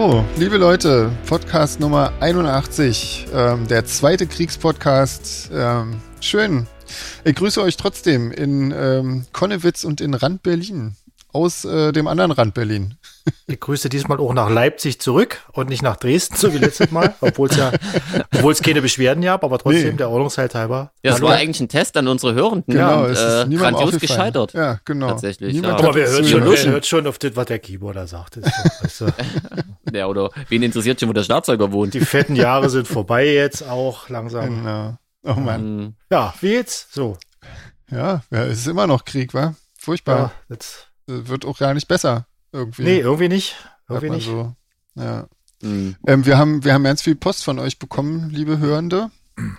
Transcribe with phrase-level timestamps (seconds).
[0.00, 5.50] So, liebe Leute, Podcast Nummer 81, ähm, der zweite Kriegspodcast.
[5.52, 6.68] Ähm, schön.
[7.24, 10.94] Ich grüße euch trotzdem in ähm, Konnewitz und in Rand Berlin.
[11.32, 12.94] Aus äh, dem anderen Rand Berlin.
[13.46, 17.14] Ich grüße diesmal auch nach Leipzig zurück und nicht nach Dresden, so wie letztes Mal,
[17.20, 17.72] obwohl es ja,
[18.34, 19.96] obwohl es keine Beschwerden gab, aber trotzdem nee.
[19.96, 20.92] der Ordnungshalt halber.
[21.02, 22.74] Ja, es war eigentlich ein Test an unsere Hörenden.
[22.74, 24.52] Genau, und, es ist äh, grandios gescheitert.
[24.52, 25.08] Ja, genau.
[25.08, 25.54] Tatsächlich.
[25.54, 25.76] Ja.
[25.76, 28.38] Aber wer hört, schon, wer hört schon auf das, was der Keyboarder sagt.
[28.82, 29.06] Weißt du.
[29.92, 31.94] ja, oder wen interessiert schon, wo der Schlagzeuger wohnt?
[31.94, 34.62] Die fetten Jahre sind vorbei jetzt auch langsam.
[34.62, 34.98] Genau.
[35.24, 35.76] Oh Mann.
[35.76, 35.94] Mhm.
[36.10, 36.92] Ja, wie jetzt?
[36.92, 37.16] So.
[37.90, 39.54] Ja, ja, es ist immer noch Krieg, wa?
[39.78, 40.18] Furchtbar.
[40.18, 40.90] Ja, jetzt.
[41.06, 42.26] Wird auch gar nicht besser.
[42.52, 42.82] Irgendwie.
[42.82, 43.56] Nee, irgendwie nicht.
[43.88, 44.26] Irgendwie nicht.
[44.26, 44.54] So,
[44.94, 45.26] ja.
[45.62, 45.96] Mhm.
[46.06, 49.10] Ähm, wir, haben, wir haben ganz viel Post von euch bekommen, liebe Hörende.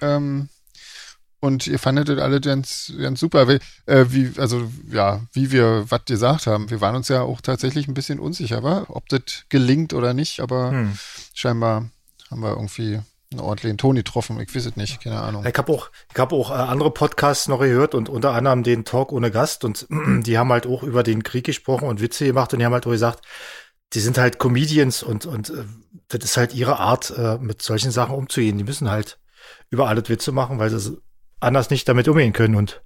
[0.01, 0.49] Ähm,
[1.41, 3.47] und ihr fandet das alle ganz, ganz super.
[3.47, 6.69] Wie, äh, wie, also, ja, wie wir was gesagt haben.
[6.69, 8.85] Wir waren uns ja auch tatsächlich ein bisschen unsicher, wa?
[8.89, 10.97] ob das gelingt oder nicht, aber hm.
[11.33, 11.89] scheinbar
[12.29, 12.99] haben wir irgendwie
[13.31, 14.39] einen ordentlichen Ton getroffen.
[14.39, 15.45] Ich weiß es nicht, keine Ahnung.
[15.45, 18.85] Ich habe auch, ich hab auch äh, andere Podcasts noch gehört und unter anderem den
[18.85, 22.53] Talk ohne Gast und die haben halt auch über den Krieg gesprochen und Witze gemacht
[22.53, 23.25] und die haben halt auch gesagt,
[23.93, 25.65] die sind halt Comedians und, und äh,
[26.07, 28.57] das ist halt ihre Art, äh, mit solchen Sachen umzugehen.
[28.57, 29.19] Die müssen halt
[29.69, 30.97] über alles Witze machen, weil sie
[31.39, 32.81] anders nicht damit umgehen können und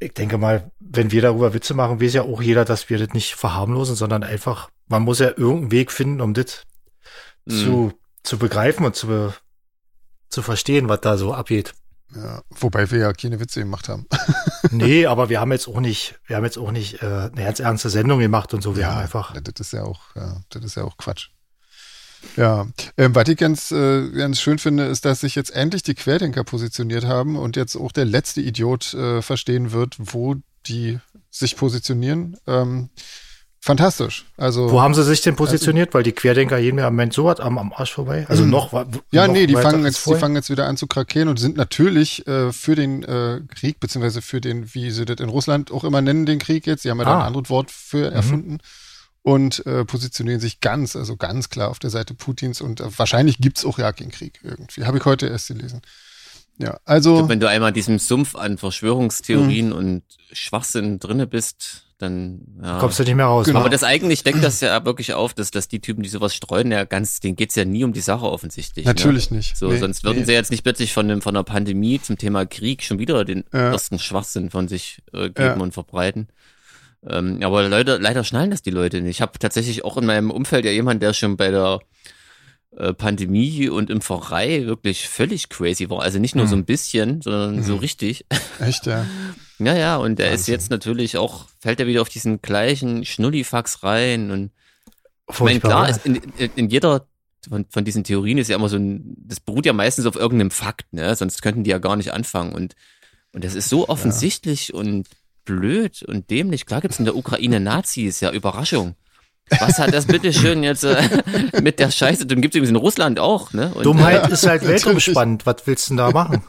[0.00, 3.14] ich denke mal, wenn wir darüber Witze machen, weiß ja auch jeder, dass wir das
[3.14, 6.66] nicht verharmlosen, sondern einfach, man muss ja irgendeinen Weg finden, um das
[7.46, 7.50] mm.
[7.50, 9.32] zu zu begreifen und zu,
[10.28, 11.74] zu verstehen, was da so abgeht.
[12.14, 14.06] Ja, wobei wir ja keine Witze gemacht haben.
[14.70, 17.60] nee, aber wir haben jetzt auch nicht, wir haben jetzt auch nicht äh, eine ganz
[17.60, 18.76] ernste Sendung gemacht und so.
[18.76, 19.34] Wir ja, haben einfach.
[19.40, 21.28] Das ist ja auch, ja, das ist ja auch Quatsch.
[22.36, 25.94] Ja, ähm, was ich ganz, äh, ganz schön finde, ist, dass sich jetzt endlich die
[25.94, 30.98] Querdenker positioniert haben und jetzt auch der letzte Idiot äh, verstehen wird, wo die
[31.30, 32.36] sich positionieren.
[32.46, 32.90] Ähm,
[33.60, 34.26] fantastisch.
[34.36, 35.88] Also wo haben sie sich denn positioniert?
[35.88, 38.26] Also, Weil die Querdenker jeden Moment so hat am, am Arsch vorbei.
[38.28, 38.50] Also mhm.
[38.50, 38.72] noch
[39.10, 41.56] ja noch nee, die fangen jetzt, die fangen jetzt wieder an zu krakeelen und sind
[41.56, 45.84] natürlich äh, für den äh, Krieg beziehungsweise für den, wie sie das in Russland auch
[45.84, 46.82] immer nennen, den Krieg jetzt.
[46.82, 47.10] Sie haben ja ah.
[47.10, 47.26] da ein ah.
[47.26, 48.16] anderes Wort für mhm.
[48.16, 48.52] erfunden.
[48.52, 48.58] Mhm.
[49.22, 53.38] Und äh, positionieren sich ganz, also ganz klar auf der Seite Putins und äh, wahrscheinlich
[53.38, 54.84] gibt's auch ja keinen Krieg irgendwie.
[54.84, 55.82] Habe ich heute erst gelesen.
[56.58, 57.16] Ja, also.
[57.16, 59.72] Glaub, wenn du einmal in diesem Sumpf an Verschwörungstheorien mhm.
[59.72, 60.02] und
[60.32, 62.78] Schwachsinn drinne bist, dann ja.
[62.78, 63.46] kommst du nicht mehr raus.
[63.46, 63.58] Genau.
[63.58, 66.70] Aber das eigentlich deckt das ja wirklich auf, dass, dass die Typen, die sowas streuen,
[66.70, 68.86] ja ganz, denen geht's ja nie um die Sache offensichtlich.
[68.86, 68.92] Ne?
[68.92, 69.38] Natürlich ne?
[69.38, 69.56] nicht.
[69.56, 70.24] So, nee, sonst würden nee.
[70.24, 73.44] sie jetzt nicht plötzlich von, dem, von einer Pandemie zum Thema Krieg schon wieder den
[73.52, 73.72] ja.
[73.72, 75.54] ersten Schwachsinn von sich äh, geben ja.
[75.54, 76.28] und verbreiten.
[77.06, 79.16] Ähm, aber Leute, leider schnallen das die Leute nicht.
[79.16, 81.80] Ich habe tatsächlich auch in meinem Umfeld ja jemanden, der schon bei der
[82.76, 86.02] äh, Pandemie und im Pfarrei wirklich völlig crazy war.
[86.02, 86.50] Also nicht nur mhm.
[86.50, 87.62] so ein bisschen, sondern mhm.
[87.62, 88.24] so richtig.
[88.60, 89.04] Echt, ja.
[89.58, 93.82] ja, ja, und er ist jetzt natürlich auch, fällt er wieder auf diesen gleichen Schnullifax
[93.82, 94.50] rein und
[95.30, 96.16] ich meine, klar, ist in,
[96.56, 97.06] in jeder
[97.48, 100.50] von, von diesen Theorien ist ja immer so ein, das beruht ja meistens auf irgendeinem
[100.50, 101.14] Fakt, ne?
[101.14, 102.52] Sonst könnten die ja gar nicht anfangen.
[102.52, 102.74] Und,
[103.32, 104.74] und das ist so offensichtlich ja.
[104.76, 105.06] und
[105.44, 106.66] blöd und dämlich.
[106.66, 108.94] Klar gibt's in der Ukraine Nazis, ja, Überraschung.
[109.60, 111.22] Was hat das bitte schön jetzt äh,
[111.62, 112.26] mit der Scheiße?
[112.26, 113.72] Dann gibt es übrigens in Russland auch, ne?
[113.74, 115.46] Und, Dummheit äh, ist halt weltumspannend.
[115.46, 116.42] Was willst du denn da machen?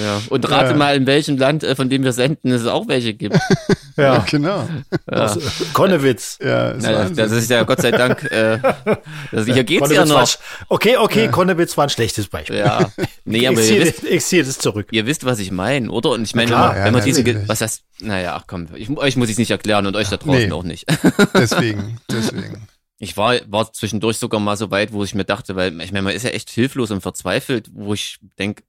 [0.00, 0.22] Ja.
[0.28, 0.76] Und rate ja.
[0.76, 3.38] mal, in welchem Land, äh, von dem wir senden, es auch welche gibt.
[3.98, 4.66] Ja, ja genau.
[5.10, 5.36] Ja.
[5.74, 6.38] Konnewitz.
[6.42, 8.58] Ja, ist naja, das ist ja Gott sei Dank, äh,
[9.32, 10.14] das, hier geht's Konnewitz ja noch.
[10.14, 10.28] War,
[10.70, 11.30] okay, okay, ja.
[11.30, 12.56] Konnewitz war ein schlechtes Beispiel.
[12.56, 12.90] Ja.
[13.26, 14.88] Nee, aber ich ziehe, wisst, ich ziehe das zurück.
[14.90, 16.10] Ihr wisst, was ich meine, oder?
[16.10, 19.28] Und ich meine, klar, wenn man diese, was heißt, naja, ach komm, ich, euch muss
[19.28, 20.52] ich nicht erklären und euch da draußen nee.
[20.52, 20.86] auch nicht.
[21.34, 22.66] deswegen, deswegen.
[22.98, 26.02] Ich war, war zwischendurch sogar mal so weit, wo ich mir dachte, weil ich meine,
[26.02, 28.62] man ist ja echt hilflos und verzweifelt, wo ich denke,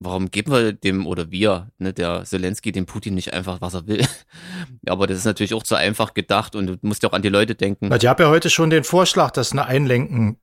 [0.00, 3.86] warum geben wir dem oder wir, ne, der Zelensky, dem Putin nicht einfach, was er
[3.86, 4.04] will?
[4.86, 7.28] Aber das ist natürlich auch zu einfach gedacht und du musst ja auch an die
[7.28, 7.92] Leute denken.
[7.94, 10.38] Ich habe ja heute schon den Vorschlag, dass eine Einlenken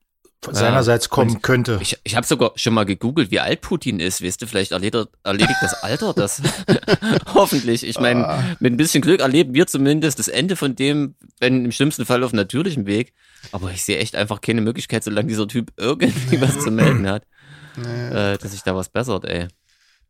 [0.51, 1.79] seinerseits kommen könnte.
[1.81, 4.23] Ich, ich habe sogar schon mal gegoogelt, wie alt Putin ist.
[4.23, 6.41] Weißt du, vielleicht erledigt, erledigt das Alter das.
[7.33, 7.85] Hoffentlich.
[7.85, 8.43] Ich meine, ah.
[8.59, 12.23] mit ein bisschen Glück erleben wir zumindest das Ende von dem, wenn im schlimmsten Fall
[12.23, 13.13] auf natürlichem Weg.
[13.51, 17.23] Aber ich sehe echt einfach keine Möglichkeit, solange dieser Typ irgendwie was zu melden hat,
[17.77, 18.33] nee.
[18.33, 19.47] äh, dass sich da was bessert, ey.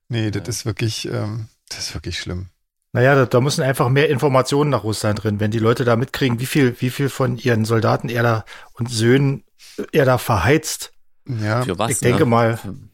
[0.10, 0.50] Nee, das ja.
[0.50, 2.48] ist wirklich, ähm, das ist wirklich schlimm.
[2.94, 6.40] Naja, da, da müssen einfach mehr Informationen nach Russland drin, wenn die Leute da mitkriegen,
[6.40, 9.44] wie viel, wie viel von ihren Soldaten er da und Söhnen
[9.92, 10.94] er da verheizt.
[11.28, 12.30] Ja, Für was, ich denke ne?
[12.30, 12.60] mal.
[12.64, 12.90] Hm.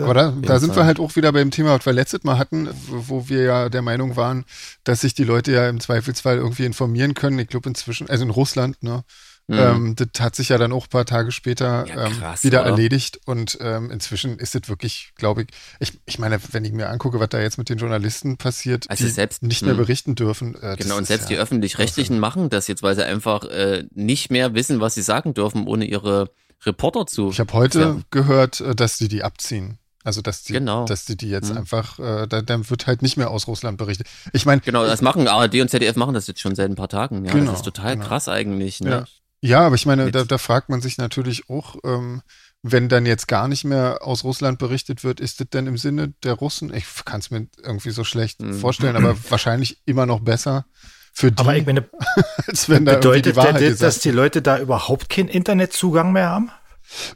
[0.00, 2.68] Aber da, da sind wir halt auch wieder beim Thema, was wir letztes Mal hatten,
[2.88, 4.44] wo wir ja der Meinung waren,
[4.84, 7.38] dass sich die Leute ja im Zweifelsfall irgendwie informieren können.
[7.38, 9.02] Ich glaube inzwischen, also in Russland, ne,
[9.48, 9.58] Mhm.
[9.58, 12.48] Ähm, das hat sich ja dann auch ein paar Tage später ja, ähm, krass, ähm,
[12.48, 12.70] wieder oder?
[12.70, 15.48] erledigt und ähm, inzwischen ist es wirklich, glaube ich,
[15.78, 19.04] ich, ich meine, wenn ich mir angucke, was da jetzt mit den Journalisten passiert, also
[19.04, 19.78] die selbst, nicht mehr hm.
[19.78, 20.60] berichten dürfen.
[20.60, 24.32] Äh, genau, und selbst ja die öffentlich-rechtlichen machen das jetzt, weil sie einfach äh, nicht
[24.32, 26.30] mehr wissen, was sie sagen dürfen, ohne ihre
[26.64, 27.30] Reporter zu.
[27.30, 27.96] Ich habe heute ja.
[28.10, 29.78] gehört, äh, dass sie die abziehen.
[30.02, 30.86] Also dass die, genau.
[30.86, 31.58] dass die die jetzt mhm.
[31.58, 34.06] einfach, äh, da, dann wird halt nicht mehr aus Russland berichtet.
[34.32, 36.88] Ich meine, genau, das machen ARD und ZDF machen das jetzt schon seit ein paar
[36.88, 37.24] Tagen.
[37.24, 38.06] Ja, genau, das ist total genau.
[38.06, 38.80] krass eigentlich.
[38.80, 38.90] Ne?
[38.90, 39.04] Ja.
[39.46, 42.22] Ja, aber ich meine, da, da fragt man sich natürlich auch, ähm,
[42.62, 46.14] wenn dann jetzt gar nicht mehr aus Russland berichtet wird, ist das denn im Sinne
[46.24, 46.74] der Russen?
[46.74, 48.54] Ich kann es mir irgendwie so schlecht mhm.
[48.54, 50.66] vorstellen, aber wahrscheinlich immer noch besser
[51.12, 51.88] für die, aber ich meine,
[52.46, 56.50] als wenn da bedeutet die das, dass die Leute da überhaupt keinen Internetzugang mehr haben?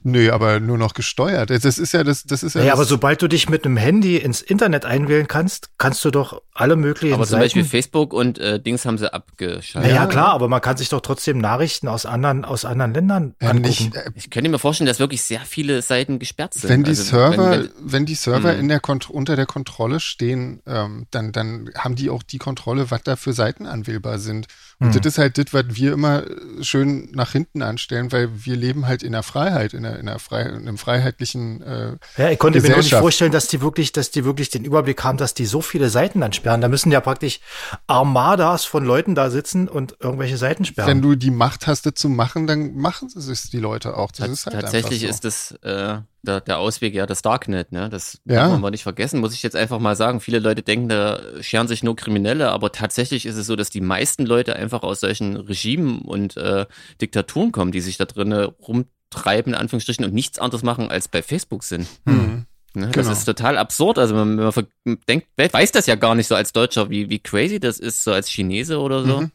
[0.03, 1.51] Nö, aber nur noch gesteuert.
[1.51, 2.61] Das ist ja das, das ist ja.
[2.61, 6.11] Ja, das aber sobald du dich mit einem Handy ins Internet einwählen kannst, kannst du
[6.11, 7.15] doch alle möglichen.
[7.15, 9.91] Aber zum Seiten Beispiel Facebook und äh, Dings haben sie abgeschaltet.
[9.91, 13.35] Ja, ja, klar, aber man kann sich doch trotzdem Nachrichten aus anderen, aus anderen Ländern
[13.41, 13.69] ja, angucken.
[13.69, 16.69] Nicht, äh, ich könnte mir vorstellen, dass wirklich sehr viele Seiten gesperrt sind.
[16.69, 18.61] Wenn die also, Server, wenn, wenn, wenn, die Server hm.
[18.61, 23.03] in der unter der Kontrolle stehen, ähm, dann, dann haben die auch die Kontrolle, was
[23.03, 24.47] da für Seiten anwählbar sind.
[24.81, 25.03] Und hm.
[25.03, 26.25] das ist halt das, was wir immer
[26.63, 30.19] schön nach hinten anstellen, weil wir leben halt in der Freiheit, in, der, in, der
[30.19, 33.93] Frei, in einem freiheitlichen äh, Ja, ich konnte mir noch nicht vorstellen, dass die wirklich,
[33.93, 36.63] dass die wirklich den Überblick haben, dass die so viele Seiten dann sperren.
[36.63, 37.41] Da müssen ja praktisch
[37.89, 40.89] Armadas von Leuten da sitzen und irgendwelche Seiten sperren.
[40.89, 44.11] Wenn du die Macht hast, das zu machen, dann machen es die Leute auch.
[44.13, 45.09] Das ist halt Tatsächlich so.
[45.09, 47.89] ist das äh, der, der Ausweg ja das Darknet, ne?
[47.89, 48.49] Das ja.
[48.49, 50.21] darf man nicht vergessen, muss ich jetzt einfach mal sagen.
[50.21, 53.81] Viele Leute denken, da scheren sich nur Kriminelle, aber tatsächlich ist es so, dass die
[53.81, 56.67] meisten Leute einfach aus solchen Regimen und äh,
[57.01, 61.23] Diktaturen kommen, die sich da drinnen rumtreiben, in Anführungsstrichen, und nichts anderes machen, als bei
[61.23, 61.87] Facebook sind.
[62.05, 62.47] Mhm.
[62.75, 62.87] Ne?
[62.87, 63.13] Das genau.
[63.13, 63.99] ist total absurd.
[63.99, 67.59] Also wenn man denkt, weiß das ja gar nicht so als Deutscher, wie, wie crazy
[67.59, 69.23] das ist, so als Chinese oder so.
[69.23, 69.31] Mhm.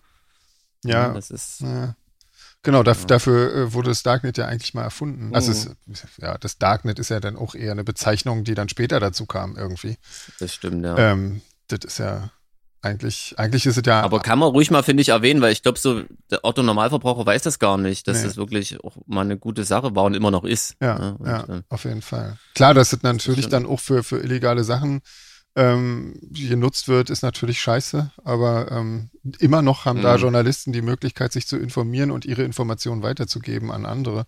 [0.85, 1.07] Ja.
[1.07, 1.13] ja.
[1.13, 1.61] Das ist.
[1.61, 1.95] Ja.
[2.65, 3.05] Genau, da, ja.
[3.05, 5.35] dafür äh, wurde das Darknet ja eigentlich mal erfunden.
[5.35, 5.93] Also es, oh.
[6.17, 9.55] ja, das Darknet ist ja dann auch eher eine Bezeichnung, die dann später dazu kam
[9.55, 9.97] irgendwie.
[10.39, 10.97] Das stimmt, ja.
[10.97, 12.31] Ähm, das ist ja
[12.81, 14.01] eigentlich, eigentlich ist es ja.
[14.01, 16.01] Aber kann man ruhig mal, finde ich, erwähnen, weil ich glaube, so
[16.31, 18.23] der Otto Normalverbraucher weiß das gar nicht, dass nee.
[18.23, 20.75] das wirklich auch mal eine gute Sache war und immer noch ist.
[20.81, 21.17] Ja, ne?
[21.23, 22.37] ja, äh, auf jeden Fall.
[22.55, 25.01] Klar, dass es natürlich dann auch für, für illegale Sachen
[25.55, 29.09] ähm, genutzt wird, ist natürlich scheiße, aber ähm,
[29.39, 30.03] immer noch haben mhm.
[30.03, 34.25] da Journalisten die Möglichkeit, sich zu informieren und ihre Informationen weiterzugeben an andere,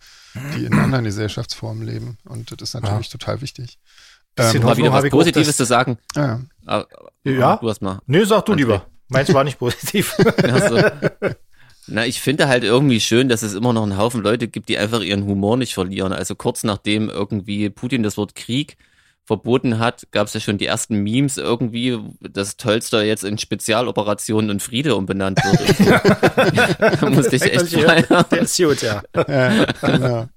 [0.55, 2.17] die in anderen Gesellschaftsformen leben.
[2.23, 3.11] Und das ist natürlich ja.
[3.11, 3.77] total wichtig.
[4.37, 5.97] Ähm, mal wieder was Positives zu sagen.
[6.15, 6.41] Ja.
[6.65, 6.85] Ah,
[7.23, 7.57] ja.
[7.57, 7.99] Du hast mal.
[8.05, 8.57] Nee, sag du André.
[8.57, 8.85] lieber.
[9.09, 10.15] Meins war nicht positiv.
[11.87, 14.77] Na, ich finde halt irgendwie schön, dass es immer noch einen Haufen Leute gibt, die
[14.77, 16.11] einfach ihren Humor nicht verlieren.
[16.11, 18.77] Also kurz nachdem irgendwie Putin das Wort Krieg
[19.27, 24.49] verboten hat, gab es ja schon die ersten Memes irgendwie, dass Tolster jetzt in Spezialoperationen
[24.49, 25.77] und Friede umbenannt wird.
[25.77, 27.01] So.
[27.01, 28.25] da musste ich echt feiern.
[28.31, 29.03] Der ist gut, ja.
[29.27, 30.27] ja genau.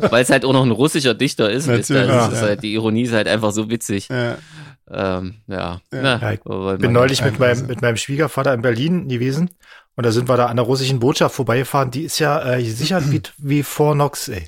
[0.10, 1.66] Weil es halt auch noch ein russischer Dichter ist.
[1.66, 4.08] Natürlich, ist, ist halt, die Ironie ist halt einfach so witzig.
[4.10, 4.36] Ja.
[4.90, 5.80] Ähm, ja.
[5.90, 6.18] ja.
[6.18, 6.40] ja ich
[6.78, 9.50] bin neulich mit meinem, mit meinem Schwiegervater in Berlin gewesen
[9.96, 11.90] und da sind wir da an der russischen Botschaft vorbeigefahren.
[11.90, 14.46] Die ist ja äh, sicher wie, wie vor Nox, ey.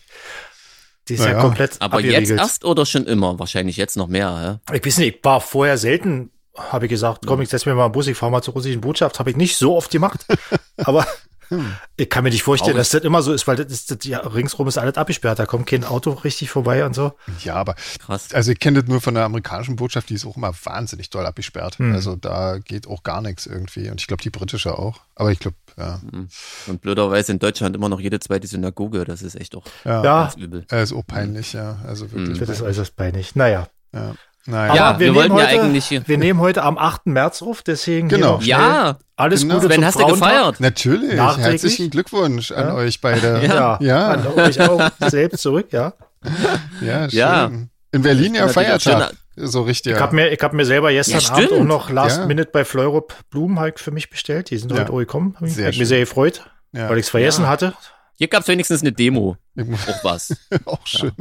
[1.08, 2.28] Die ist ja, ja komplett Aber abgeriegelt.
[2.28, 3.38] jetzt erst oder schon immer?
[3.38, 4.74] Wahrscheinlich jetzt noch mehr, ja?
[4.74, 7.84] Ich weiß nicht, ich war vorher selten, habe ich gesagt, komm, ich setz mir mal
[7.84, 9.18] einen Bus, ich fahr mal zur russischen Botschaft.
[9.18, 10.26] Habe ich nicht so oft gemacht.
[10.78, 11.06] Aber
[11.48, 11.72] hm.
[11.96, 13.98] Ich kann mir nicht vorstellen, Auch dass das immer so ist, weil das ist, das,
[14.04, 17.12] ja, ringsrum ist alles abgesperrt, da kommt kein Auto richtig vorbei und so.
[17.44, 18.34] Ja, aber krass.
[18.34, 21.26] Also ich kenne das nur von der amerikanischen Botschaft, die ist auch immer wahnsinnig doll
[21.26, 21.78] abgesperrt.
[21.78, 21.94] Hm.
[21.94, 23.90] Also da geht auch gar nichts irgendwie.
[23.90, 25.00] Und ich glaube, die britische auch.
[25.14, 26.00] Aber ich glaube, ja.
[26.10, 26.28] Hm.
[26.66, 30.02] Und blöderweise in Deutschland immer noch jede zweite Synagoge, das ist echt auch ja.
[30.02, 30.66] ganz übel.
[30.70, 31.78] Ja, ist auch peinlich, ja.
[31.86, 32.38] Also wirklich.
[32.38, 33.36] Das ist äußerst peinlich.
[33.36, 33.68] Naja.
[33.92, 34.14] Ja.
[34.46, 34.74] Naja.
[34.74, 36.00] Ja, wir, wir wollten heute, ja eigentlich.
[36.06, 37.06] Wir nehmen heute am 8.
[37.06, 38.08] März auf, deswegen.
[38.08, 38.38] Genau.
[38.42, 38.98] Ja.
[39.16, 39.56] Alles genau.
[39.56, 40.60] Gute Wenn hast du gefeiert?
[40.60, 41.18] Natürlich.
[41.18, 42.74] Herzlichen Glückwunsch an ja.
[42.74, 43.42] euch beide.
[43.46, 43.78] Ja.
[43.80, 44.08] ja.
[44.08, 45.92] An euch auch selbst zurück, ja.
[46.80, 47.18] Ja, schön.
[47.18, 47.50] Ja.
[47.92, 49.14] In Berlin ja Feiertag.
[49.36, 49.94] So richtig.
[49.94, 52.26] Ich habe mir, ich hab mir selber gestern ja, Abend auch noch Last ja.
[52.26, 54.50] Minute bei Fleurop Blumen halt für mich bestellt.
[54.50, 55.36] Die sind heute auch gekommen.
[55.40, 57.74] Hab sehr ich mich sehr gefreut, weil ich es vergessen hatte.
[58.14, 59.36] Hier gab es wenigstens eine Demo.
[59.58, 60.36] Auch was.
[60.64, 61.12] auch schön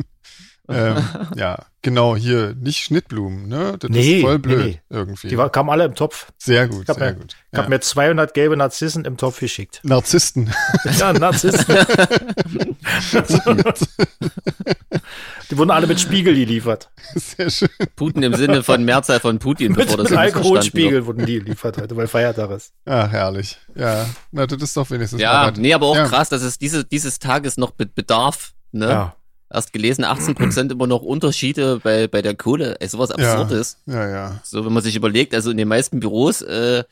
[0.67, 0.97] ähm,
[1.35, 3.75] ja, genau, hier nicht Schnittblumen, ne?
[3.79, 4.81] Das nee, ist voll blöd nee, nee.
[4.89, 5.27] irgendwie.
[5.27, 6.31] Die war, kamen alle im Topf.
[6.37, 7.33] Sehr gut, sehr mir, gut.
[7.33, 7.59] Ich ja.
[7.59, 9.81] habe mir 200 gelbe Narzissen im Topf geschickt.
[9.83, 10.51] Narzissten.
[10.99, 11.75] ja, Narzissten.
[15.51, 16.89] die wurden alle mit Spiegel geliefert.
[17.13, 17.69] Sehr schön.
[17.95, 21.77] Putin im Sinne von Mehrzahl von Putin, mit, bevor das mit Alkoholspiegel wurden die geliefert
[21.77, 22.73] heute, weil Feiertag ist.
[22.85, 23.57] Ach, herrlich.
[23.75, 25.57] Ja, na, das ist doch wenigstens Ja, Arbeit.
[25.57, 26.07] nee, aber auch ja.
[26.07, 28.89] krass, dass es diese, dieses Tages noch bedarf, ne?
[28.89, 29.15] Ja
[29.55, 32.77] erst gelesen, 18 Prozent immer noch Unterschiede bei, bei der Kohle.
[32.79, 33.77] Ey, sowas Absurdes.
[33.85, 34.39] Ja, ja, ja.
[34.43, 36.83] So, wenn man sich überlegt, also in den meisten Büros, äh,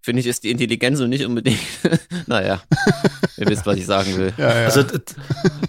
[0.00, 1.58] finde ich, ist die Intelligenz und nicht unbedingt,
[2.26, 2.62] naja,
[3.36, 4.32] ihr wisst, was ich sagen will.
[4.36, 4.64] Ja, ja.
[4.66, 4.84] Also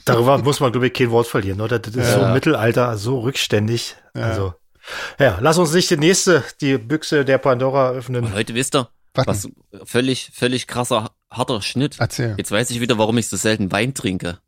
[0.05, 1.79] darüber muss man, glaube ich, kein Wort verlieren, oder?
[1.79, 2.27] Das ist ja.
[2.27, 3.95] so Mittelalter, so rückständig.
[4.13, 4.53] Also,
[5.19, 8.25] ja, lass uns nicht die nächste, die Büchse der Pandora öffnen.
[8.25, 9.47] Und heute wisst ihr, was
[9.83, 11.95] völlig, völlig krasser, harter Schnitt.
[11.99, 12.35] Erzähl.
[12.37, 14.39] Jetzt weiß ich wieder, warum ich so selten Wein trinke.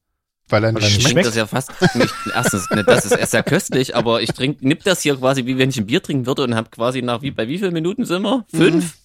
[0.49, 1.27] Weil er nicht schmeckt.
[1.27, 2.13] das ja fast nicht.
[2.33, 5.69] Erstens, ne, das ist sehr köstlich, aber ich trinke, nipp das hier quasi, wie wenn
[5.69, 8.21] ich ein Bier trinken würde und habe quasi nach wie bei wie vielen Minuten sind
[8.21, 8.45] wir?
[8.53, 8.97] Fünf?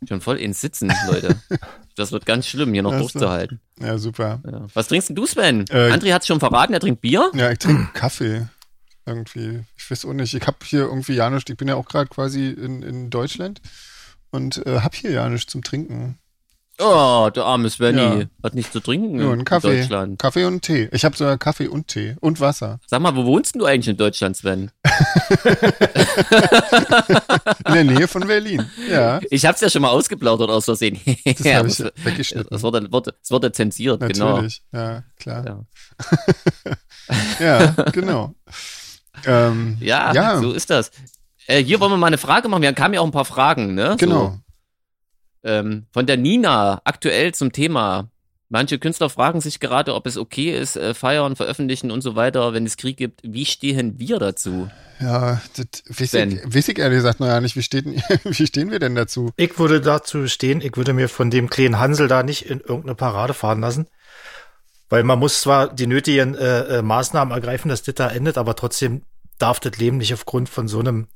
[0.00, 0.06] Mhm.
[0.08, 1.36] Schon voll ins Sitzen, Leute.
[1.96, 3.60] Das wird ganz schlimm, hier noch das durchzuhalten.
[3.80, 4.42] Ja, super.
[4.44, 4.66] Ja.
[4.74, 5.64] Was trinkst denn du, Sven?
[5.70, 7.30] Äh, André hat es schon verraten, er trinkt Bier.
[7.34, 8.46] Ja, ich trinke Kaffee.
[9.06, 9.60] Irgendwie.
[9.76, 10.34] Ich weiß auch nicht.
[10.34, 13.62] Ich habe hier irgendwie Janusz, ich bin ja auch gerade quasi in, in Deutschland
[14.30, 16.18] und äh, habe hier Janusz zum Trinken.
[16.80, 18.24] Oh, der arme Svenny ja.
[18.42, 20.18] hat nichts zu trinken Nur ein Kaffee, in Deutschland.
[20.18, 20.88] Kaffee und Tee.
[20.90, 22.80] Ich habe sogar Kaffee und Tee und Wasser.
[22.86, 24.72] Sag mal, wo wohnst du eigentlich in Deutschland, Sven?
[27.66, 29.20] in der Nähe von Berlin, ja.
[29.30, 30.98] Ich habe es ja schon mal ausgeplaudert aus Versehen.
[31.24, 32.48] Das ja, habe ich weggeschnitten.
[32.50, 34.62] Das wurde, wurde, das wurde zensiert, Natürlich.
[34.72, 34.84] genau.
[34.84, 35.64] ja, klar.
[37.38, 38.34] Ja, ja genau.
[39.26, 40.90] Ähm, ja, ja, so ist das.
[41.46, 42.62] Äh, hier wollen wir mal eine Frage machen.
[42.62, 43.96] Wir kamen ja auch ein paar Fragen, ne?
[43.98, 44.20] Genau.
[44.20, 44.38] So.
[45.44, 48.10] Ähm, von der Nina, aktuell zum Thema.
[48.48, 52.52] Manche Künstler fragen sich gerade, ob es okay ist, äh, feiern, veröffentlichen und so weiter,
[52.52, 53.20] wenn es Krieg gibt.
[53.24, 54.70] Wie stehen wir dazu?
[55.00, 57.56] Ja, das weiß ich, weiß ich ehrlich gesagt noch ja nicht.
[57.56, 57.86] Wie, steht,
[58.24, 59.30] wie stehen wir denn dazu?
[59.36, 62.94] Ich würde dazu stehen, ich würde mir von dem kleinen Hansel da nicht in irgendeine
[62.94, 63.86] Parade fahren lassen.
[64.88, 68.54] Weil man muss zwar die nötigen äh, äh, Maßnahmen ergreifen, dass das da endet, aber
[68.54, 69.02] trotzdem
[69.38, 71.08] darf das Leben nicht aufgrund von so einem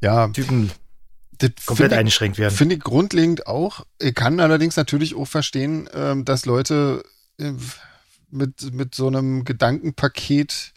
[0.00, 0.70] ja, Typen
[1.66, 2.54] komplett ich, eingeschränkt werden.
[2.54, 3.84] Finde ich grundlegend auch.
[4.00, 7.02] Ich kann allerdings natürlich auch verstehen, ähm, dass Leute
[7.38, 7.52] äh,
[8.30, 10.72] mit, mit so einem Gedankenpaket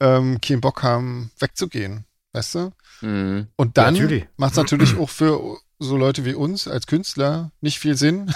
[0.00, 2.04] ähm, keinen Bock haben, wegzugehen.
[2.32, 2.72] Weißt du?
[3.00, 3.48] Mhm.
[3.56, 7.78] Und dann ja, macht es natürlich auch für so Leute wie uns als Künstler nicht
[7.78, 8.32] viel Sinn,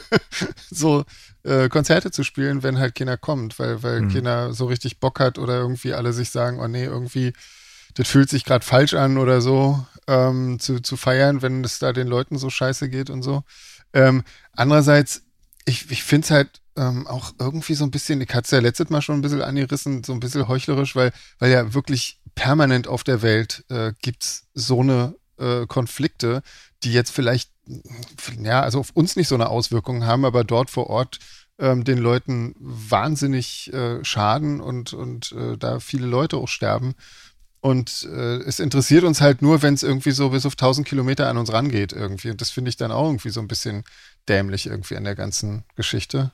[0.70, 1.04] so
[1.42, 4.12] äh, Konzerte zu spielen, wenn halt keiner kommt, weil, weil mhm.
[4.12, 7.32] keiner so richtig Bock hat oder irgendwie alle sich sagen, oh nee, irgendwie,
[7.94, 11.92] das fühlt sich gerade falsch an oder so ähm, zu, zu feiern, wenn es da
[11.92, 13.42] den Leuten so scheiße geht und so.
[13.92, 15.22] Ähm, andererseits,
[15.64, 18.58] ich, ich finde es halt ähm, auch irgendwie so ein bisschen, ich hatte es ja
[18.58, 22.86] letztes Mal schon ein bisschen angerissen, so ein bisschen heuchlerisch, weil, weil ja wirklich permanent
[22.86, 26.42] auf der Welt äh, gibt's so eine äh, Konflikte,
[26.82, 27.50] die jetzt vielleicht,
[28.40, 31.18] ja, also auf uns nicht so eine Auswirkung haben, aber dort vor Ort
[31.58, 36.94] ähm, den Leuten wahnsinnig äh, schaden und, und äh, da viele Leute auch sterben.
[37.60, 41.28] Und äh, es interessiert uns halt nur, wenn es irgendwie so bis auf 1000 Kilometer
[41.28, 42.30] an uns rangeht irgendwie.
[42.30, 43.84] Und das finde ich dann auch irgendwie so ein bisschen
[44.28, 46.32] dämlich irgendwie an der ganzen Geschichte.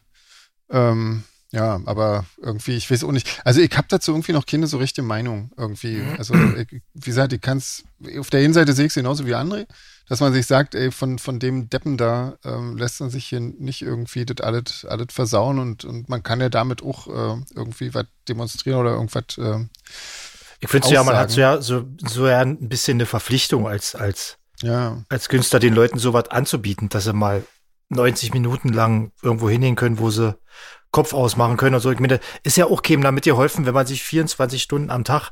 [0.71, 3.43] Ähm, ja, aber irgendwie, ich weiß auch nicht.
[3.45, 5.97] Also ich habe dazu irgendwie noch keine so richtige Meinung irgendwie.
[5.97, 6.15] Mhm.
[6.17, 7.85] Also ich, wie gesagt, ich kann es,
[8.19, 9.67] auf der einen Seite sehe ich es genauso wie andere,
[10.09, 13.41] dass man sich sagt, ey, von, von dem Deppen da ähm, lässt man sich hier
[13.41, 17.93] nicht irgendwie das alles, alles versauen und, und man kann ja damit auch äh, irgendwie
[17.93, 19.67] was demonstrieren oder irgendwas äh,
[20.63, 23.97] ich finde ja, man hat so ja so, so ja ein bisschen eine Verpflichtung als,
[23.97, 25.03] als, ja.
[25.09, 27.45] als Künstler den Leuten sowas anzubieten, dass sie mal
[27.89, 30.37] 90 Minuten lang irgendwo hingehen können, wo sie
[30.93, 31.91] Kopf ausmachen können und so.
[31.91, 35.31] Ich meine, ist ja auch käme damit geholfen, wenn man sich 24 Stunden am Tag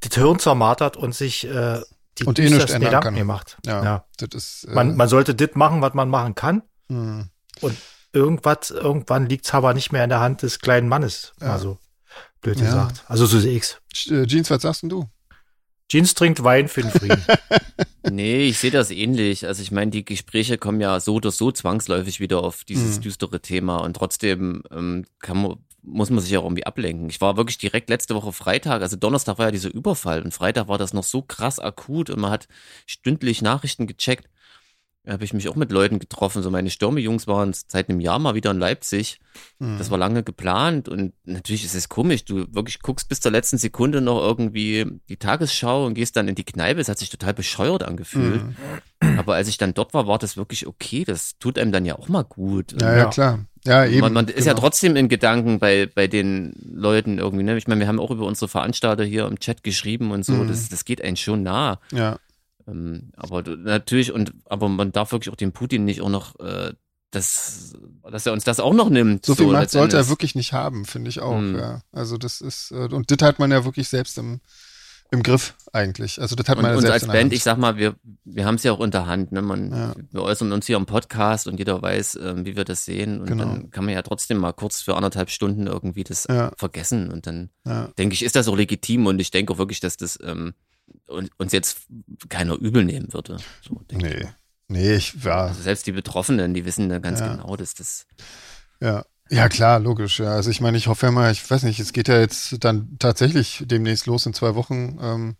[0.00, 1.80] das Hirn zermartert und sich äh,
[2.18, 3.26] die und eh nicht Gedanken kann.
[3.26, 3.58] macht.
[3.66, 4.04] Ja, ja.
[4.16, 6.62] Das ist, äh, man, man sollte das machen, was man machen kann.
[6.88, 7.28] Hm.
[7.60, 7.76] Und
[8.14, 11.32] irgendwas, irgendwann liegt's aber nicht mehr in der Hand des kleinen Mannes.
[11.38, 11.48] Ja.
[12.40, 12.64] Also blöd ja.
[12.64, 13.04] gesagt.
[13.06, 13.80] Also so sehe ich's.
[14.08, 15.08] Äh, Jeans, was sagst denn du?
[15.88, 17.22] Jeans trinkt Wein für den Frieden.
[18.10, 19.46] nee, ich sehe das ähnlich.
[19.46, 23.02] Also ich meine, die Gespräche kommen ja so oder so zwangsläufig wieder auf dieses mhm.
[23.02, 27.08] düstere Thema und trotzdem ähm, kann muss man sich auch irgendwie ablenken.
[27.08, 30.68] Ich war wirklich direkt letzte Woche Freitag, also Donnerstag war ja dieser Überfall und Freitag
[30.68, 32.48] war das noch so krass akut und man hat
[32.86, 34.28] stündlich Nachrichten gecheckt
[35.06, 36.42] habe ich mich auch mit Leuten getroffen.
[36.42, 39.18] So meine Stürme-Jungs waren seit einem Jahr mal wieder in Leipzig.
[39.58, 39.78] Mhm.
[39.78, 42.24] Das war lange geplant und natürlich ist es komisch.
[42.24, 46.34] Du wirklich guckst bis zur letzten Sekunde noch irgendwie die Tagesschau und gehst dann in
[46.34, 46.80] die Kneipe.
[46.80, 48.42] Es hat sich total bescheuert angefühlt.
[48.44, 49.18] Mhm.
[49.18, 51.04] Aber als ich dann dort war, war das wirklich okay.
[51.04, 52.80] Das tut einem dann ja auch mal gut.
[52.80, 53.40] Ja, ja, klar.
[53.64, 54.00] Ja, eben.
[54.00, 54.62] Man, man ist ja genau.
[54.62, 57.44] trotzdem in Gedanken bei, bei den Leuten irgendwie.
[57.44, 57.56] Ne?
[57.56, 60.32] Ich meine, wir haben auch über unsere Veranstalter hier im Chat geschrieben und so.
[60.32, 60.48] Mhm.
[60.48, 61.80] Das, das geht einem schon nah.
[61.92, 62.18] Ja.
[62.66, 66.72] Ähm, aber natürlich, und aber man darf wirklich auch den Putin nicht auch noch, äh,
[67.10, 67.74] das,
[68.08, 69.26] dass er uns das auch noch nimmt.
[69.26, 71.38] So viel so Macht sollte er wirklich nicht haben, finde ich auch.
[71.38, 71.58] Mhm.
[71.58, 71.82] Ja.
[71.92, 74.40] Also das ist, äh, und das hat man ja wirklich selbst im,
[75.10, 76.20] im Griff eigentlich.
[76.20, 78.44] Also das hat man und, ja selbst Und als Band, ich sag mal, wir, wir
[78.44, 79.32] haben es ja auch unter Hand.
[79.32, 79.42] Ne?
[79.42, 79.94] Man, ja.
[80.12, 83.20] Wir äußern uns hier im Podcast und jeder weiß, äh, wie wir das sehen.
[83.20, 83.44] Und genau.
[83.44, 86.52] dann kann man ja trotzdem mal kurz für anderthalb Stunden irgendwie das ja.
[86.56, 87.10] vergessen.
[87.10, 87.50] Und dann
[87.98, 89.06] denke ich, ist das auch legitim.
[89.06, 90.54] Und ich denke auch wirklich, dass das ähm,
[91.08, 91.86] uns jetzt
[92.28, 93.38] keiner übel nehmen würde.
[93.62, 94.28] So, nee.
[94.68, 95.48] Nee, ich war.
[95.48, 97.34] Also selbst die Betroffenen, die wissen da ganz ja.
[97.34, 98.06] genau, dass das.
[98.80, 99.04] Ja.
[99.32, 100.18] Ja, klar, logisch.
[100.18, 100.32] Ja.
[100.32, 102.96] Also ich meine, ich hoffe ja mal, ich weiß nicht, es geht ja jetzt dann
[102.98, 104.98] tatsächlich demnächst los in zwei Wochen.
[105.00, 105.36] Ähm,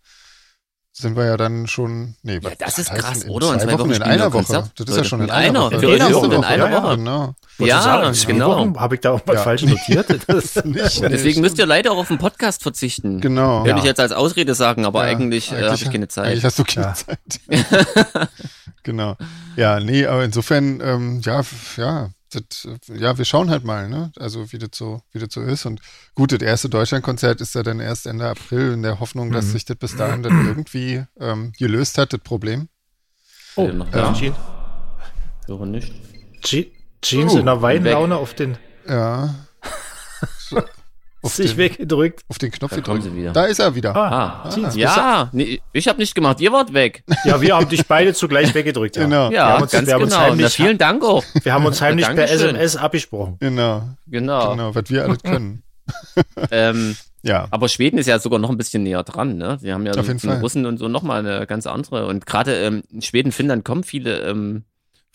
[1.00, 2.14] sind wir ja dann schon.
[2.22, 3.52] Nee, ja, das ist krass, in, oder?
[3.54, 4.44] In zwei, Wochen, Wochen in einer Woche.
[4.44, 4.72] Konzert.
[4.76, 5.80] Das ist ja schon in, in einer Woche.
[5.80, 6.34] Für in einer Woche.
[6.34, 6.96] In einer Woche.
[6.96, 7.34] Genau.
[7.58, 8.12] Ja, genau.
[8.12, 8.80] Ja, genau.
[8.80, 9.42] Habe ich da auch was ja.
[9.42, 10.08] falsch notiert?
[10.64, 13.20] nicht, Deswegen müsst ihr leider auch auf den Podcast verzichten.
[13.20, 13.64] Genau.
[13.64, 16.26] Könnte ich jetzt als Ausrede sagen, aber eigentlich, eigentlich äh, habe ich keine Zeit.
[16.26, 17.40] Eigentlich hast du keine Zeit.
[18.82, 19.16] genau.
[19.56, 21.42] Ja, nee, aber insofern, ähm, ja,
[21.76, 24.12] ja, das, ja, wir schauen halt mal, ne?
[24.16, 25.66] Also wie das so, wie das so ist.
[25.66, 25.80] Und
[26.14, 29.50] gut, das erste Deutschlandkonzert ist ja dann erst Ende April in der Hoffnung, dass mhm.
[29.50, 32.68] sich das bis dahin dann irgendwie ähm, gelöst hat, das Problem.
[33.56, 34.12] Oh, noch da?
[34.12, 34.34] Ja.
[35.46, 35.92] Höre nicht.
[36.44, 36.72] Je
[37.02, 38.58] Jeans oh, in der Weinlaune auf den.
[38.86, 39.34] Ja.
[41.22, 42.22] Auf sich den, weggedrückt.
[42.28, 43.36] Auf den Knopf da gedrückt.
[43.36, 43.94] Da ist er wieder.
[43.94, 47.04] Ah, ah, ah ja, nee, ich habe nicht gemacht, ihr wart weg.
[47.24, 48.96] Ja, wir haben dich beide zugleich weggedrückt.
[48.96, 49.04] Ja.
[49.04, 49.30] Genau.
[49.30, 50.16] Ja, uns, ganz genau.
[50.16, 51.22] Heimlich, Na, vielen Dank auch.
[51.42, 53.36] Wir haben uns heimlich per SMS abgesprochen.
[53.40, 53.82] Genau.
[54.06, 54.52] Genau.
[54.52, 55.62] Genau, was wir alles können.
[56.50, 57.48] ähm, ja.
[57.50, 59.58] Aber Schweden ist ja sogar noch ein bisschen näher dran, ne?
[59.60, 60.40] Wir haben ja Auf so, jeden Fall.
[60.40, 62.06] Russen und so nochmal eine ganz andere.
[62.06, 64.64] Und gerade ähm, in Schweden, Finnland kommen viele ähm,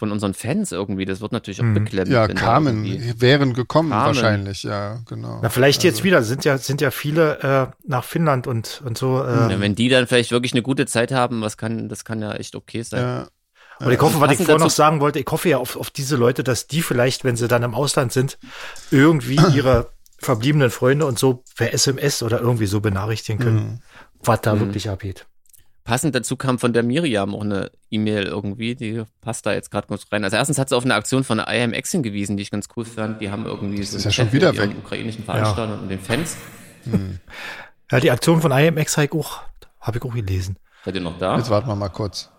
[0.05, 1.05] von unseren Fans irgendwie.
[1.05, 2.09] Das wird natürlich auch beklemmt.
[2.09, 2.85] Ja, kamen,
[3.19, 4.05] wären gekommen kamen.
[4.05, 5.39] wahrscheinlich, ja, genau.
[5.41, 5.87] Na, vielleicht also.
[5.87, 9.23] jetzt wieder, sind ja, sind ja viele äh, nach Finnland und, und so.
[9.23, 12.21] Äh, ja, wenn die dann vielleicht wirklich eine gute Zeit haben, was kann, das kann
[12.21, 13.01] ja echt okay sein.
[13.01, 13.27] Ja.
[13.79, 16.15] Und ich hoffe, was ich vorher noch sagen wollte, ich hoffe ja auf, auf diese
[16.15, 18.37] Leute, dass die vielleicht, wenn sie dann im Ausland sind,
[18.91, 23.79] irgendwie ihre verbliebenen Freunde und so per SMS oder irgendwie so benachrichtigen können, mhm.
[24.23, 24.59] was da mhm.
[24.61, 25.25] wirklich abgeht.
[25.85, 29.85] Passend dazu kam von der Miriam auch eine E-Mail irgendwie, die passt da jetzt gerade
[29.85, 30.23] kurz rein.
[30.23, 32.85] Also erstens hat sie auf eine Aktion von der IMX hingewiesen, die ich ganz cool
[32.85, 33.21] fand.
[33.21, 34.71] Die haben irgendwie das so ist ja schon wieder weg.
[34.75, 35.81] ukrainischen Veranstaltern ja.
[35.83, 36.37] und den Fans.
[36.85, 37.19] Hm.
[37.91, 39.41] Ja, die Aktion von IMX habe ich auch,
[39.79, 40.57] habe ich auch gelesen.
[40.83, 41.37] Seid ihr noch da?
[41.37, 42.31] Jetzt warten wir mal kurz.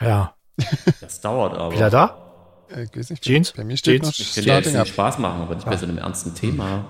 [0.00, 0.34] Ja.
[1.00, 1.74] Das dauert aber.
[1.74, 2.18] Wieder da?
[2.68, 3.52] Äh, ich weiß nicht, Jeans?
[3.52, 4.18] Bei mir steht Jeans?
[4.18, 6.84] noch Ich könnte ja Spaß machen, aber nicht bei so einem ernsten Thema.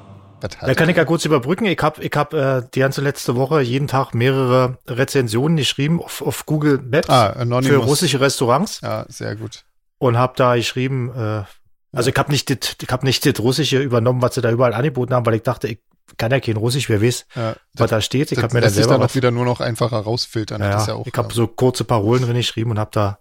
[0.49, 1.67] Da kann ich ja kurz überbrücken.
[1.67, 6.23] Ich habe ich hab, äh, die ganze letzte Woche jeden Tag mehrere Rezensionen geschrieben auf,
[6.23, 8.81] auf Google Maps ah, für russische Restaurants.
[8.81, 9.65] Ja, sehr gut.
[9.99, 11.45] Und habe da geschrieben, äh,
[11.93, 14.75] also ich habe nicht das, ich habe nicht das Russische übernommen, was sie da überall
[14.75, 15.79] angeboten haben, weil ich dachte, ich
[16.17, 18.33] kann ja kein Russisch, wer weiß, ja, was da steht.
[18.33, 20.61] Ich habe mir dann selber dann auch wieder nur noch einfacher rausfiltern.
[20.61, 23.19] Ja, ja auch, ich habe so kurze Parolen drin geschrieben und habe da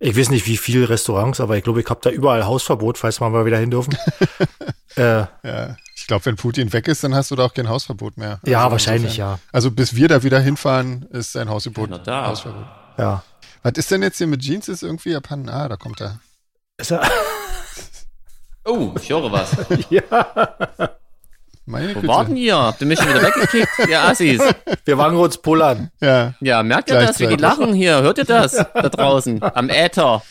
[0.00, 3.20] ich weiß nicht, wie viele Restaurants, aber ich glaube, ich habe da überall Hausverbot, falls
[3.20, 3.96] wir mal wieder hin dürfen.
[4.96, 5.76] äh, ja.
[6.00, 8.38] Ich glaube, wenn Putin weg ist, dann hast du da auch kein Hausverbot mehr.
[8.46, 9.40] Ja, also wahrscheinlich, ja.
[9.50, 11.90] Also bis wir da wieder hinfahren, ist ein Hausverbot.
[11.90, 12.26] Ja, da.
[12.28, 12.66] Hausverbot.
[12.96, 13.24] Ja.
[13.64, 14.68] Was ist denn jetzt hier mit Jeans?
[14.68, 15.48] Ist irgendwie Japan?
[15.48, 16.20] Ah, da kommt er.
[16.76, 17.02] Ist er?
[18.64, 19.56] oh, ich höre was.
[19.90, 20.94] ja.
[21.66, 22.56] Meine Wo warten ihr?
[22.56, 23.90] Habt ihr mich schon wieder weggekickt?
[23.90, 24.40] Ja, Assis.
[24.84, 25.90] Wir waren kurz pullern.
[26.00, 26.32] Ja.
[26.40, 27.18] Ja, merkt ihr das?
[27.18, 28.00] Wie die lachen hier?
[28.02, 28.52] Hört ihr das?
[28.52, 29.42] Da draußen.
[29.42, 30.22] Am Äther.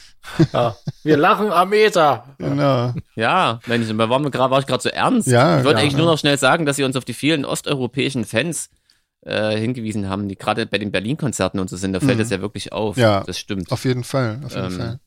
[0.54, 0.76] Ja.
[1.04, 2.26] Wir lachen am Meter.
[2.38, 2.94] Genau.
[3.16, 5.28] Ja, Mensch, war, war ich gerade so ernst.
[5.28, 6.00] Ja, ich wollte ja, eigentlich ja.
[6.00, 8.70] nur noch schnell sagen, dass sie uns auf die vielen osteuropäischen Fans
[9.22, 11.94] äh, hingewiesen haben, die gerade bei den Berlin-Konzerten und so sind.
[11.94, 12.22] Da fällt Mhm.
[12.22, 12.98] es ja wirklich auf.
[12.98, 13.24] Ja.
[13.26, 13.72] Das stimmt.
[13.72, 14.40] Auf jeden Fall.
[14.46, 15.00] Auf jeden Ähm, Fall.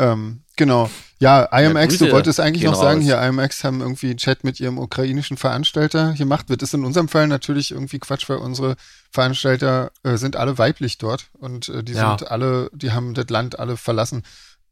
[0.00, 0.90] Ähm, genau.
[1.18, 3.04] Ja, IMX, Grüße du wolltest eigentlich noch sagen, raus.
[3.04, 6.48] hier IMX haben irgendwie einen Chat mit ihrem ukrainischen Veranstalter gemacht.
[6.48, 8.76] Wird ist in unserem Fall natürlich irgendwie Quatsch, weil unsere
[9.12, 12.16] Veranstalter äh, sind alle weiblich dort und äh, die Ja.
[12.16, 14.22] sind alle, die haben das Land alle verlassen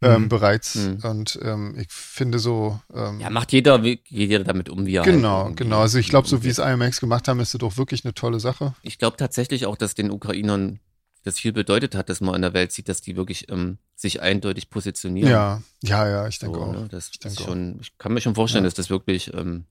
[0.01, 0.29] ähm, Mhm.
[0.29, 0.77] bereits.
[0.77, 0.99] Mhm.
[1.03, 4.95] Und ähm, ich finde so, ähm, Ja, macht jeder, wie- geht jeder damit um, wie
[4.95, 5.81] er genau, halt genau.
[5.81, 8.39] Also ich glaube, so wie es IMX gemacht haben, ist das doch wirklich eine tolle
[8.41, 8.75] Sache.
[8.83, 10.79] Ich glaube tatsächlich auch, dass den Ukrainern
[11.25, 14.23] das viel bedeutet hat, dass man in der Welt sieht, dass die wirklich ähm, sich
[14.23, 15.29] eindeutig positionieren.
[15.31, 16.73] Ja, ja, ja, ich denke so, auch.
[16.73, 16.89] ne?
[16.91, 17.47] das Ich denke auch.
[17.47, 18.69] schon, ich kann mir schon vorstellen, Ja.
[18.69, 19.65] dass das wirklich ähm,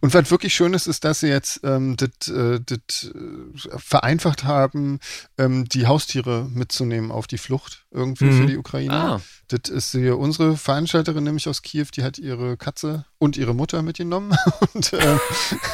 [0.00, 4.44] Und was wirklich schön ist, ist, dass sie jetzt ähm, das äh, das, äh, vereinfacht
[4.44, 5.00] haben,
[5.38, 8.40] ähm, die Haustiere mitzunehmen auf die Flucht irgendwie Mhm.
[8.40, 8.92] für die Ukraine.
[8.94, 13.54] ah, Das ist hier unsere Veranstalterin nämlich aus Kiew, die hat ihre Katze und ihre
[13.54, 14.36] Mutter mitgenommen.
[14.74, 15.20] Und ähm,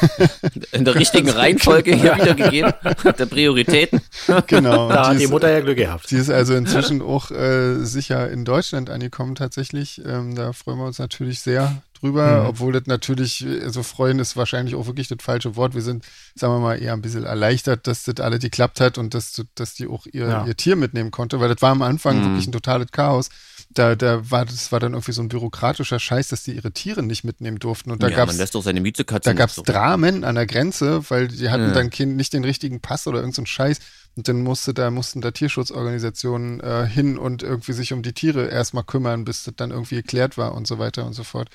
[0.71, 2.73] in der richtigen Reihenfolge hier wiedergegeben,
[3.17, 4.01] der Prioritäten.
[4.47, 4.89] genau.
[4.89, 6.09] Da hat die Mutter ja Glück gehabt.
[6.11, 10.01] Die ist also inzwischen auch äh, sicher in Deutschland angekommen tatsächlich.
[10.05, 12.45] Ähm, da freuen wir uns natürlich sehr drüber, Mhm.
[12.47, 15.75] obwohl das natürlich, also freuen ist wahrscheinlich auch wirklich das falsche Wort.
[15.75, 16.03] Wir sind,
[16.35, 19.75] sagen wir mal, eher ein bisschen erleichtert, dass das alle geklappt hat und dass, dass
[19.75, 20.45] die auch ihr, Ja.
[20.45, 22.23] ihr Tier mitnehmen konnte, weil das war am Anfang Mhm.
[22.25, 23.29] wirklich ein totales Chaos.
[23.73, 27.03] Da, da war, das war dann irgendwie so ein bürokratischer Scheiß, dass die ihre Tiere
[27.03, 27.91] nicht mitnehmen durften.
[27.91, 29.61] Und da ja, gab's man lässt doch seine Miezekatze da gab's so.
[29.61, 31.71] Dramen an der Grenze, weil die hatten Ja.
[31.71, 33.79] dann kein, nicht den richtigen Pass oder irgendeinen so Scheiß.
[34.15, 38.47] Und dann musste da, mussten da Tierschutzorganisationen äh, hin und irgendwie sich um die Tiere
[38.47, 41.49] erstmal kümmern, bis das dann irgendwie geklärt war und so weiter und so fort.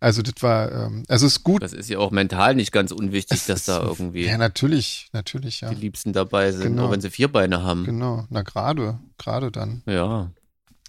[0.00, 1.62] Also das war, ähm, also es ist gut.
[1.62, 5.60] Das ist ja auch mental nicht ganz unwichtig, Es dass da irgendwie Ja, natürlich, natürlich,
[5.60, 5.68] ja.
[5.68, 6.86] die Liebsten dabei sind, Genau.
[6.86, 7.84] auch wenn sie vier Beine haben.
[7.84, 9.82] Genau, na gerade, gerade dann.
[9.86, 10.30] Ja.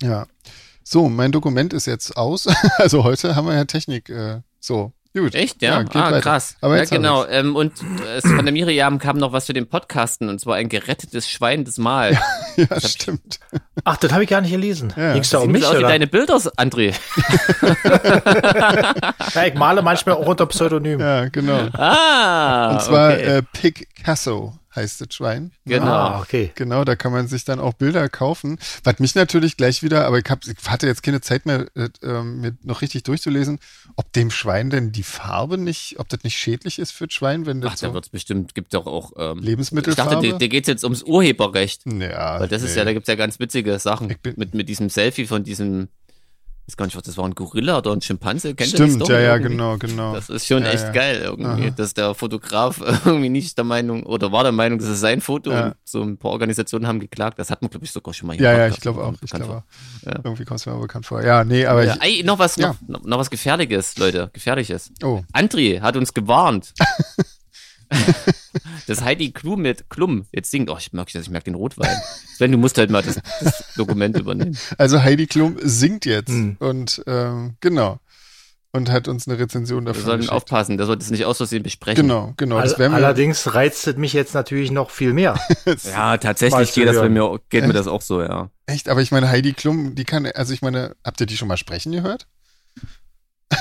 [0.01, 0.27] Ja.
[0.83, 2.47] So, mein Dokument ist jetzt aus.
[2.77, 4.93] Also heute haben wir ja Technik äh, so.
[5.13, 5.35] Gut.
[5.35, 5.81] Echt, ja?
[5.81, 6.21] ja ah, weiter.
[6.21, 6.55] krass.
[6.61, 7.25] Aber ja, genau.
[7.25, 10.69] Ähm, und äh, von der Miriam kam noch was für den Podcasten und zwar ein
[10.69, 12.17] gerettetes Schwein des Mal.
[12.55, 13.39] Ja, ja stimmt.
[13.83, 14.93] Ach, das habe ich gar nicht gelesen.
[14.95, 15.13] Ja.
[15.13, 15.81] Ging's da um mich, oder?
[15.81, 16.93] deine Bilder, André.
[19.35, 20.99] ja, ich male manchmal auch unter Pseudonym.
[20.99, 21.67] Ja, genau.
[21.73, 23.37] Ah, Und zwar okay.
[23.37, 25.51] äh, Picasso heißt das Schwein.
[25.65, 25.85] Genau.
[25.85, 26.51] Ah, okay.
[26.55, 28.57] Genau, da kann man sich dann auch Bilder kaufen.
[28.83, 31.89] Was mich natürlich gleich wieder, aber ich, hab, ich hatte jetzt keine Zeit mehr, äh,
[32.03, 33.59] ähm, mir noch richtig durchzulesen,
[33.95, 37.45] ob dem Schwein denn die Farbe nicht, ob das nicht schädlich ist für das Schwein,
[37.45, 40.25] wenn das Ach, so da wird's bestimmt, gibt doch auch ähm, Lebensmittelfarbe.
[40.25, 41.83] Ich dachte, da geht's jetzt ums Urheberrecht.
[41.85, 42.39] Ja.
[42.39, 42.67] Weil das nee.
[42.69, 45.89] ist ja, da gibt's ja ganz witzige Sachen mit, mit diesem Selfie von diesem
[46.71, 48.55] weiß gar nicht, was das war, ein Gorilla oder ein Schimpanse.
[48.55, 50.13] Kennt Stimmt, ja, ja, genau, genau.
[50.13, 50.91] Das ist schon ja, echt ja.
[50.91, 51.73] geil irgendwie, Aha.
[51.75, 55.51] dass der Fotograf irgendwie nicht der Meinung oder war der Meinung, das ist sein Foto
[55.51, 55.65] ja.
[55.65, 57.39] und so ein paar Organisationen haben geklagt.
[57.39, 59.13] Das hat man, glaube ich, sogar schon mal hier Ja, ja, ich glaube auch.
[59.21, 59.63] Ich glaube
[60.05, 60.11] ja.
[60.23, 61.23] Irgendwie kommt es mir mal bekannt vor.
[61.23, 61.83] Ja, nee, aber.
[61.83, 64.91] Ja, ich, ey, noch was, noch, noch was Gefährliches, Leute, Gefährliches.
[65.03, 65.21] Oh.
[65.33, 66.73] André hat uns gewarnt.
[68.87, 70.69] das Heidi Klum mit Klum jetzt singt.
[70.69, 71.95] Oh, ich merke das, ich merke den Rotwein.
[72.35, 74.57] Sven, du musst halt mal das, das Dokument übernehmen.
[74.77, 76.57] Also Heidi Klum singt jetzt mhm.
[76.59, 77.99] und ähm, genau.
[78.73, 80.01] Und hat uns eine Rezension dafür.
[80.01, 80.33] Wir sollten geschickt.
[80.33, 82.03] aufpassen, der sollte es nicht aus Versehen besprechen.
[82.03, 82.55] Genau, genau.
[82.55, 85.37] All, allerdings reizt es mich jetzt natürlich noch viel mehr.
[85.83, 88.49] ja, tatsächlich geht, das bei mir, geht mir das auch so, ja.
[88.67, 88.87] Echt?
[88.87, 91.57] Aber ich meine, Heidi Klum, die kann, also ich meine, habt ihr die schon mal
[91.57, 92.27] sprechen gehört?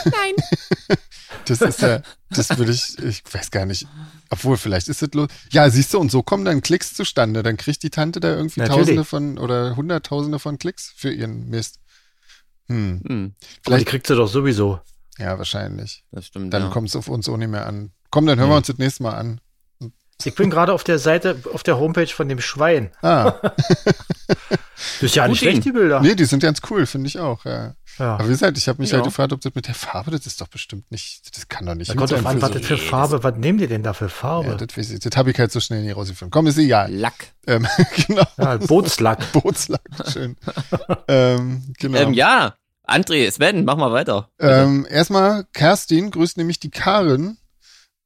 [0.04, 0.98] Nein.
[1.46, 3.86] das ist ja, das würde ich, ich weiß gar nicht.
[4.28, 5.28] Obwohl, vielleicht ist es los.
[5.50, 7.42] Ja, siehst du, und so kommen dann Klicks zustande.
[7.42, 8.80] Dann kriegt die Tante da irgendwie Natürlich.
[8.80, 11.80] Tausende von oder Hunderttausende von Klicks für ihren Mist.
[12.68, 13.02] Hm.
[13.06, 13.34] hm.
[13.62, 14.80] Vielleicht die kriegt sie doch sowieso.
[15.18, 16.04] Ja, wahrscheinlich.
[16.12, 16.54] Das stimmt.
[16.54, 16.68] Dann ja.
[16.70, 17.90] kommt es auf uns auch nicht mehr an.
[18.10, 18.52] Komm, dann hören hm.
[18.52, 19.40] wir uns das nächste Mal an.
[20.26, 22.90] Ich bin gerade auf der Seite, auf der Homepage von dem Schwein.
[23.02, 23.32] Ah.
[23.42, 26.00] das ist ja nicht schlecht, die Bilder.
[26.00, 27.74] Nee, die sind ganz cool, finde ich auch, ja.
[27.98, 28.14] ja.
[28.14, 28.96] Aber wie gesagt, ich habe mich ja.
[28.96, 31.74] halt gefragt, ob das mit der Farbe, das ist doch bestimmt nicht, das kann doch
[31.74, 31.90] nicht.
[31.90, 34.50] Da kommt drauf an, was das für Farbe, was nehmt ihr denn da für Farbe?
[34.50, 36.30] Ja, das, das habe ich halt so schnell nie rausgefunden.
[36.30, 36.92] Komm, ist egal.
[36.92, 37.32] Lack.
[37.46, 37.66] Ähm,
[38.06, 38.24] genau.
[38.38, 39.32] Ja, Bootslack.
[39.32, 40.36] Bootslack, schön.
[41.08, 41.98] ähm, genau.
[41.98, 42.54] Ähm, ja,
[42.86, 44.28] André, Sven, mach mal weiter.
[44.38, 47.38] Ähm, erstmal, Kerstin grüßt nämlich die Karin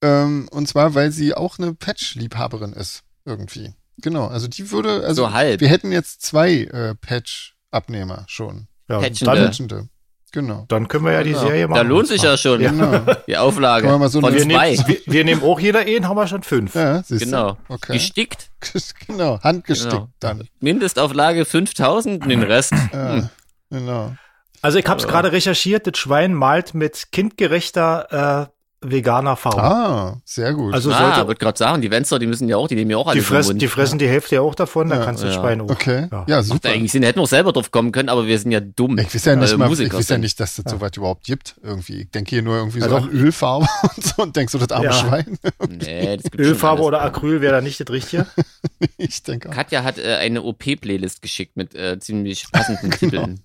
[0.05, 3.03] ähm, und zwar, weil sie auch eine Patch-Liebhaberin ist.
[3.25, 3.73] Irgendwie.
[3.99, 4.27] Genau.
[4.27, 5.61] Also die würde, also so halb.
[5.61, 8.69] wir hätten jetzt zwei äh, Patch-Abnehmer schon.
[8.89, 9.47] Ja, Patchende.
[9.47, 9.89] Patchende.
[10.33, 10.65] Genau.
[10.69, 11.43] Dann können wir ja die genau.
[11.43, 11.77] Serie machen.
[11.77, 12.59] Da lohnt sich ja schon.
[12.59, 13.01] Genau.
[13.29, 13.87] Die Auflage.
[13.87, 14.73] wir, so von wir zwei.
[14.73, 16.75] Nehmen, wir, wir, nehmen auch jeder einen, haben wir schon fünf.
[16.75, 17.57] Ja, genau.
[17.69, 17.93] Okay.
[17.93, 18.51] Gestickt.
[19.07, 20.09] genau, handgestickt genau.
[20.19, 20.49] dann.
[20.59, 22.73] Mindestauflage 5000 und den Rest.
[22.93, 23.29] Ja, hm.
[23.71, 24.13] Genau.
[24.61, 28.54] Also ich habe es gerade recherchiert, das Schwein malt mit kindgerechter äh,
[28.91, 29.63] veganer Farbe.
[29.63, 30.75] Ah, sehr gut.
[30.75, 32.97] Also ah, ich würde gerade sagen, die Wenzer, die müssen ja auch, die nehmen ja
[32.97, 35.27] auch alle die fressen, Die fressen die Hälfte ja auch davon, ja, dann kannst du
[35.27, 35.33] ja.
[35.33, 35.71] Schwein auch.
[35.71, 36.55] Okay, ja, ja super.
[36.55, 38.99] Macht eigentlich Sinn, hätten wir selber drauf kommen können, aber wir sind ja dumm.
[38.99, 41.25] Ich weiß ja nicht, äh, mal, ich weiß ja nicht, dass das so weit überhaupt
[41.25, 41.57] gibt.
[41.63, 43.67] Irgendwie, ich denke hier nur irgendwie so an Ölfarbe
[43.97, 45.39] und so und denkst so, das arme Schwein.
[45.69, 48.27] nee, das gibt Ölfarbe oder Acryl wäre da nicht das Richtige?
[48.99, 49.53] ich denke auch.
[49.53, 52.97] Katja hat äh, eine OP-Playlist geschickt mit äh, ziemlich passenden genau.
[52.97, 53.41] Titeln.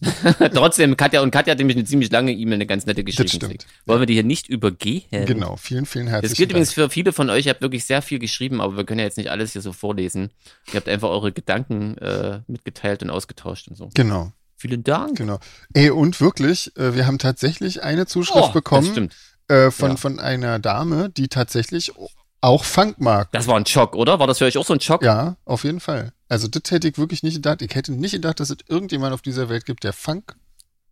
[0.54, 3.38] Trotzdem, Katja und Katja hat nämlich eine ziemlich lange E-Mail, eine ganz nette Geschichte.
[3.38, 3.66] Das stimmt.
[3.86, 5.26] Wollen wir die hier nicht übergehen?
[5.26, 6.22] Genau, vielen, vielen herzlichen Dank.
[6.22, 7.46] Das gilt übrigens für viele von euch.
[7.46, 9.72] Ihr habt wirklich sehr viel geschrieben, aber wir können ja jetzt nicht alles hier so
[9.72, 10.30] vorlesen.
[10.68, 13.90] Ihr habt einfach eure Gedanken äh, mitgeteilt und ausgetauscht und so.
[13.94, 14.32] Genau.
[14.56, 15.16] Vielen Dank.
[15.16, 15.38] Genau.
[15.72, 19.10] Ey, und wirklich, äh, wir haben tatsächlich eine Zuschrift oh, bekommen
[19.48, 19.96] äh, von, ja.
[19.96, 21.92] von einer Dame, die tatsächlich
[22.40, 23.30] auch Funk mag.
[23.32, 24.18] Das war ein Schock, oder?
[24.18, 25.02] War das für euch auch so ein Schock?
[25.02, 26.12] Ja, auf jeden Fall.
[26.30, 27.60] Also das hätte ich wirklich nicht gedacht.
[27.60, 30.36] Ich hätte nicht gedacht, dass es irgendjemand auf dieser Welt gibt, der Funk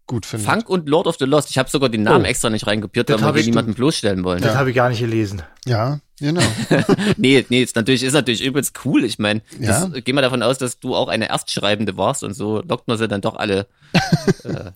[0.09, 0.49] gut findet.
[0.49, 1.51] Funk und Lord of the Lost.
[1.51, 2.29] Ich habe sogar den Namen oh.
[2.29, 4.43] extra nicht reinkopiert, weil wir niemanden bloßstellen wollen.
[4.43, 4.59] Das ja.
[4.59, 5.43] habe ich gar nicht gelesen.
[5.65, 6.43] Ja, genau.
[7.17, 9.05] nee, nee, ist natürlich, ist natürlich übelst cool.
[9.05, 9.87] Ich meine, ja.
[9.87, 13.07] gehen wir davon aus, dass du auch eine Erstschreibende warst und so lockt man sie
[13.07, 13.69] dann doch alle,
[14.43, 14.73] äh,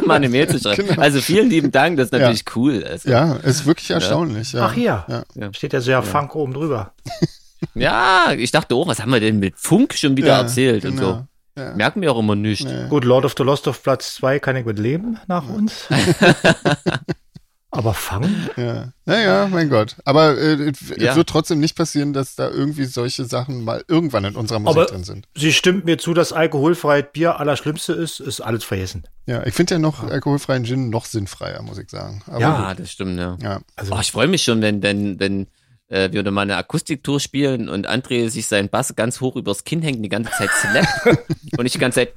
[0.06, 0.88] mal eine Mail zu schreiben.
[0.88, 1.02] Genau.
[1.02, 2.52] Also vielen lieben Dank, das ist natürlich ja.
[2.56, 2.82] cool.
[2.82, 4.52] Also, ja, ist wirklich erstaunlich.
[4.54, 4.64] Ja.
[4.64, 5.52] Ach hier, ja.
[5.52, 6.94] steht ja so ja Funk oben drüber.
[7.74, 10.92] Ja, ich dachte auch, was haben wir denn mit Funk schon wieder erzählt genau.
[10.92, 11.26] und so.
[11.60, 11.74] Ja.
[11.74, 12.64] Merken wir auch immer nicht.
[12.64, 12.88] Nee.
[12.88, 15.88] Gut, Lord of the Lost auf Platz 2 kann ich mit leben nach uns.
[17.72, 18.50] Aber fangen?
[18.56, 18.92] Ja.
[19.04, 19.96] Naja, mein Gott.
[20.04, 21.14] Aber äh, es ja.
[21.14, 24.86] wird trotzdem nicht passieren, dass da irgendwie solche Sachen mal irgendwann in unserer Musik Aber
[24.86, 25.28] drin sind.
[25.36, 29.04] Sie stimmt mir zu, dass alkoholfreies Bier allerschlimmste ist, ist alles vergessen.
[29.26, 30.08] Ja, ich finde ja noch ja.
[30.08, 32.22] alkoholfreien Gin noch sinnfreier, muss ich sagen.
[32.26, 32.80] Aber ja, gut.
[32.80, 33.38] das stimmt, ja.
[33.40, 33.60] ja.
[33.76, 35.46] Also, oh, ich freue mich schon, wenn, wenn, wenn
[35.90, 39.82] äh, wir mal eine Akustiktour spielen und André sich seinen Bass ganz hoch übers Kinn
[39.82, 41.18] hängt und die ganze Zeit slappt
[41.58, 42.14] und ich die ganze Zeit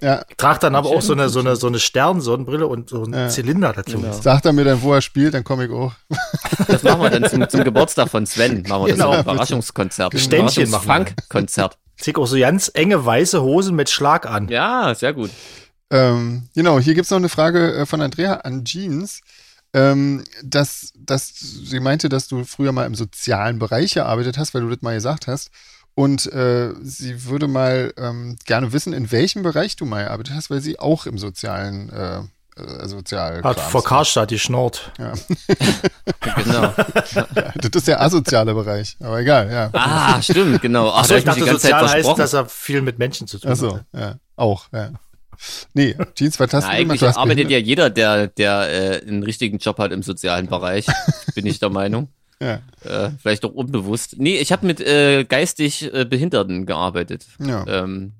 [0.00, 0.22] ja.
[0.36, 3.28] Tragt dann aber auch so eine, so eine, so eine Sternsonnenbrille und so einen ja.
[3.28, 3.98] Zylinder dazu.
[3.98, 4.12] Genau.
[4.12, 5.92] Sagt er mir dann, wo er spielt, dann komme ich auch.
[6.68, 8.62] Das machen wir dann zum, zum Geburtstag von Sven.
[8.68, 8.96] Machen wir genau.
[8.96, 10.18] das auch ein Überraschungskonzert.
[10.18, 11.76] Ständchen machen Funk-Konzert.
[11.96, 14.48] Zieh auch so ganz enge weiße Hosen mit Schlag an.
[14.48, 15.30] Ja, sehr gut.
[15.90, 19.22] Ähm, genau, hier gibt's noch eine Frage äh, von Andrea an Jeans.
[19.74, 24.62] Ähm, dass, dass sie meinte, dass du früher mal im sozialen Bereich gearbeitet hast, weil
[24.62, 25.50] du das mal gesagt hast.
[25.94, 30.48] Und äh, sie würde mal ähm, gerne wissen, in welchem Bereich du mal gearbeitet hast,
[30.48, 32.20] weil sie auch im sozialen äh,
[32.58, 33.42] äh, sozial.
[33.42, 34.92] Hat vor Karstadt die Schnort.
[34.98, 35.12] Ja.
[36.36, 36.62] genau.
[37.14, 39.70] ja, das ist der asoziale Bereich, aber egal, ja.
[39.72, 40.90] Ah, stimmt, genau.
[40.90, 43.56] Ach, Ach so, ich dachte, sozial heißt, dass er viel mit Menschen zu tun Ach
[43.56, 43.84] so, hat.
[43.92, 44.90] ja, auch, ja.
[45.74, 46.72] Nee, Jeans fantastisch.
[46.72, 50.86] Eigentlich arbeitet ja jeder, der, der äh, einen richtigen Job hat im sozialen Bereich,
[51.34, 52.08] bin ich der Meinung.
[52.40, 52.60] Ja.
[52.84, 54.16] Äh, vielleicht auch unbewusst.
[54.18, 57.26] Nee, ich habe mit äh, geistig äh, Behinderten gearbeitet.
[57.38, 57.66] Ja.
[57.66, 58.12] Ähm,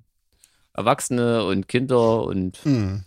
[0.75, 3.05] Erwachsene und Kinder und hm.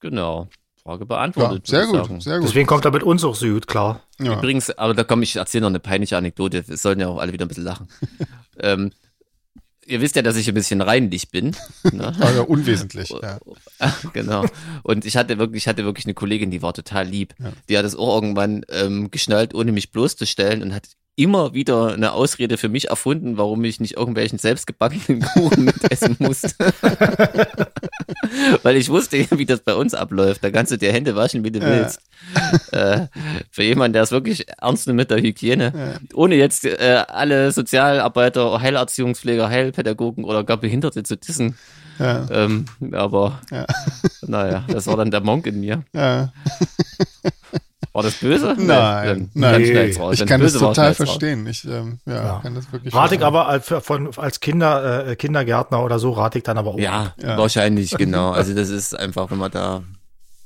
[0.00, 0.48] genau.
[0.82, 1.68] Frage beantwortet.
[1.68, 2.48] Ja, sehr gut, sehr gut.
[2.48, 4.00] Deswegen kommt er mit uns auch so gut klar.
[4.18, 4.38] Ja.
[4.38, 6.66] Übrigens, aber da komme ich erzähle noch eine peinliche Anekdote.
[6.66, 7.86] Wir sollen ja auch alle wieder ein bisschen lachen.
[8.58, 8.90] ähm,
[9.86, 11.56] ihr wisst ja, dass ich ein bisschen reinlich bin.
[11.92, 12.14] Ne?
[12.20, 13.38] Also unwesentlich, ja.
[14.12, 14.46] genau.
[14.82, 17.34] Und ich hatte wirklich, ich hatte wirklich eine Kollegin, die war total lieb.
[17.38, 17.52] Ja.
[17.68, 22.12] Die hat es auch irgendwann ähm, geschnallt, ohne mich bloßzustellen und hat immer wieder eine
[22.12, 26.54] Ausrede für mich erfunden, warum ich nicht irgendwelchen selbstgebackenen Kuchen mitessen musste.
[28.62, 30.42] Weil ich wusste, wie das bei uns abläuft.
[30.42, 31.66] Da kannst du dir Hände waschen, wie du ja.
[31.66, 32.00] willst.
[32.72, 33.06] Äh,
[33.50, 35.72] für jemanden, der es wirklich ernst nimmt mit der Hygiene.
[35.74, 36.16] Ja.
[36.16, 41.56] Ohne jetzt äh, alle Sozialarbeiter, Heilerziehungspfleger, Heilpädagogen oder gar Behinderte zu dissen.
[41.98, 42.26] Ja.
[42.30, 43.40] Ähm, aber
[44.22, 45.84] naja, das war dann der Monk in mir.
[47.92, 48.54] War das böse?
[48.58, 49.62] Nein, nein.
[49.62, 49.90] nein.
[50.12, 51.46] Ich kann das total verstehen.
[51.46, 52.40] Ich ähm, ja, ja.
[52.42, 56.38] kann das wirklich Rate ich aber als, von, als Kinder, äh, Kindergärtner oder so, rate
[56.38, 56.78] ich dann aber auch.
[56.78, 58.32] Ja, ja, wahrscheinlich, genau.
[58.42, 59.82] Also das ist einfach, wenn man da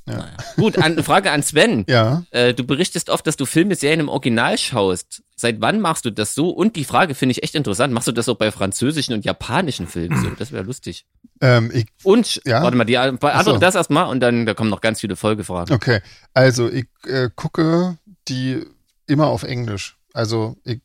[0.07, 0.17] ja.
[0.17, 0.37] Naja.
[0.55, 1.85] Gut, an, Frage an Sven.
[1.97, 2.23] Ja.
[2.31, 5.23] Äh, du berichtest oft, dass du Filme, Serien im Original schaust.
[5.35, 6.49] Seit wann machst du das so?
[6.49, 7.93] Und die Frage finde ich echt interessant.
[7.93, 10.29] Machst du das auch bei französischen und japanischen Filmen so?
[10.31, 11.05] Das wäre lustig.
[11.41, 12.61] Ähm, ich, und, ja?
[12.61, 13.57] warte mal, die beantworte so.
[13.57, 15.73] das erstmal und dann da kommen noch ganz viele Folgefragen.
[15.73, 16.01] Okay,
[16.33, 18.65] also ich äh, gucke die
[19.05, 19.97] immer auf Englisch.
[20.13, 20.81] Also ich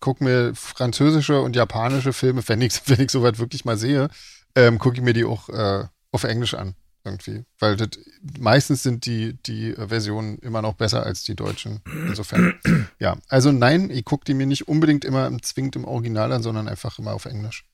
[0.00, 4.08] gucke mir französische und japanische Filme, wenn ich, wenn ich soweit wirklich mal sehe,
[4.54, 6.74] ähm, gucke ich mir die auch äh, auf Englisch an
[7.06, 7.44] irgendwie.
[7.58, 7.90] Weil das,
[8.38, 11.80] meistens sind die, die Versionen immer noch besser als die deutschen.
[12.06, 12.58] Insofern.
[12.98, 16.68] ja, also nein, ich gucke die mir nicht unbedingt immer zwingend im Original an, sondern
[16.68, 17.64] einfach immer auf Englisch.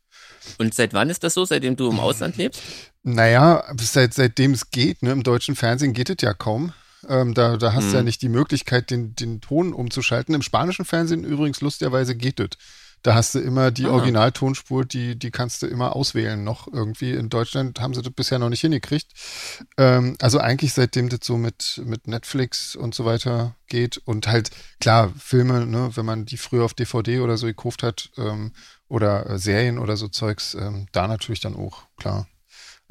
[0.59, 2.63] Und seit wann ist das so, seitdem du im Ausland lebst?
[3.03, 5.11] Naja, seit, seitdem es geht, ne?
[5.11, 6.73] Im deutschen Fernsehen geht es ja kaum.
[7.09, 7.95] Ähm, da, da hast du hm.
[7.95, 8.05] ja mhm.
[8.07, 10.35] nicht die Möglichkeit, den, den Ton umzuschalten.
[10.35, 12.51] Im spanischen Fernsehen übrigens lustigerweise geht es.
[13.03, 13.93] Da hast du immer die ah.
[13.93, 17.13] Originaltonspur, die, die kannst du immer auswählen noch irgendwie.
[17.13, 19.09] In Deutschland haben sie das bisher noch nicht hingekriegt.
[19.77, 24.51] Ähm, also eigentlich seitdem das so mit, mit Netflix und so weiter geht und halt,
[24.81, 28.53] klar, Filme, ne, wenn man die früher auf DVD oder so gekauft hat ähm,
[28.89, 32.29] oder äh, Serien oder so Zeugs, ähm, da natürlich dann auch, klar.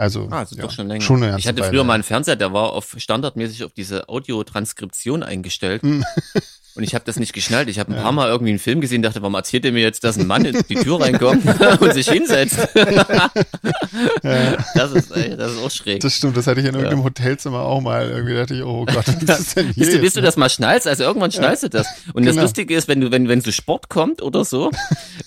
[0.02, 1.02] Also, ah, also ja, doch schon länger.
[1.02, 5.84] Schon ich hatte früher mal einen Fernseher, der war auf standardmäßig auf diese Audiotranskription eingestellt.
[6.74, 7.68] Und ich habe das nicht geschnallt.
[7.68, 8.02] Ich habe ein ja.
[8.02, 10.46] paar Mal irgendwie einen Film gesehen, dachte, warum erzählt er mir jetzt, dass ein Mann
[10.46, 11.44] in die Tür reinkommt
[11.82, 12.60] und sich hinsetzt?
[12.76, 14.58] ja.
[14.74, 16.00] das, ist, ey, das ist auch schräg.
[16.00, 17.06] Das stimmt, das hatte ich in irgendeinem ja.
[17.06, 18.10] Hotelzimmer auch mal.
[18.10, 19.86] Irgendwie dachte ich, oh Gott, was ist denn hier?
[19.86, 21.88] Bis du, bis du das mal schnallst, also irgendwann schnallst du das.
[22.14, 22.36] Und genau.
[22.36, 24.72] das Lustige ist, wenn du, wenn, wenn so Sport kommt oder so,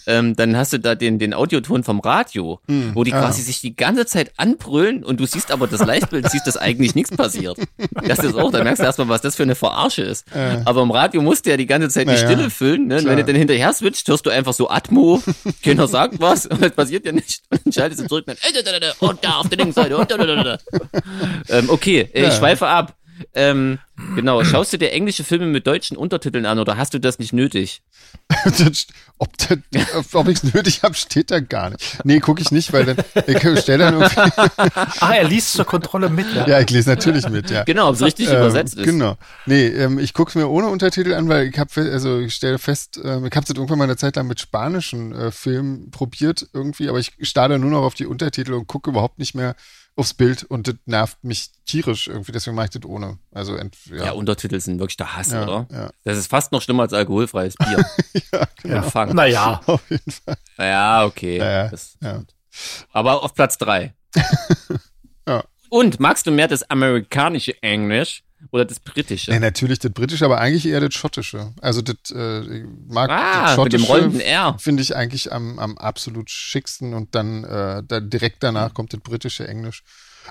[0.07, 2.92] ähm, dann hast du da den, den Audioton vom Radio, hm.
[2.94, 3.20] wo die ah.
[3.20, 6.94] quasi sich die ganze Zeit anbrüllen und du siehst aber das Leichtbild, siehst, dass eigentlich
[6.94, 7.59] nichts passiert.
[8.07, 10.26] Das ist auch, da merkst du erstmal, was das für eine Verarsche ist.
[10.64, 12.87] Aber im Radio muss musst ja die ganze Zeit die naja, Stille füllen.
[12.87, 13.05] Ne?
[13.05, 15.20] Wenn du dann hinterher switcht, hörst du einfach so Atmo,
[15.64, 17.42] keiner sagt was und das passiert ja nicht.
[17.51, 19.97] Und dann schaltest du zurück und dann, äh, und da auf der linken Seite.
[19.97, 20.59] Und da, da, da.
[21.49, 22.94] Ähm, okay, äh, ich schweife ab.
[23.35, 23.79] Ähm,
[24.16, 27.33] genau, schaust du dir englische Filme mit deutschen Untertiteln an oder hast du das nicht
[27.33, 27.83] nötig?
[29.18, 29.29] ob,
[30.12, 32.05] ob ich es nötig habe, steht da gar nicht.
[32.05, 32.96] Nee, gucke ich nicht, weil dann
[33.27, 34.20] ich stell dann irgendwie.
[35.00, 36.27] ah, er liest zur Kontrolle mit.
[36.35, 37.64] Ja, ja ich lese natürlich mit, ja.
[37.64, 38.85] Genau, ob es richtig ähm, übersetzt ist.
[38.85, 39.16] Genau.
[39.46, 42.59] Nee, ähm, ich gucke es mir ohne Untertitel an, weil ich habe also ich stelle
[42.59, 46.48] fest, ähm, ich habe es irgendwann mal eine Zeit lang mit spanischen äh, Filmen probiert
[46.53, 49.55] irgendwie, aber ich starte nur noch auf die Untertitel und gucke überhaupt nicht mehr
[49.96, 53.18] aufs Bild und das nervt mich tierisch irgendwie, deswegen mache ich das ohne.
[53.33, 53.64] Also ja.
[53.90, 54.12] ja.
[54.12, 55.66] Untertitel sind wirklich der Hass, ja, oder?
[55.70, 55.90] Ja.
[56.02, 57.85] Das ist fast noch schlimmer als alkoholfreies Bier.
[58.33, 58.76] ja, genau.
[58.76, 59.14] Empfang.
[59.14, 59.61] Naja.
[59.66, 60.37] Auf jeden Fall.
[60.59, 61.38] Ja, okay.
[61.38, 61.96] Ja, das,
[62.92, 63.94] Aber auf Platz drei.
[65.28, 65.44] ja.
[65.68, 69.33] Und magst du mehr das amerikanische Englisch oder das britische?
[69.33, 71.52] Ja, natürlich das britische, aber eigentlich eher das schottische.
[71.61, 73.78] Also das äh, ich mag ah, das schottische.
[73.78, 74.57] Mit dem rollenden R.
[74.59, 79.00] Finde ich eigentlich am, am absolut schicksten und dann, äh, dann direkt danach kommt das
[79.00, 79.83] britische Englisch.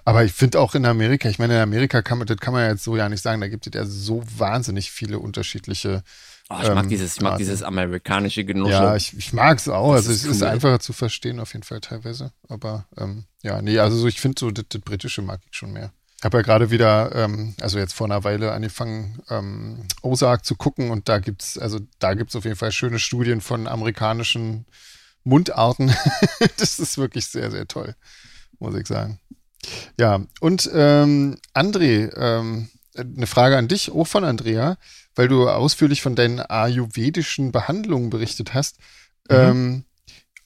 [0.06, 2.64] Aber ich finde auch in Amerika, ich meine, in Amerika kann man, das kann man
[2.64, 6.04] ja jetzt so ja nicht sagen, da gibt es ja so wahnsinnig viele unterschiedliche
[6.50, 8.70] Oh, ich mag ähm, dieses, ich mag dieses amerikanische Genuss.
[8.70, 9.96] Ja, ich, ich mag es auch.
[9.96, 12.34] Das also es ist, ist einfacher zu verstehen auf jeden Fall teilweise.
[12.50, 15.72] Aber ähm, ja, nee, also so, ich finde so das, das, britische mag ich schon
[15.72, 15.94] mehr.
[16.24, 20.56] Ich habe ja gerade wieder, ähm, also jetzt vor einer Weile angefangen, ähm, Ozark zu
[20.56, 24.66] gucken und da gibt's, also da gibt's auf jeden Fall schöne Studien von amerikanischen
[25.26, 25.94] Mundarten.
[26.58, 27.94] das ist wirklich sehr, sehr toll,
[28.60, 29.20] muss ich sagen.
[30.00, 34.78] Ja, und ähm, André, ähm, eine Frage an dich, auch von Andrea,
[35.16, 38.78] weil du ausführlich von deinen ayurvedischen Behandlungen berichtet hast.
[39.30, 39.36] Mhm.
[39.36, 39.84] Ähm,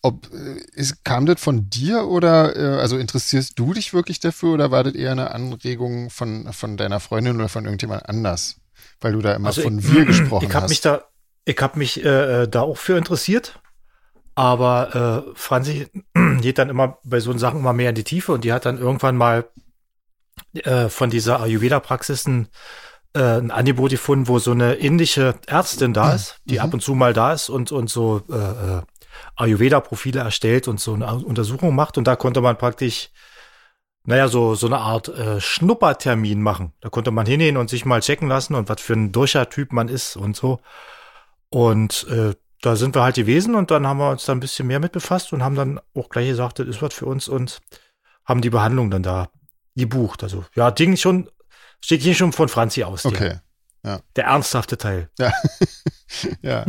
[0.07, 4.53] ob äh, ist, kam das von dir oder äh, also interessierst du dich wirklich dafür
[4.53, 8.57] oder war das eher eine Anregung von, von deiner Freundin oder von irgendjemand anders?
[9.01, 10.69] Weil du da immer also von ich, wir gesprochen ich hab hast.
[10.69, 11.03] Mich da,
[11.45, 13.59] ich habe mich äh, äh, da auch für interessiert,
[14.35, 15.87] aber äh, Franzi
[16.41, 18.77] geht dann immer bei so Sachen immer mehr in die Tiefe und die hat dann
[18.77, 19.45] irgendwann mal
[20.53, 22.47] äh, von dieser Ayurveda-Praxis ein,
[23.13, 26.61] äh, ein Angebot gefunden, wo so eine indische Ärztin da ist, die mhm.
[26.61, 28.81] ab und zu mal da ist und, und so äh, äh,
[29.35, 31.97] Ayurveda-Profile erstellt und so eine Untersuchung macht.
[31.97, 33.09] Und da konnte man praktisch,
[34.03, 36.73] naja, so, so eine Art äh, Schnuppertermin machen.
[36.81, 39.89] Da konnte man hingehen und sich mal checken lassen und was für ein Durcher-Typ man
[39.89, 40.59] ist und so.
[41.49, 44.67] Und äh, da sind wir halt gewesen und dann haben wir uns da ein bisschen
[44.67, 47.59] mehr mit befasst und haben dann auch gleich gesagt, das ist was für uns und
[48.25, 49.29] haben die Behandlung dann da
[49.75, 50.23] gebucht.
[50.23, 51.29] Also ja, Ding schon,
[51.81, 53.05] steht hier schon von Franzi aus.
[53.05, 53.39] Okay.
[53.83, 53.99] Der, ja.
[54.15, 55.09] der ernsthafte Teil.
[55.19, 55.31] Ja.
[56.41, 56.65] ja.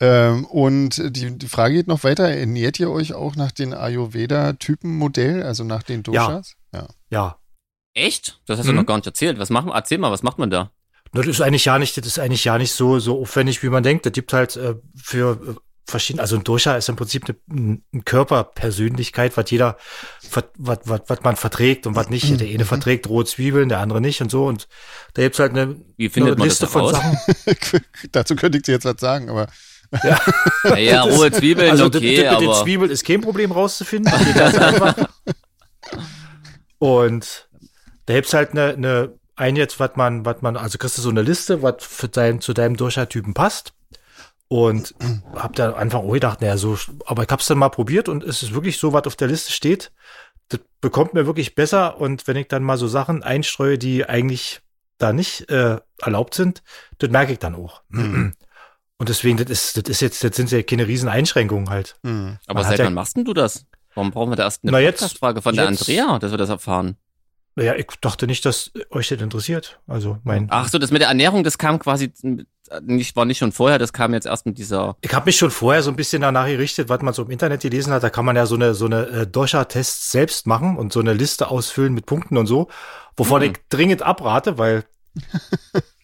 [0.00, 2.28] Ähm, und die, die Frage geht noch weiter.
[2.28, 6.54] Ernährt ihr euch auch nach den Ayurveda-Typen-Modell, also nach den Doshas?
[6.72, 6.80] Ja.
[6.80, 6.88] Ja.
[7.10, 7.38] ja.
[7.94, 8.40] Echt?
[8.46, 8.70] Das hast mhm.
[8.70, 9.38] du noch gar nicht erzählt.
[9.38, 10.70] Was machen, erzähl mal, was macht man da?
[11.12, 13.82] Das ist eigentlich ja nicht, das ist eigentlich ja nicht so, so aufwendig, wie man
[13.82, 14.06] denkt.
[14.06, 15.54] Das gibt halt äh, für äh,
[15.90, 19.78] verschiedene, also ein Dosha ist im Prinzip eine, eine Körperpersönlichkeit, was jeder,
[20.30, 22.40] was, was, was man verträgt und was nicht.
[22.40, 22.68] Der eine mhm.
[22.68, 24.46] verträgt rohe Zwiebeln, der andere nicht und so.
[24.46, 24.68] Und
[25.14, 27.18] da gibt's halt eine, Wie findet eine man Liste das von Sachen.
[28.12, 29.48] Dazu könnte ich dir jetzt was sagen, aber.
[30.02, 30.20] Ja,
[30.64, 34.12] naja, rohe Zwiebeln, also okay, mit den Zwiebeln ist kein Problem rauszufinden.
[36.78, 37.48] und
[38.06, 41.10] da gibt's halt eine, eine ein jetzt, was man, was man, also kriegst du so
[41.10, 43.72] eine Liste, was für dein, zu deinem Durchschnitttypen passt.
[44.48, 44.94] Und
[45.34, 48.42] hab da einfach auch gedacht, naja, so, aber ich hab's dann mal probiert und es
[48.42, 49.92] ist wirklich so, was auf der Liste steht.
[50.48, 52.00] Das bekommt mir wirklich besser.
[52.00, 54.62] Und wenn ich dann mal so Sachen einstreue, die eigentlich
[54.96, 56.62] da nicht äh, erlaubt sind,
[56.96, 57.82] das merke ich dann auch.
[57.90, 58.34] Mhm.
[58.98, 61.96] Und deswegen, das ist, das ist jetzt, das sind ja keine riesen Einschränkungen halt.
[62.02, 62.38] Mhm.
[62.46, 63.64] Aber seit wann ja, machst denn du das?
[63.94, 66.96] Warum brauchen wir da erst eine Podcast-Frage von jetzt, der Andrea, dass wir das erfahren?
[67.54, 69.80] Naja, ich dachte nicht, dass euch das interessiert.
[69.88, 70.46] Also mein.
[70.50, 72.12] Ach so, das mit der Ernährung, das kam quasi
[72.82, 74.96] nicht, war nicht schon vorher, das kam jetzt erst mit dieser.
[75.00, 77.62] Ich habe mich schon vorher so ein bisschen danach gerichtet, was man so im Internet
[77.62, 78.04] gelesen hat.
[78.04, 81.14] Da kann man ja so eine so eine äh, Dosha-Tests selbst machen und so eine
[81.14, 82.68] Liste ausfüllen mit Punkten und so,
[83.16, 83.48] wovon mhm.
[83.48, 84.84] ich dringend abrate, weil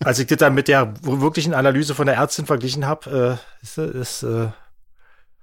[0.05, 3.79] als ich das dann mit der wirklichen Analyse von der Ärztin verglichen habe, äh, ist,
[3.79, 4.49] ist äh,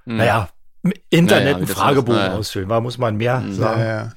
[0.06, 0.18] mhm.
[0.18, 0.50] naja,
[0.84, 2.36] im Internet naja, einen Fragebogen naja.
[2.36, 3.54] ausfüllen, da muss man mehr mhm.
[3.54, 3.82] sagen.
[3.82, 4.14] Naja.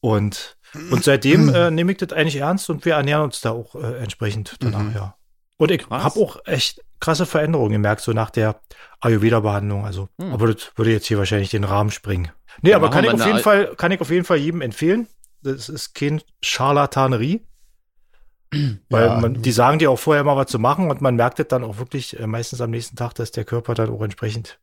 [0.00, 0.56] Und
[0.90, 3.98] und seitdem äh, nehme ich das eigentlich ernst und wir ernähren uns da auch äh,
[3.98, 4.94] entsprechend danach, mhm.
[4.94, 5.16] ja.
[5.56, 8.60] Und ich habe auch echt krasse Veränderungen gemerkt, so nach der
[9.00, 9.84] Ayurveda-Behandlung.
[9.84, 10.32] Also, mhm.
[10.32, 12.30] aber das würde jetzt hier wahrscheinlich den Rahmen springen.
[12.62, 15.06] Nee, ja, aber kann ich auf jeden Fall, kann ich auf jeden Fall jedem empfehlen.
[15.42, 17.42] Das ist kein Charlatanerie.
[18.88, 19.20] Weil ja.
[19.20, 21.62] man, die sagen dir auch vorher mal was zu machen und man merkt es dann
[21.62, 24.58] auch wirklich äh, meistens am nächsten Tag, dass der Körper dann auch entsprechend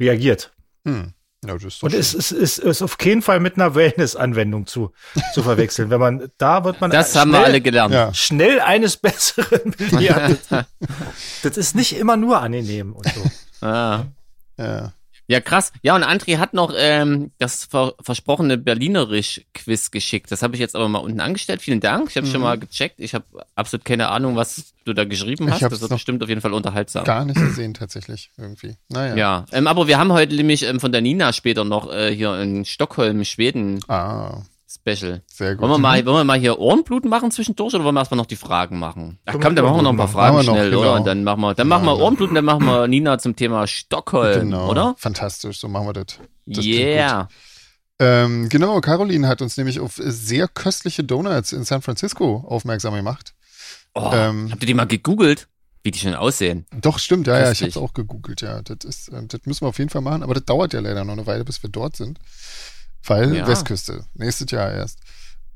[0.00, 0.52] reagiert.
[0.84, 1.12] Hm.
[1.46, 4.92] Ja, und es ist, ist, ist auf keinen Fall mit einer Wellness-Anwendung zu,
[5.32, 5.88] zu verwechseln.
[5.88, 6.90] Wenn man, da wird man.
[6.90, 7.94] Das schnell, haben wir alle gelernt.
[7.94, 8.12] Ja.
[8.12, 10.38] Schnell eines Besseren belehrt.
[11.42, 13.66] das ist nicht immer nur angenehm und so.
[13.66, 14.04] Ah.
[14.58, 14.92] Ja.
[15.30, 15.72] Ja, krass.
[15.82, 20.32] Ja, und André hat noch ähm, das ver versprochene Berlinerisch-Quiz geschickt.
[20.32, 21.62] Das habe ich jetzt aber mal unten angestellt.
[21.62, 22.10] Vielen Dank.
[22.10, 22.32] Ich habe mhm.
[22.32, 22.98] schon mal gecheckt.
[22.98, 25.62] Ich habe absolut keine Ahnung, was du da geschrieben hast.
[25.62, 27.04] Das wird bestimmt auf jeden Fall unterhaltsam.
[27.04, 28.74] Gar nicht gesehen, tatsächlich, irgendwie.
[28.88, 29.14] Naja.
[29.14, 32.36] Ja, ähm, aber wir haben heute nämlich ähm, von der Nina später noch äh, hier
[32.40, 33.78] in Stockholm, Schweden.
[33.86, 34.42] Ah.
[34.72, 35.22] Special.
[35.26, 35.62] Sehr gut.
[35.62, 38.26] Wollen wir mal, wollen wir mal hier Ohrenbluten machen zwischendurch oder wollen wir erstmal noch
[38.26, 39.18] die Fragen machen?
[39.26, 40.80] Ach komm, dann machen wir noch ein paar Fragen schnell, noch, genau.
[40.80, 40.94] oder?
[40.94, 43.66] Und dann machen wir, dann ja, machen wir Ohrenbluten, dann machen wir Nina zum Thema
[43.66, 44.70] Stockholm, genau.
[44.70, 44.94] oder?
[44.96, 46.18] Fantastisch, so machen wir das.
[46.46, 47.28] das yeah.
[47.98, 53.34] Ähm, genau, Caroline hat uns nämlich auf sehr köstliche Donuts in San Francisco aufmerksam gemacht.
[53.94, 55.48] Oh, ähm, habt ihr die mal gegoogelt?
[55.82, 56.66] Wie die schon aussehen.
[56.80, 57.60] Doch, stimmt, ja, Köstlich.
[57.60, 58.62] ja, ich habe es auch gegoogelt, ja.
[58.62, 61.04] Das, ist, äh, das müssen wir auf jeden Fall machen, aber das dauert ja leider
[61.04, 62.18] noch eine Weile, bis wir dort sind.
[63.04, 63.46] Weil ja.
[63.46, 64.98] Westküste, nächstes Jahr erst.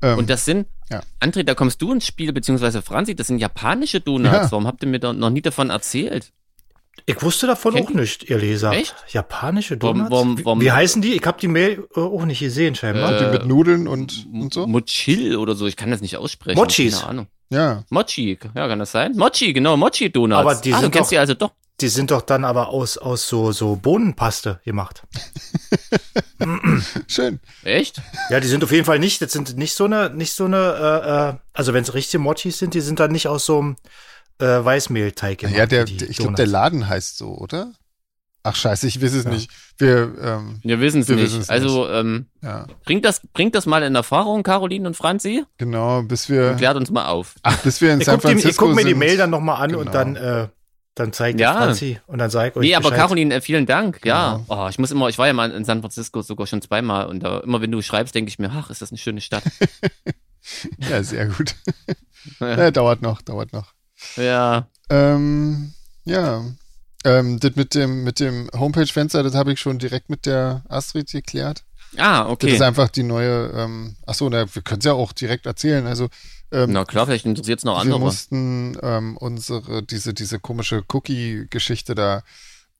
[0.01, 1.01] Ähm, und das sind, ja.
[1.19, 4.33] André, da kommst du ins Spiel, beziehungsweise Franzi, das sind japanische Donuts.
[4.33, 4.51] Ja.
[4.51, 6.31] Warum habt ihr mir da noch nie davon erzählt?
[7.05, 8.71] Ich wusste davon Kennt auch nicht, ihr Leser.
[8.71, 8.95] Echt?
[9.09, 10.09] Japanische Donuts?
[10.09, 11.13] Warum, warum, wie, wie, heißen die?
[11.13, 13.13] Ich habe die Mail äh, auch nicht gesehen, scheinbar.
[13.13, 14.65] Äh, die mit Nudeln und, und so?
[14.65, 16.57] Mochil oder so, ich kann das nicht aussprechen.
[16.57, 16.99] Mochis.
[16.99, 17.27] Keine Ahnung.
[17.49, 17.83] Ja.
[17.89, 19.13] Mochi, ja, kann das sein?
[19.15, 20.39] Mochi, genau, Mochi-Donuts.
[20.39, 21.51] Aber die ah, sind doch, die also doch.
[21.81, 25.03] Die sind doch dann aber aus, aus so, so Bohnenpaste gemacht.
[27.07, 27.41] Schön.
[27.63, 28.01] Echt?
[28.29, 30.57] Ja, die sind auf jeden Fall nicht, das sind nicht so eine, nicht so eine,
[30.57, 33.75] äh, äh also wenn es richtige Mochis sind, die sind dann nicht aus so einem
[34.39, 35.57] äh, Weißmehlteig gemacht.
[35.57, 37.73] Ja, der, ich glaube, der Laden heißt so, oder?
[38.47, 39.31] Ach scheiße, ich weiß es ja.
[39.31, 39.49] nicht.
[39.79, 41.49] Wir, ähm, wir wissen es nicht.
[41.49, 42.67] Also ähm, ja.
[42.85, 45.43] bringt das bringt das mal in Erfahrung, Caroline und Franzi.
[45.57, 47.33] Genau, bis wir und klärt uns mal auf.
[47.41, 49.63] Ach, bis wir in ich San Francisco die, Ich gucke mir die Mail dann nochmal
[49.63, 49.81] an genau.
[49.81, 50.47] und dann äh,
[50.95, 51.53] dann zeigt ja.
[51.53, 54.01] Franzi und dann sag ich euch Nee, aber Caroline, äh, vielen Dank.
[54.01, 54.15] Genau.
[54.15, 57.07] Ja, oh, ich muss immer, ich war ja mal in San Francisco sogar schon zweimal
[57.07, 59.43] und da, immer wenn du schreibst, denke ich mir, ach, ist das eine schöne Stadt.
[60.89, 61.55] ja, sehr gut.
[62.39, 63.73] ja, dauert noch, dauert noch.
[64.15, 64.67] Ja.
[64.89, 65.73] Ähm,
[66.05, 66.45] ja,
[67.03, 71.11] ähm, das mit dem, mit dem Homepage-Fenster, das habe ich schon direkt mit der Astrid
[71.11, 71.63] geklärt.
[71.97, 72.47] Ah, okay.
[72.47, 75.85] Das ist einfach die neue, ähm, achso, na, wir können es ja auch direkt erzählen.
[75.87, 76.09] Also,
[76.55, 77.99] ähm, Na klar, vielleicht interessiert es noch andere.
[77.99, 82.23] Wir mussten ähm, unsere, diese, diese komische Cookie-Geschichte da,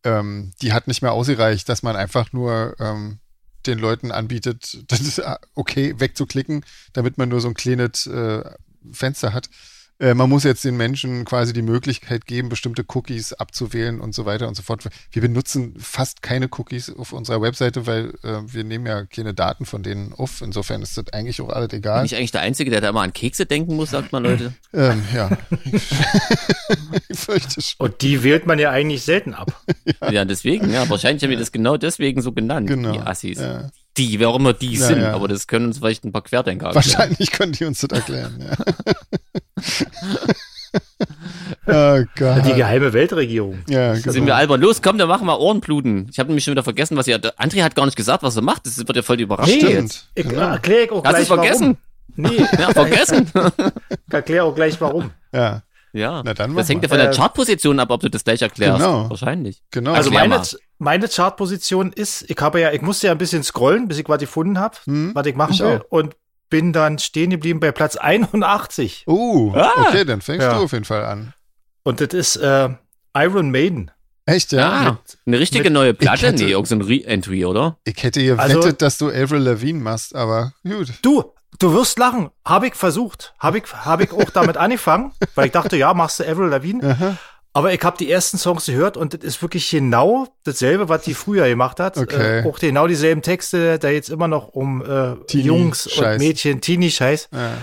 [0.06, 3.20] ähm, die hat nicht mehr ausgereicht, dass man einfach nur ähm,
[3.68, 5.22] den Leuten anbietet, das ist
[5.56, 6.64] okay, wegzuklicken,
[6.94, 8.50] damit man nur so ein kleines äh,
[8.94, 9.50] Fenster hat.
[9.98, 14.26] Äh, man muss jetzt den Menschen quasi die Möglichkeit geben, bestimmte Cookies abzuwählen und so
[14.26, 14.84] weiter und so fort.
[15.12, 19.66] Wir benutzen fast keine Cookies auf unserer Webseite, weil äh, wir nehmen ja keine Daten
[19.66, 20.42] von denen auf.
[20.42, 22.00] Insofern ist das eigentlich auch alles egal.
[22.00, 24.54] Bin ich eigentlich der Einzige, der da immer an Kekse denken muss, sagt man Leute?
[24.74, 25.30] ähm, ja.
[27.10, 27.86] ich fürchte schon.
[27.86, 29.64] Und die wählt man ja eigentlich selten ab.
[30.02, 30.12] ja.
[30.12, 30.90] ja, deswegen, ja.
[30.90, 32.92] Wahrscheinlich haben wir das genau deswegen so genannt, genau.
[32.92, 33.40] die Assis.
[33.40, 35.14] Ja die, wer auch immer die ja, sind, ja.
[35.14, 36.86] aber das können uns vielleicht ein paar Querdenker erklären.
[36.86, 38.56] Wahrscheinlich können die uns das erklären, ja.
[42.02, 42.46] oh Gott.
[42.46, 43.60] Die geheime Weltregierung.
[43.70, 44.12] Ja, genau.
[44.12, 44.62] Sind wir albern.
[44.62, 46.08] Los, komm, dann machen wir Ohrenbluten.
[46.12, 47.18] Ich habe nämlich schon wieder vergessen, was ihr.
[47.18, 48.66] André hat gar nicht gesagt, was er macht.
[48.66, 49.62] Das wird ja voll überrascht.
[49.62, 50.10] Nee, jetzt.
[50.16, 50.50] Ich genau.
[50.50, 51.62] erkläre auch Hast gleich vergessen?
[51.62, 51.78] Warum.
[52.18, 52.46] Nee.
[52.60, 53.32] Ja, vergessen.
[54.08, 55.12] ich erkläre auch gleich warum.
[55.34, 55.64] Ja.
[55.92, 58.42] Ja, Na dann das hängt ja von der äh, Chartposition ab, ob du das gleich
[58.42, 58.80] erklärst.
[58.80, 59.10] Genau.
[59.10, 59.64] Wahrscheinlich.
[59.72, 59.94] Genau.
[59.94, 60.42] Also meine,
[60.78, 64.20] meine Chartposition ist, ich habe ja, ich musste ja ein bisschen scrollen, bis ich was
[64.20, 65.82] gefunden habe, hm, was ich machen ich will.
[65.82, 65.92] Auch.
[65.92, 66.16] Und
[66.50, 69.06] bin dann stehen geblieben bei Platz 81.
[69.08, 69.72] Uh, ah.
[69.88, 70.54] okay, dann fängst ja.
[70.54, 71.34] du auf jeden Fall an.
[71.84, 72.70] Und das ist äh,
[73.16, 73.92] Iron Maiden.
[74.26, 74.72] Echt, ja?
[74.72, 76.28] Ah, mit, eine richtige mit, neue Platte?
[76.28, 77.78] Hätte, nee, irgendein so Re-Entry, oder?
[77.84, 80.94] Ich hätte hier also, wettet, dass du Avril Lavigne machst, aber gut.
[81.02, 82.32] Du, Du wirst lachen.
[82.44, 83.34] Habe ich versucht.
[83.40, 86.92] Habe ich, hab ich auch damit angefangen, weil ich dachte, ja, machst du Avril Lavigne.
[86.92, 87.18] Aha.
[87.56, 91.14] Aber ich habe die ersten Songs gehört und das ist wirklich genau dasselbe, was die
[91.14, 91.98] früher gemacht hat.
[91.98, 92.42] Okay.
[92.42, 97.30] Äh, auch genau dieselben Texte, da jetzt immer noch um äh, Jungs und Mädchen, Teenie-Scheiß.
[97.32, 97.54] Ja.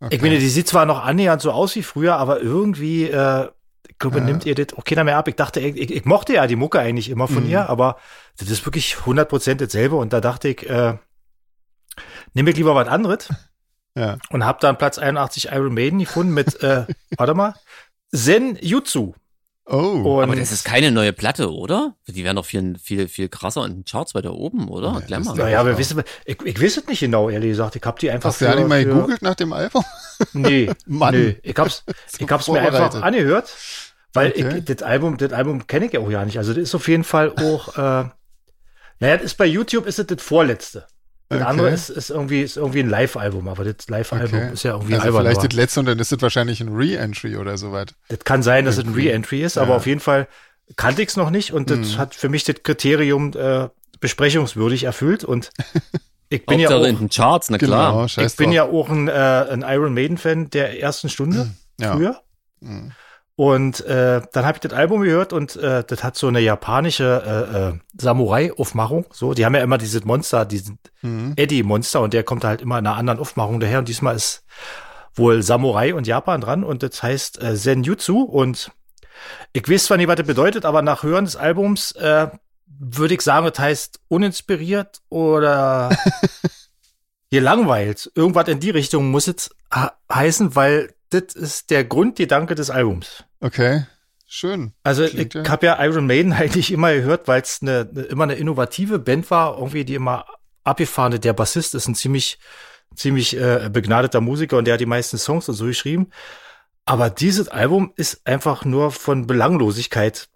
[0.00, 0.16] Okay.
[0.16, 3.48] Ich meine, die sieht zwar noch annähernd so aus wie früher, aber irgendwie, äh,
[3.88, 4.24] ich glaube, ja.
[4.24, 5.28] nimmt ihr das auch keiner mehr ab.
[5.28, 7.50] Ich dachte, ich, ich, mochte ja die Mucke eigentlich immer von mhm.
[7.50, 7.98] ihr, aber
[8.38, 10.94] das ist wirklich 100% dasselbe und da dachte ich, äh,
[12.34, 13.28] nehme ich lieber was anderes.
[13.98, 14.18] Ja.
[14.28, 16.84] Und habe dann Platz 81 Iron Maiden gefunden mit, äh,
[17.16, 17.54] warte mal,
[18.14, 19.14] Zen Jutsu.
[19.68, 20.18] Oh.
[20.18, 21.96] Und aber das ist keine neue Platte, oder?
[22.06, 24.92] Die wären doch viel, viel, viel krasser in den Charts weiter oben, oder?
[24.92, 25.34] Ja, Glamour.
[25.34, 27.74] Naja, aber wissen, ich, ich weiß es nicht genau, ehrlich gesagt.
[27.74, 28.30] Ich habe die einfach.
[28.30, 29.84] Hast du ja nicht mal gegoogelt nach dem Album?
[30.32, 31.14] Nee, Mann.
[31.14, 31.36] Nee.
[31.42, 31.84] Ich hab's,
[32.18, 33.54] ich hab's mir einfach angehört,
[34.14, 34.58] weil okay.
[34.58, 36.38] ich, das Album, das Album kenne ich ja auch ja nicht.
[36.38, 38.08] Also das ist auf jeden Fall auch, äh,
[38.98, 40.86] naja, das ist bei YouTube ist es das vorletzte.
[41.28, 41.48] Das okay.
[41.48, 44.52] andere ist, ist, irgendwie, ist irgendwie ein Live-Album, aber das Live-Album okay.
[44.52, 45.22] ist ja irgendwie also albern.
[45.22, 47.94] Vielleicht das letzte und dann ist es wahrscheinlich ein Re-Entry oder so weit.
[48.08, 49.62] Das kann sein, dass es ein Re-Entry ist, ja.
[49.62, 50.28] aber auf jeden Fall
[50.76, 51.98] kannte ich es noch nicht und das mhm.
[51.98, 53.68] hat für mich das Kriterium äh,
[53.98, 55.50] besprechungswürdig erfüllt und
[56.28, 58.06] ich bin ja auch in den Charts, na klar.
[58.06, 61.50] Genau, ich bin ja auch ein, äh, ein Iron Maiden-Fan der ersten Stunde
[61.80, 61.92] ja.
[61.92, 62.20] früher.
[62.60, 62.92] Mhm.
[63.36, 67.22] Und äh, dann habe ich das Album gehört und äh, das hat so eine japanische
[67.26, 69.04] äh, äh, Samurai-Aufmachung.
[69.12, 71.34] So, die haben ja immer dieses Monster, diesen mhm.
[71.36, 73.80] Eddie-Monster und der kommt halt immer in einer anderen Aufmachung daher.
[73.80, 74.42] Und diesmal ist
[75.14, 78.22] wohl Samurai und Japan dran und das heißt äh, Senjutsu.
[78.22, 78.70] Und
[79.52, 82.28] ich weiß zwar nicht, was das bedeutet, aber nach Hören des Albums äh,
[82.66, 85.90] würde ich sagen, das heißt uninspiriert oder
[87.30, 88.10] gelangweilt.
[88.14, 89.50] Irgendwas in die Richtung muss es
[90.10, 93.25] heißen, weil das ist der Grundgedanke des Albums.
[93.40, 93.86] Okay,
[94.26, 94.72] schön.
[94.82, 95.50] Also Klingt, ich ja.
[95.50, 99.30] habe ja Iron Maiden eigentlich immer gehört, weil es eine, eine, immer eine innovative Band
[99.30, 100.26] war, irgendwie die immer
[100.64, 101.20] abgefahrene.
[101.20, 102.38] Der Bassist ist ein ziemlich
[102.94, 106.10] ziemlich äh, begnadeter Musiker und der hat die meisten Songs und so geschrieben.
[106.84, 110.28] Aber dieses Album ist einfach nur von Belanglosigkeit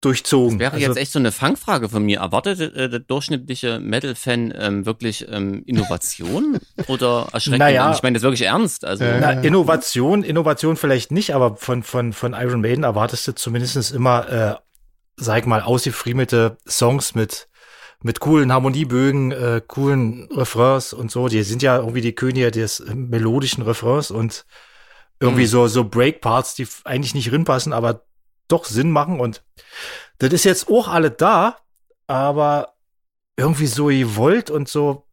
[0.00, 0.58] durchzogen.
[0.58, 2.20] Das wäre also, jetzt echt so eine Fangfrage von mir.
[2.20, 7.58] Erwartet äh, der durchschnittliche Metal-Fan ähm, wirklich ähm, Innovation oder erschreckend?
[7.58, 8.84] Naja, ich meine das wirklich ernst.
[8.84, 13.34] Also äh, na, Innovation, Innovation vielleicht nicht, aber von von von Iron Maiden erwartest du
[13.34, 14.54] zumindest immer äh,
[15.18, 17.48] sag ich mal, ausgefriemelte Songs mit,
[18.02, 21.28] mit coolen Harmoniebögen, äh, coolen Refrains und so.
[21.28, 24.46] Die sind ja irgendwie die Könige des melodischen Refrains und
[25.20, 25.48] irgendwie mhm.
[25.48, 28.04] so, so Breakparts, die eigentlich nicht rinpassen, aber
[28.48, 29.20] doch Sinn machen.
[29.20, 29.42] Und
[30.18, 31.56] das ist jetzt auch alle da,
[32.06, 32.74] aber
[33.36, 35.06] irgendwie so gewollt und so.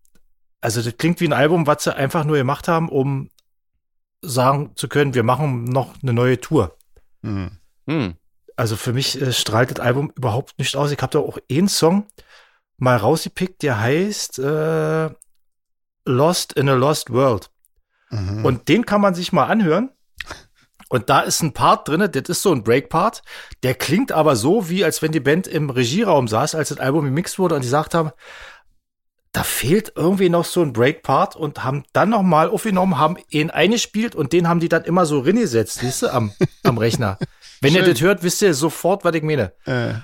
[0.61, 3.29] Also das klingt wie ein Album, was sie einfach nur gemacht haben, um
[4.21, 6.75] sagen zu können, wir machen noch eine neue Tour.
[7.21, 7.51] Mhm.
[7.85, 8.15] Mhm.
[8.55, 10.91] Also für mich äh, strahlt das Album überhaupt nicht aus.
[10.91, 12.07] Ich habe da auch einen Song
[12.77, 15.09] mal rausgepickt, der heißt äh,
[16.05, 17.51] Lost in a Lost World.
[18.09, 18.45] Mhm.
[18.45, 19.91] Und den kann man sich mal anhören.
[20.95, 23.21] Und da ist ein Part drin, das ist so ein Break-Part,
[23.63, 27.03] der klingt aber so, wie als wenn die Band im Regieraum saß, als das Album
[27.03, 28.11] gemixt wurde und die gesagt haben,
[29.33, 34.15] da fehlt irgendwie noch so ein Break-Part und haben dann nochmal aufgenommen, haben ihn eingespielt
[34.15, 36.31] und den haben die dann immer so ringesetzt, siehst du, am,
[36.63, 37.19] am Rechner.
[37.59, 37.81] Wenn Schön.
[37.83, 39.51] ihr das hört, wisst ihr sofort, was ich meine.
[39.65, 39.95] Äh.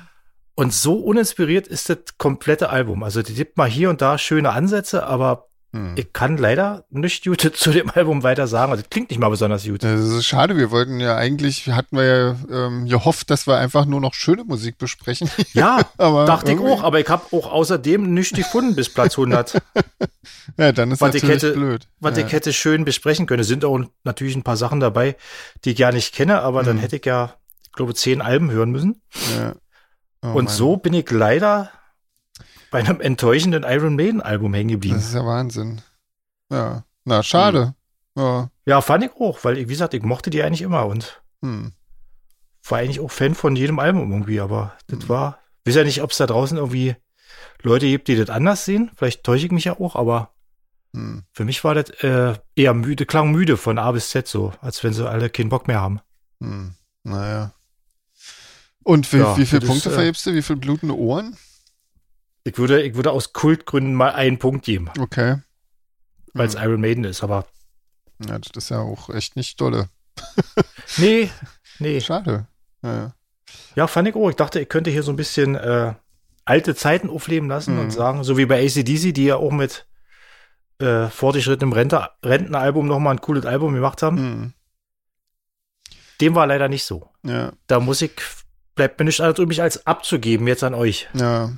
[0.55, 3.01] Und so uninspiriert ist das komplette Album.
[3.03, 5.93] Also die gibt mal hier und da schöne Ansätze, aber hm.
[5.95, 8.71] Ich kann leider nicht gut zu dem Album weiter sagen.
[8.71, 9.83] Also, das klingt nicht mal besonders gut.
[9.83, 10.57] Das ist schade.
[10.57, 14.43] Wir wollten ja eigentlich, hatten wir ja ähm, gehofft, dass wir einfach nur noch schöne
[14.43, 15.29] Musik besprechen.
[15.53, 16.67] Ja, aber dachte irgendwie.
[16.67, 16.83] ich auch.
[16.83, 19.61] Aber ich habe auch außerdem nichts gefunden bis Platz 100.
[20.57, 21.87] ja, dann ist was natürlich hätte, blöd.
[21.99, 22.25] Was ja.
[22.25, 23.41] ich hätte schön besprechen können.
[23.41, 25.15] Es sind auch natürlich ein paar Sachen dabei,
[25.65, 26.67] die ich gar nicht kenne, aber hm.
[26.67, 27.33] dann hätte ich ja,
[27.65, 29.01] ich glaube, zehn Alben hören müssen.
[29.37, 29.53] Ja.
[30.23, 30.53] Oh, Und Mann.
[30.53, 31.71] so bin ich leider
[32.71, 34.95] bei einem enttäuschenden Iron Maiden Album hängen geblieben.
[34.95, 35.81] Das ist ja Wahnsinn.
[36.49, 37.75] Ja, na, schade.
[38.15, 38.23] Hm.
[38.23, 38.49] Ja.
[38.65, 41.73] ja, fand ich auch, weil, wie gesagt, ich mochte die eigentlich immer und hm.
[42.67, 45.09] war eigentlich auch Fan von jedem Album irgendwie, aber das hm.
[45.09, 46.95] war, weiß ja nicht, ob es da draußen irgendwie
[47.61, 48.91] Leute gibt, die das anders sehen.
[48.95, 50.33] Vielleicht täusche ich mich ja auch, aber
[50.93, 51.23] hm.
[51.31, 54.83] für mich war das äh, eher müde, klang müde von A bis Z so, als
[54.83, 55.99] wenn sie alle keinen Bock mehr haben.
[56.41, 56.73] Hm.
[57.03, 57.53] Naja.
[58.83, 60.33] Und wie, ja, wie viele Punkte ist, äh, verhebst du?
[60.33, 61.37] Wie viele blutende Ohren?
[62.43, 64.89] Ich würde, ich würde aus Kultgründen mal einen Punkt geben.
[64.99, 65.37] Okay.
[66.33, 66.63] Weil es mhm.
[66.63, 67.45] Iron Maiden ist, aber.
[68.25, 69.89] Ja, das ist ja auch echt nicht dolle.
[70.97, 71.29] nee,
[71.79, 72.01] nee.
[72.01, 72.47] Schade.
[72.83, 73.13] Ja,
[73.75, 74.29] ja, fand ich auch.
[74.29, 75.93] Ich dachte, ich könnte hier so ein bisschen äh,
[76.45, 77.81] alte Zeiten aufleben lassen mhm.
[77.81, 79.87] und sagen, so wie bei ACDC, die ja auch mit
[80.79, 84.15] äh, fortgeschrittenem Rente, Rentenalbum nochmal ein cooles Album gemacht haben.
[84.15, 84.53] Mhm.
[86.19, 87.09] Dem war leider nicht so.
[87.23, 87.53] Ja.
[87.67, 88.11] Da muss ich,
[88.75, 91.09] bleibt mir nicht anderes übrig, als abzugeben jetzt an euch.
[91.13, 91.51] Ja.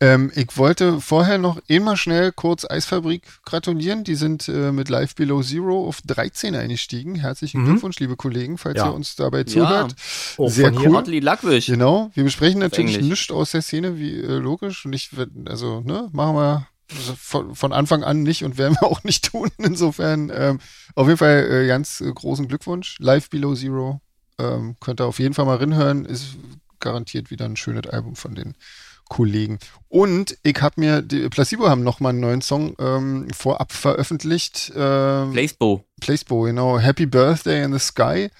[0.00, 4.04] Ähm, ich wollte vorher noch immer schnell kurz Eisfabrik gratulieren.
[4.04, 7.16] Die sind äh, mit Live Below Zero auf 13 eingestiegen.
[7.16, 7.66] Herzlichen mhm.
[7.66, 8.86] Glückwunsch, liebe Kollegen, falls ja.
[8.86, 9.92] ihr uns dabei zuhört.
[9.92, 9.96] Ja.
[10.36, 11.02] Oh, Sehr cool.
[11.20, 11.66] Ludwig.
[11.66, 12.10] Genau.
[12.14, 14.86] Wir besprechen natürlich nichts aus der Szene, wie äh, logisch.
[14.86, 15.10] Und ich,
[15.46, 19.24] also, ne, machen wir also von, von, Anfang an nicht und werden wir auch nicht
[19.32, 19.50] tun.
[19.58, 20.60] Insofern ähm,
[20.94, 22.96] auf jeden Fall äh, ganz äh, großen Glückwunsch.
[23.00, 24.00] Live Below Zero.
[24.38, 26.04] Ähm, könnt ihr auf jeden Fall mal reinhören.
[26.04, 26.36] Ist
[26.80, 28.54] garantiert wieder ein schönes Album von denen.
[29.08, 29.58] Kollegen.
[29.88, 34.72] Und ich habe mir, die Placebo haben nochmal einen neuen Song ähm, vorab veröffentlicht.
[34.76, 35.84] Ähm, Placebo.
[36.00, 36.78] Placebo, genau.
[36.78, 38.30] Happy Birthday in the Sky.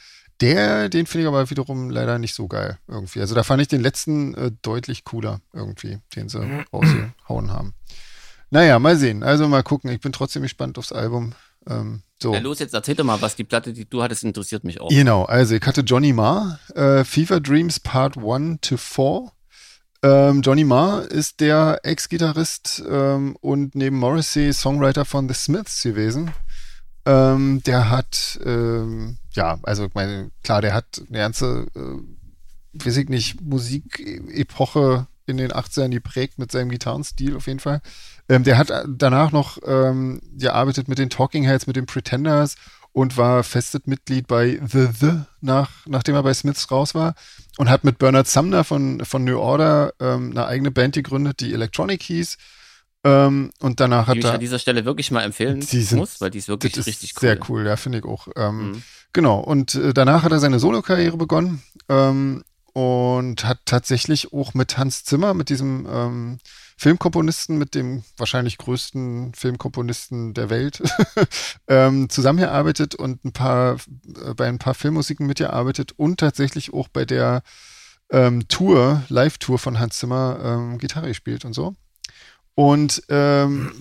[0.40, 3.20] Der, den finde ich aber wiederum leider nicht so geil irgendwie.
[3.20, 6.38] Also da fand ich den letzten äh, deutlich cooler irgendwie, den sie
[6.72, 7.74] rausgehauen haben.
[8.50, 9.22] Naja, mal sehen.
[9.22, 9.90] Also mal gucken.
[9.90, 11.34] Ich bin trotzdem gespannt aufs Album.
[11.68, 12.34] Ähm, so.
[12.34, 14.88] Ja, los, jetzt erzähl doch mal, was die Platte, die du hattest, interessiert mich auch.
[14.88, 19.30] Genau, also ich hatte Johnny Marr, äh, Fever Dreams Part 1 to 4.
[20.02, 26.30] Ähm, Johnny Marr ist der Ex-Gitarrist ähm, und neben Morrissey Songwriter von The Smiths gewesen.
[27.04, 33.08] Ähm, der hat, ähm, ja, also meine, klar, der hat eine ganze, äh, weiß ich
[33.08, 37.80] nicht, Musikepoche in den 80ern geprägt mit seinem Gitarrenstil auf jeden Fall.
[38.28, 42.54] Ähm, der hat danach noch ähm, gearbeitet mit den Talking Heads, mit den Pretenders
[42.92, 47.14] und war festes Mitglied bei The The, nach, nachdem er bei Smiths raus war.
[47.56, 51.52] Und hat mit Bernard Sumner von, von New Order ähm, eine eigene Band gegründet, die
[51.52, 52.36] Electronic hieß.
[53.04, 54.22] Ähm, und danach hat die er.
[54.22, 57.14] Die ich an dieser Stelle wirklich mal empfehlen sind, muss, weil die ist wirklich richtig
[57.16, 57.20] cool.
[57.20, 58.28] Sehr cool, ja, finde ich auch.
[58.36, 58.82] Ähm, mhm.
[59.12, 59.38] Genau.
[59.38, 61.62] Und äh, danach hat er seine Solokarriere begonnen.
[61.88, 66.38] Ähm, und hat tatsächlich auch mit Hans Zimmer, mit diesem ähm,
[66.78, 70.80] Filmkomponisten, mit dem wahrscheinlich größten Filmkomponisten der Welt,
[71.68, 73.78] ähm, zusammengearbeitet und ein paar,
[74.24, 77.42] äh, bei ein paar Filmmusiken mitgearbeitet und tatsächlich auch bei der
[78.10, 81.74] ähm, Tour, Live-Tour von Hans Zimmer ähm, Gitarre gespielt und so.
[82.54, 83.72] Und ähm,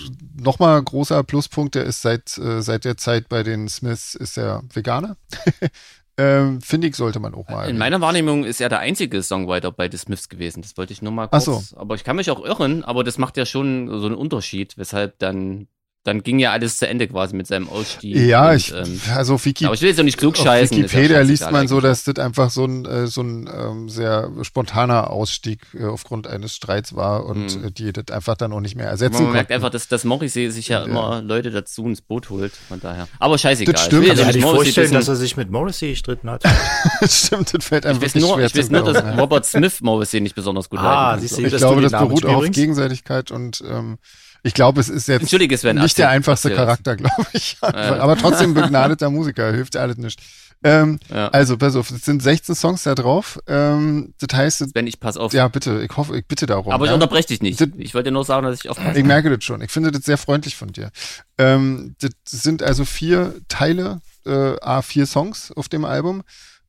[0.36, 4.62] nochmal großer Pluspunkt, der ist seit, äh, seit der Zeit bei den Smiths, ist er
[4.72, 5.16] Veganer.
[6.18, 7.68] Ähm, Finde ich, sollte man auch mal.
[7.68, 10.62] In meiner Wahrnehmung ist er der einzige Songwriter bei The Smiths gewesen.
[10.62, 11.48] Das wollte ich nur mal kurz.
[11.48, 11.76] Ach so.
[11.76, 15.18] Aber ich kann mich auch irren, aber das macht ja schon so einen Unterschied, weshalb
[15.18, 15.68] dann
[16.04, 18.16] dann ging ja alles zu Ende quasi mit seinem Ausstieg.
[18.16, 20.76] Ja, und, ich, ähm, also Wiki, aber ich will jetzt auch nicht klug scheißen.
[20.78, 23.88] ist ja Wikipedia liest man so, dass das einfach so ein, äh, so ein ähm,
[23.88, 27.64] sehr spontaner Ausstieg äh, aufgrund eines Streits war und Mhm.
[27.66, 29.52] äh, die das einfach dann auch nicht mehr ersetzen Man merkt konnten.
[29.52, 30.84] einfach, dass, dass Morrissey sich ja, Ja.
[30.86, 33.06] immer Leute dazu ins Boot holt, von daher.
[33.20, 33.72] Aber scheißegal.
[33.72, 34.18] Das Ich will stimmt.
[34.18, 34.94] Kann nicht ich vorstellen, dissen.
[34.94, 36.42] dass er sich mit Morrissey gestritten hat.
[37.08, 39.18] Stimmt, das fällt einem Ich wirklich nur, schwer ich weiß nur dass.
[39.18, 41.44] Robert Smith Morrissey nicht besonders gut Ah, leiden kann.
[41.46, 43.98] Ich glaube, das beruht auch auf Gegenseitigkeit und ähm,
[44.42, 45.76] ich glaube, es ist jetzt Sven.
[45.76, 46.54] nicht der einfachste.
[46.54, 47.56] Charakter, glaube ich.
[47.62, 47.68] Ja.
[48.00, 50.20] Aber trotzdem begnadeter Musiker, hilft ja alles nicht.
[50.64, 51.28] Ähm, Ja.
[51.28, 53.40] Also, pass auf, es sind 16 Songs da drauf.
[53.48, 55.32] Ähm, das heißt, Sven, ich pass auf.
[55.32, 56.72] ja, bitte, ich hoffe, ich bitte darum.
[56.72, 56.94] aber ich ja?
[56.94, 57.60] unterbreche dich nicht.
[57.60, 58.98] Das- Ich wollte nur sagen, dass ich aufpasse.
[58.98, 59.60] Ich merke das schon.
[59.62, 60.90] Ich finde das sehr freundlich von dir.
[61.38, 66.22] Ähm, das sind also vier Teile, äh, A4 Songs auf dem Album.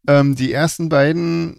[0.08, 1.58] Ähm, die ersten beiden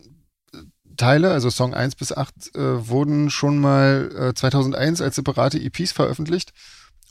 [0.96, 5.92] Teile, also Song 1 bis 8, äh, wurden schon mal äh, 2001 als separate EPs
[5.92, 6.52] veröffentlicht.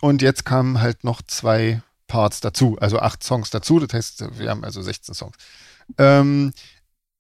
[0.02, 3.80] Und jetzt kamen halt noch zwei Parts dazu, also acht Songs dazu.
[3.80, 5.36] Das heißt, wir haben also 16 Songs.
[5.98, 6.54] Ähm,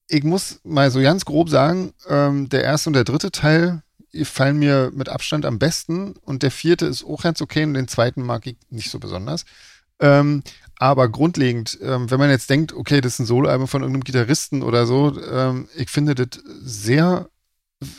[0.07, 3.81] ich muss mal so ganz grob sagen, ähm, der erste und der dritte Teil
[4.23, 7.87] fallen mir mit Abstand am besten und der vierte ist auch ganz okay und den
[7.87, 9.45] zweiten mag ich nicht so besonders.
[9.99, 10.43] Ähm,
[10.79, 14.63] aber grundlegend, ähm, wenn man jetzt denkt, okay, das ist ein Soloalbum von irgendeinem Gitarristen
[14.63, 17.29] oder so, ähm, ich finde das sehr,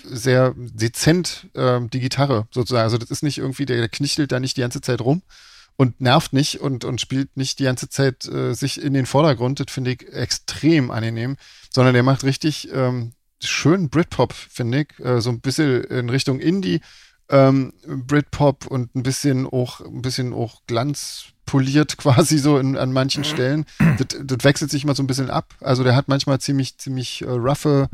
[0.05, 2.85] sehr dezent, ähm, die Gitarre sozusagen.
[2.85, 5.23] Also das ist nicht irgendwie, der, der knichtelt da nicht die ganze Zeit rum
[5.77, 9.61] und nervt nicht und, und spielt nicht die ganze Zeit äh, sich in den Vordergrund.
[9.61, 11.37] Das finde ich extrem angenehm,
[11.71, 13.13] sondern der macht richtig ähm,
[13.43, 15.05] schön Britpop, finde ich.
[15.05, 16.81] Äh, so ein bisschen in Richtung Indie,
[17.35, 23.25] ähm, Britpop und ein bisschen auch, ein bisschen auch glanzpoliert quasi so in, an manchen
[23.25, 23.65] Stellen.
[23.99, 25.55] Das, das wechselt sich mal so ein bisschen ab.
[25.61, 27.89] Also der hat manchmal ziemlich, ziemlich äh, roughe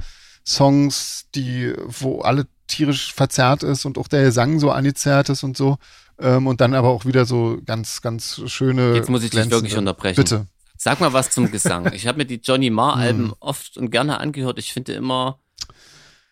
[0.47, 5.57] Songs, die, wo alle tierisch verzerrt ist und auch der Gesang so angezerrt ist und
[5.57, 5.79] so.
[6.19, 8.95] Ähm, und dann aber auch wieder so ganz, ganz schöne.
[8.95, 10.17] Jetzt muss ich dich wirklich glänzende- unterbrechen.
[10.17, 10.47] Bitte.
[10.77, 11.91] Sag mal was zum Gesang.
[11.95, 13.35] Ich habe mir die Johnny Marr-Alben Hm.
[13.41, 14.59] oft und gerne angehört.
[14.59, 15.39] Ich finde immer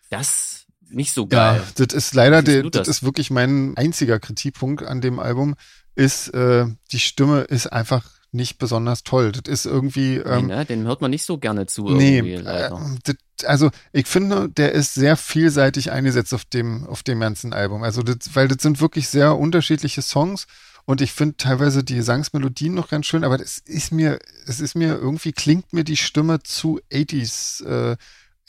[0.09, 0.58] das
[0.89, 1.61] nicht so geil.
[1.63, 2.87] Ja, das ist leider, du das?
[2.87, 2.97] das?
[2.97, 5.55] ist wirklich mein einziger Kritikpunkt an dem Album,
[5.95, 9.31] ist, äh, die Stimme ist einfach nicht besonders toll.
[9.31, 10.65] Das ist irgendwie, ähm, nee, ne?
[10.65, 12.75] Den hört man nicht so gerne zu Nee, irgendwie, leider.
[12.75, 17.53] äh, das, also ich finde, der ist sehr vielseitig eingesetzt auf dem, auf dem ganzen
[17.53, 17.83] Album.
[17.83, 20.45] Also das, weil das sind wirklich sehr unterschiedliche Songs
[20.85, 24.75] und ich finde teilweise die Gesangsmelodien noch ganz schön, aber das ist mir, es ist
[24.75, 27.97] mir irgendwie klingt mir die Stimme zu 80s, äh,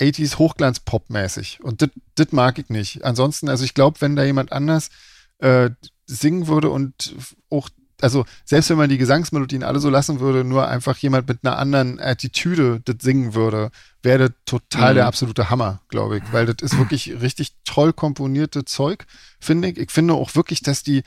[0.00, 3.04] 80s Hochglanz-Pop-mäßig und das mag ich nicht.
[3.04, 4.90] Ansonsten, also ich glaube, wenn da jemand anders
[5.38, 5.70] äh,
[6.06, 7.14] singen würde und
[7.50, 7.68] auch
[8.02, 11.58] also selbst wenn man die Gesangsmelodien alle so lassen würde, nur einfach jemand mit einer
[11.58, 13.70] anderen Attitüde das singen würde,
[14.02, 14.96] wäre das total Mhm.
[14.96, 19.04] der absolute Hammer, glaube ich, weil das ist wirklich richtig toll komponierte Zeug,
[19.38, 19.76] finde ich.
[19.76, 21.02] Ich finde auch wirklich, dass die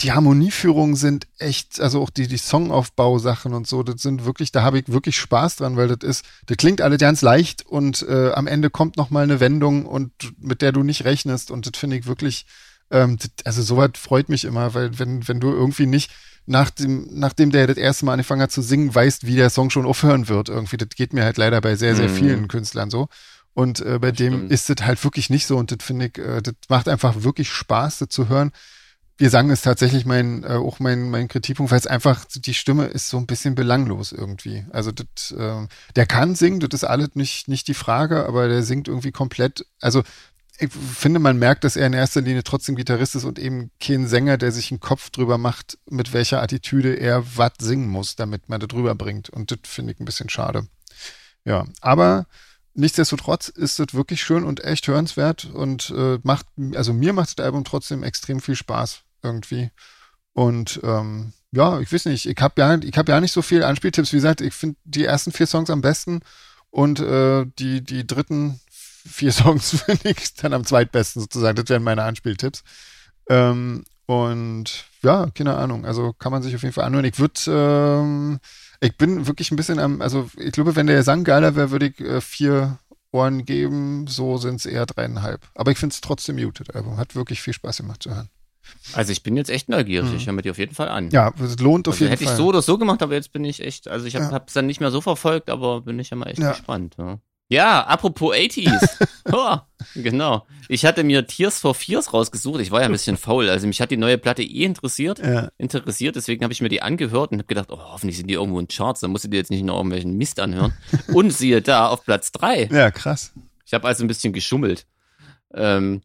[0.00, 4.62] die Harmonieführungen sind echt, also auch die, die Songaufbausachen und so, das sind wirklich, da
[4.62, 8.32] habe ich wirklich Spaß dran, weil das ist, das klingt alles ganz leicht und äh,
[8.32, 11.78] am Ende kommt noch mal eine Wendung und mit der du nicht rechnest und das
[11.78, 12.46] finde ich wirklich,
[12.90, 16.10] ähm, das, also sowas freut mich immer, weil wenn, wenn du irgendwie nicht
[16.46, 19.70] nach dem, nachdem der das erste Mal angefangen hat zu singen, weißt, wie der Song
[19.70, 22.14] schon aufhören wird irgendwie, das geht mir halt leider bei sehr, sehr Mhm.
[22.16, 23.08] vielen Künstlern so.
[23.54, 24.50] Und äh, bei dem stimmt.
[24.50, 27.50] ist das halt wirklich nicht so und das finde ich, äh, das macht einfach wirklich
[27.52, 28.50] Spaß, das zu hören.
[29.28, 33.08] Sagen ist tatsächlich mein, äh, auch mein, mein Kritikpunkt, weil es einfach, die Stimme ist
[33.08, 34.64] so ein bisschen belanglos irgendwie.
[34.70, 35.66] Also das, äh,
[35.96, 39.66] der kann singen, das ist alles nicht, nicht die Frage, aber der singt irgendwie komplett,
[39.80, 40.02] also
[40.58, 44.06] ich finde, man merkt, dass er in erster Linie trotzdem Gitarrist ist und eben kein
[44.06, 48.48] Sänger, der sich einen Kopf drüber macht, mit welcher Attitüde er was singen muss, damit
[48.48, 49.28] man das drüber bringt.
[49.30, 50.68] Und das finde ich ein bisschen schade.
[51.44, 52.26] Ja, aber
[52.74, 57.44] nichtsdestotrotz ist es wirklich schön und echt hörenswert und äh, macht, also mir macht das
[57.44, 59.70] Album trotzdem extrem viel Spaß irgendwie.
[60.32, 64.12] Und ähm, ja, ich weiß nicht, ich habe ja, habe ja nicht so viel Anspieltipps.
[64.12, 66.20] Wie gesagt, ich finde die ersten vier Songs am besten
[66.70, 71.56] und äh, die, die dritten vier Songs finde ich dann am zweitbesten sozusagen.
[71.56, 72.64] Das wären meine Anspieltipps.
[73.28, 75.84] Ähm, und ja, keine Ahnung.
[75.84, 77.04] Also kann man sich auf jeden Fall anhören.
[77.04, 78.40] Ich würde, ähm,
[78.80, 81.86] ich bin wirklich ein bisschen am, also ich glaube, wenn der Gesang geiler wäre, würde
[81.86, 82.78] ich äh, vier
[83.10, 84.06] Ohren geben.
[84.06, 85.46] So sind es eher dreieinhalb.
[85.54, 86.96] Aber ich finde es trotzdem muted Album.
[86.96, 88.30] Hat wirklich viel Spaß gemacht zu hören.
[88.94, 90.10] Also ich bin jetzt echt neugierig.
[90.10, 90.16] Mhm.
[90.16, 91.10] Ich höre mir die auf jeden Fall an.
[91.10, 92.32] Ja, es lohnt auf also jeden hätte Fall.
[92.34, 94.42] ich so oder so gemacht, aber jetzt bin ich echt, also ich habe Ja.
[94.46, 96.50] es dann nicht mehr so verfolgt, aber bin ich ja mal echt Ja.
[96.52, 96.94] gespannt.
[96.98, 97.18] Ja.
[97.48, 99.06] ja, apropos 80s.
[99.32, 99.56] oh,
[99.94, 100.46] genau.
[100.68, 102.60] Ich hatte mir Tears for Fears rausgesucht.
[102.60, 103.48] Ich war ja ein bisschen faul.
[103.50, 105.18] Also mich hat die neue Platte eh interessiert.
[105.18, 105.50] ja.
[105.58, 108.58] interessiert, deswegen habe ich mir die angehört und habe gedacht, oh, hoffentlich sind die irgendwo
[108.60, 110.72] in Charts, dann musst du dir jetzt nicht noch irgendwelchen Mist anhören.
[111.12, 112.68] und siehe da, auf Platz drei.
[112.72, 113.32] ja, krass.
[113.66, 114.86] Ich habe also ein bisschen geschummelt.
[115.54, 116.02] Ähm,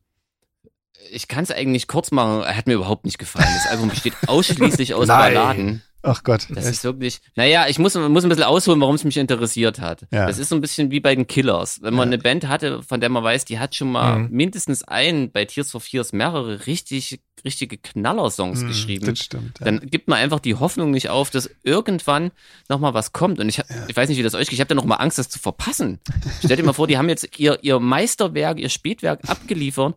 [1.11, 2.43] ich kann es eigentlich kurz machen.
[2.43, 3.47] Er hat mir überhaupt nicht gefallen.
[3.53, 5.81] Das Album besteht ausschließlich aus Balladen.
[6.03, 6.47] Ach Gott.
[6.49, 6.75] Das echt?
[6.75, 7.19] ist wirklich.
[7.35, 10.07] Naja, ich muss, muss ein bisschen ausholen, warum es mich interessiert hat.
[10.11, 10.27] Ja.
[10.27, 11.81] Das ist so ein bisschen wie bei den Killers.
[11.81, 12.13] Wenn man ja.
[12.13, 14.29] eine Band hatte, von der man weiß, die hat schon mal mhm.
[14.31, 19.05] mindestens einen, bei Tears for Fears mehrere richtig, richtige Knallersongs mhm, geschrieben.
[19.07, 19.59] Das stimmt.
[19.59, 19.65] Ja.
[19.65, 22.31] Dann gibt man einfach die Hoffnung nicht auf, dass irgendwann
[22.69, 23.39] nochmal was kommt.
[23.39, 24.53] Und ich, ich weiß nicht, wie das euch geht.
[24.53, 25.99] Ich habe da nochmal Angst, das zu verpassen.
[26.43, 29.95] Stellt dir mal vor, die haben jetzt ihr, ihr Meisterwerk, ihr Spätwerk abgeliefert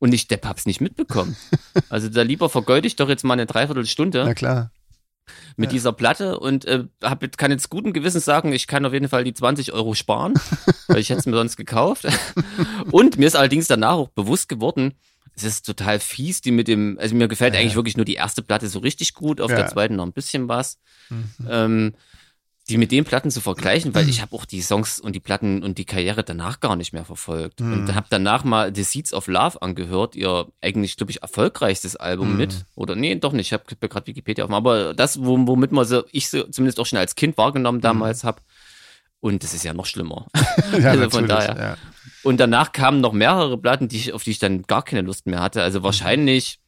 [0.00, 1.36] und ich Depp hab's nicht mitbekommen.
[1.88, 4.24] Also da lieber vergeude ich doch jetzt mal eine Dreiviertelstunde.
[4.24, 4.70] Na klar.
[5.56, 5.74] Mit ja.
[5.74, 9.24] dieser Platte und äh, hab, kann jetzt guten Gewissens sagen, ich kann auf jeden Fall
[9.24, 10.34] die 20 Euro sparen,
[10.88, 12.06] weil ich hätte es mir sonst gekauft.
[12.90, 14.94] und mir ist allerdings danach auch bewusst geworden,
[15.36, 17.60] es ist total fies, die mit dem, also mir gefällt ja.
[17.60, 19.58] eigentlich wirklich nur die erste Platte so richtig gut, auf ja.
[19.58, 20.78] der zweiten noch ein bisschen was.
[21.08, 21.24] Mhm.
[21.48, 21.94] Ähm,
[22.70, 25.64] die mit den Platten zu vergleichen, weil ich habe auch die Songs und die Platten
[25.64, 27.60] und die Karriere danach gar nicht mehr verfolgt.
[27.60, 27.72] Mhm.
[27.72, 32.32] Und habe danach mal The Seeds of Love angehört, ihr eigentlich, glaube ich, erfolgreichstes Album
[32.32, 32.36] mhm.
[32.36, 32.64] mit.
[32.76, 34.54] Oder nee, doch nicht, ich habe gerade Wikipedia offen.
[34.54, 38.28] Aber das, womit man so, ich so zumindest auch schon als Kind wahrgenommen damals mhm.
[38.28, 38.42] habe.
[39.18, 40.28] Und das ist ja noch schlimmer.
[40.78, 41.56] ja, also von daher.
[41.58, 41.76] Ja.
[42.22, 45.26] Und danach kamen noch mehrere Platten, die ich, auf die ich dann gar keine Lust
[45.26, 45.62] mehr hatte.
[45.62, 46.60] Also wahrscheinlich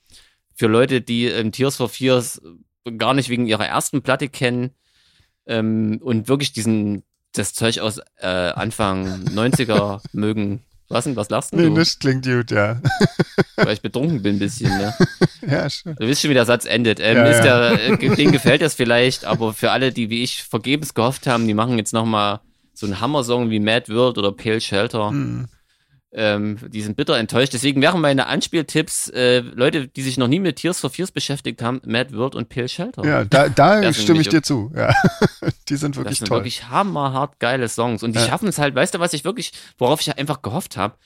[0.55, 2.43] für Leute, die ähm, Tears for Fears
[2.99, 4.73] gar nicht wegen ihrer ersten Platte kennen,
[5.47, 7.03] ähm, und wirklich diesen,
[7.35, 10.63] das Zeug aus äh, Anfang 90er mögen.
[10.89, 11.57] Was denn, was lachst du?
[11.57, 12.79] Nee, das klingt gut, ja.
[13.57, 14.95] Weil ich betrunken bin ein bisschen, ne?
[15.47, 15.95] ja, schon.
[15.95, 17.01] Du wisst schon, wie der Satz endet.
[17.01, 17.77] Ähm, ja, ist ja.
[17.77, 21.47] Der, äh, denen gefällt das vielleicht, aber für alle, die wie ich vergebens gehofft haben,
[21.47, 22.41] die machen jetzt nochmal
[22.75, 25.13] so einen Hammer-Song wie Mad World oder Pale Shelter.
[25.13, 25.49] Mhm.
[26.15, 27.55] Ähm, die sind bitter enttäuscht.
[27.55, 31.63] Deswegen wären meine Anspieltipps, äh, Leute, die sich noch nie mit Tears for Fears beschäftigt
[31.63, 33.03] haben, Mad World und Pale Shelter.
[33.05, 34.71] Ja, da, da stimme ich dir zu.
[34.77, 34.95] Ja.
[35.69, 36.39] die sind wirklich das sind toll.
[36.39, 38.03] wirklich hammerhart geile Songs.
[38.03, 38.27] Und die ja.
[38.27, 40.97] schaffen es halt, weißt du, was ich wirklich, worauf ich einfach gehofft habe?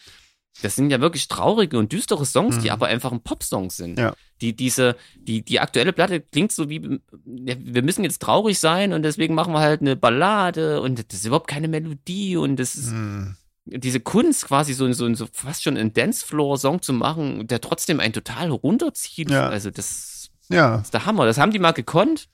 [0.62, 2.62] Das sind ja wirklich traurige und düstere Songs, mhm.
[2.62, 3.98] die aber einfach ein Pop-Songs sind.
[3.98, 4.14] Ja.
[4.40, 9.02] Die, diese, die, die aktuelle Platte klingt so wie, wir müssen jetzt traurig sein und
[9.02, 12.90] deswegen machen wir halt eine Ballade und das ist überhaupt keine Melodie und das ist,
[12.90, 13.36] mhm
[13.66, 18.12] diese Kunst quasi so, so, so fast schon einen Dancefloor-Song zu machen, der trotzdem einen
[18.12, 19.30] total runterzieht.
[19.30, 19.48] Ja.
[19.48, 20.76] Also das, ja.
[20.76, 21.26] ist der Hammer.
[21.26, 22.28] Das haben die mal gekonnt,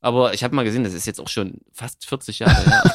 [0.00, 2.92] aber ich habe mal gesehen, das ist jetzt auch schon fast 40 Jahre her.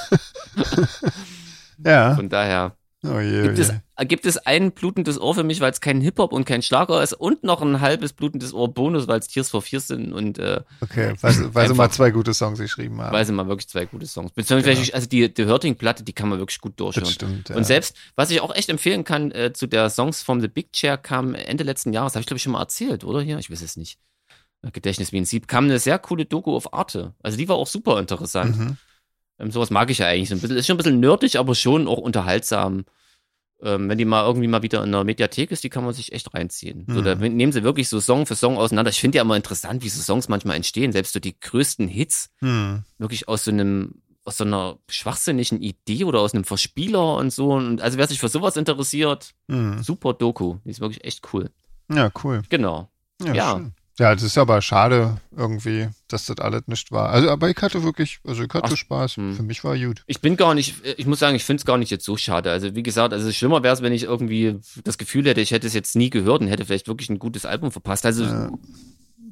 [1.86, 2.16] ja.
[2.16, 2.77] Von daher.
[3.04, 6.02] Oh je, gibt, oh es, gibt es ein blutendes Ohr für mich, weil es kein
[6.02, 9.50] Hip-Hop und kein Schlager ist und noch ein halbes blutendes Ohr Bonus, weil es Tears
[9.50, 13.14] for Fears sind und äh, Okay, weil, weil sie mal zwei gute Songs geschrieben haben.
[13.14, 14.32] Weil sie mal wirklich zwei gute Songs.
[14.32, 14.94] Beziehungsweise, ja.
[14.96, 17.06] also die, die Hurting-Platte, die kann man wirklich gut durchhören.
[17.06, 17.56] Das stimmt, ja.
[17.56, 20.74] Und selbst, was ich auch echt empfehlen kann, äh, zu der Songs from the Big
[20.74, 23.38] Chair kam Ende letzten Jahres, habe ich glaube ich schon mal erzählt, oder hier?
[23.38, 24.00] Ich weiß es nicht.
[24.74, 27.14] Gedächtnis wie ein Sieb, kam eine sehr coole Doku auf Arte.
[27.22, 28.58] Also die war auch super interessant.
[28.58, 28.78] Mhm.
[29.40, 30.58] Ähm, sowas mag ich ja eigentlich so ein bisschen.
[30.58, 32.86] Ist schon ein bisschen nerdig, aber schon auch unterhaltsam
[33.62, 36.12] ähm, wenn die mal irgendwie mal wieder in der Mediathek ist, die kann man sich
[36.12, 36.86] echt reinziehen.
[36.88, 36.94] Mhm.
[36.94, 37.36] So, da mhm.
[37.36, 38.92] nehmen sie wirklich so Song für Song auseinander.
[38.92, 40.92] Ich finde ja immer interessant, wie so Songs manchmal entstehen.
[40.92, 42.84] Selbst so die größten Hits mhm.
[42.98, 47.54] wirklich aus so einem aus so einer schwachsinnigen Idee oder aus einem Verspieler und so.
[47.54, 49.82] Und also wer sich für sowas interessiert, mhm.
[49.82, 50.58] super Doku.
[50.66, 51.50] Die ist wirklich echt cool.
[51.90, 52.42] Ja, cool.
[52.50, 52.90] Genau.
[53.24, 53.34] Ja.
[53.34, 53.72] ja.
[54.00, 57.10] Ja, das ist aber schade irgendwie, dass das alles nicht war.
[57.10, 59.18] Also, aber ich hatte wirklich, also ich hatte Ach, Spaß.
[59.18, 59.36] Hm.
[59.36, 60.04] Für mich war gut.
[60.06, 62.52] Ich bin gar nicht, ich muss sagen, ich finde es gar nicht jetzt so schade.
[62.52, 65.66] Also, wie gesagt, also schlimmer wäre es, wenn ich irgendwie das Gefühl hätte, ich hätte
[65.66, 68.06] es jetzt nie gehört und hätte vielleicht wirklich ein gutes Album verpasst.
[68.06, 68.52] Also, ja.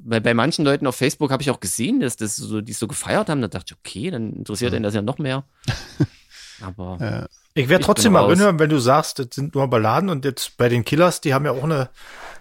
[0.03, 2.88] bei, bei manchen Leuten auf Facebook habe ich auch gesehen, dass das so, die so
[2.88, 3.41] gefeiert haben.
[3.41, 4.78] Da dachte ich, okay, dann interessiert ja.
[4.78, 5.43] einen das ja noch mehr.
[6.62, 6.97] Aber.
[6.99, 7.26] Ja.
[7.53, 10.68] Ich werde trotzdem mal reinhören, wenn du sagst, das sind nur Balladen und jetzt bei
[10.68, 11.89] den Killers, die haben ja auch eine,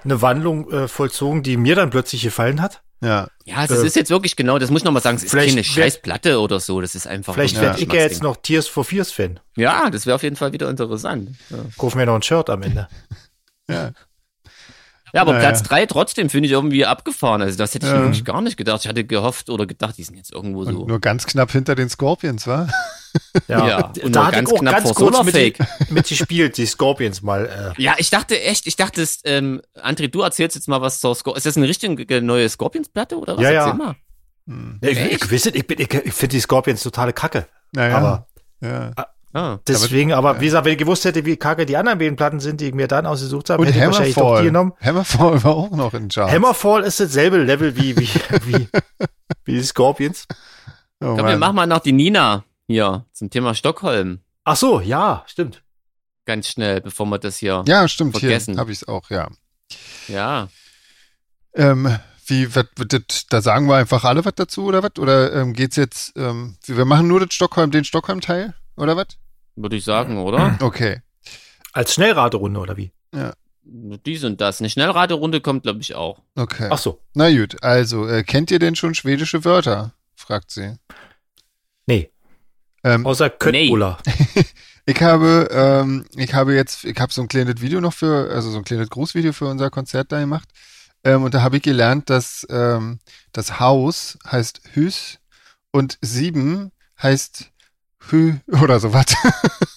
[0.02, 2.82] eine Wandlung äh, vollzogen, die mir dann plötzlich gefallen hat.
[3.00, 3.28] Ja.
[3.44, 5.62] Ja, also äh, ist jetzt wirklich genau, das muss ich nochmal sagen, es ist keine
[5.62, 7.34] scheiß Platte oder so, das ist einfach.
[7.34, 9.38] Vielleicht werde ich ja jetzt noch Tears for Fears Fan.
[9.56, 11.30] Ja, das wäre auf jeden Fall wieder interessant.
[11.50, 11.58] Ja.
[11.76, 12.88] Kauf mir noch ein Shirt am Ende.
[13.68, 13.92] ja.
[15.14, 15.48] Ja, aber naja.
[15.48, 17.40] Platz drei trotzdem finde ich irgendwie abgefahren.
[17.40, 18.00] Also das hätte ich ja.
[18.00, 18.80] wirklich gar nicht gedacht.
[18.82, 20.80] Ich hatte gehofft oder gedacht, die sind jetzt irgendwo so.
[20.80, 22.68] Und nur ganz knapp hinter den Scorpions, wa?
[23.46, 23.92] Ja, ja.
[24.02, 25.60] und da ganz knapp ganz vor kurz Solarfake.
[25.78, 27.74] Mit, mitgespielt, die Scorpions mal.
[27.78, 27.80] Äh.
[27.80, 31.38] Ja, ich dachte echt, ich dachte, ähm, André, du erzählst jetzt mal was zur Scorpions.
[31.38, 33.42] Ist das eine richtige neue Scorpions-Platte oder was?
[33.44, 33.72] Ja, ja.
[33.72, 33.94] Mal.
[34.48, 34.80] Hm.
[34.82, 37.46] ja ich, ich, ich, ich, ich, ich finde die Scorpions totale Kacke.
[37.70, 37.98] Naja.
[37.98, 38.26] Aber
[38.60, 38.90] ja.
[39.36, 42.38] Ah, Deswegen, aber wie gesagt, wenn ich gewusst hätte, wie kacke die anderen beiden Platten
[42.38, 44.06] sind, die ich mir dann ausgesucht habe, Und hätte Hammerfall.
[44.06, 44.72] ich wahrscheinlich doch die genommen.
[44.80, 46.32] Hammerfall war auch noch in Charts.
[46.32, 48.08] Hammerfall ist dasselbe Level wie, wie,
[48.44, 48.68] wie,
[49.44, 50.26] wie die Scorpions.
[51.00, 54.20] Oh, Komm, wir machen mal noch die Nina hier zum Thema Stockholm.
[54.44, 55.64] Ach so, ja, stimmt.
[56.26, 58.54] Ganz schnell, bevor wir das hier Ja, stimmt, vergessen.
[58.54, 59.28] hier habe ich es auch, ja.
[60.06, 60.48] Ja.
[61.54, 64.92] Ähm, wie, wat, wat, da sagen wir einfach alle was dazu oder was?
[64.98, 69.08] Oder ähm, geht's jetzt, ähm, wir machen nur das Stockholm, den Stockholm-Teil oder was?
[69.56, 70.58] Würde ich sagen, oder?
[70.62, 71.00] Okay.
[71.72, 72.92] Als Schnellraterunde oder wie?
[73.12, 73.32] Ja.
[73.64, 74.60] Dies und das.
[74.60, 76.20] Eine Schnellraterunde kommt, glaube ich, auch.
[76.36, 76.68] Okay.
[76.70, 77.00] Ach so.
[77.14, 79.92] Na gut, also, äh, kennt ihr denn schon schwedische Wörter?
[80.14, 80.76] fragt sie.
[81.86, 82.10] Nee.
[82.82, 83.98] Ähm, Außer Köttbullar.
[84.06, 84.44] Nee.
[84.86, 88.50] ich habe, ähm, ich habe jetzt, ich habe so ein kleines Video noch für, also
[88.50, 90.48] so ein kleines Grußvideo für unser Konzert da gemacht.
[91.02, 93.00] Ähm, und da habe ich gelernt, dass ähm,
[93.32, 95.18] das Haus heißt Hüs
[95.70, 97.50] und sieben heißt
[98.10, 99.06] Hü oder sowas.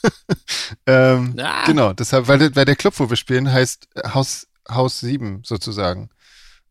[0.86, 1.66] ähm, ah.
[1.66, 6.10] Genau, deshalb, weil, weil der Club, wo wir spielen, heißt Haus, Haus 7 sozusagen.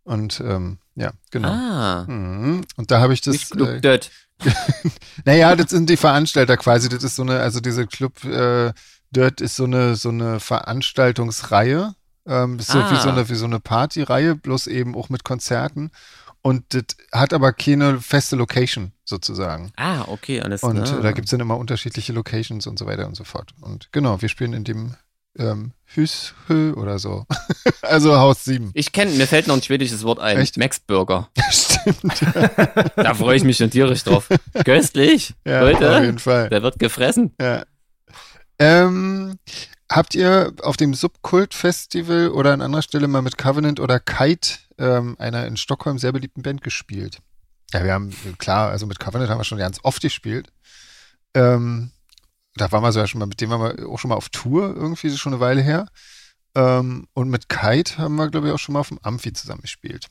[0.05, 1.49] Und ähm, ja, genau.
[1.49, 2.05] Ah.
[2.07, 2.65] Mhm.
[2.77, 3.33] Und da habe ich das.
[3.33, 4.01] Nicht Club äh,
[5.25, 6.89] naja, das sind die Veranstalter quasi.
[6.89, 8.73] Das ist so eine, also diese Club äh,
[9.11, 11.95] Dirt ist so eine so eine Veranstaltungsreihe.
[12.27, 12.89] Ähm, ist ah.
[12.89, 13.13] so wie so ah.
[13.13, 15.91] eine wie so eine Partyreihe, bloß eben auch mit Konzerten.
[16.43, 19.73] Und das hat aber keine feste Location sozusagen.
[19.77, 20.73] Ah, okay, alles klar.
[20.73, 23.55] Und äh, da gibt es dann immer unterschiedliche Locations und so weiter und so fort.
[23.61, 24.97] Und genau, wir spielen in dem
[25.39, 27.27] ähm, Hüshö oder so.
[27.83, 28.71] also Haus 7.
[28.75, 30.39] Ich kenne, mir fällt noch ein schwedisches Wort ein.
[30.39, 30.57] Echt?
[30.57, 31.31] Max Burger.
[31.51, 32.23] Stimmt.
[32.97, 34.29] da freue ich mich schon tierisch drauf.
[34.65, 35.35] Köstlich.
[35.47, 36.49] Ja, Leute, auf jeden Fall.
[36.49, 37.35] Der wird gefressen.
[37.41, 37.65] Ja.
[38.59, 39.39] Ähm,
[39.91, 45.17] habt ihr auf dem Subkult-Festival oder an anderer Stelle mal mit Covenant oder Kite, ähm,
[45.19, 47.19] einer in Stockholm sehr beliebten Band, gespielt?
[47.73, 50.53] Ja, wir haben, klar, also mit Covenant haben wir schon ganz oft gespielt.
[51.35, 51.91] Ähm,
[52.55, 54.75] da waren wir sogar schon mal, mit dem waren wir auch schon mal auf Tour,
[54.75, 55.87] irgendwie, schon eine Weile her.
[56.55, 60.07] Ähm, und mit Kite haben wir, glaube ich, auch schon mal auf dem Amphi zusammengespielt.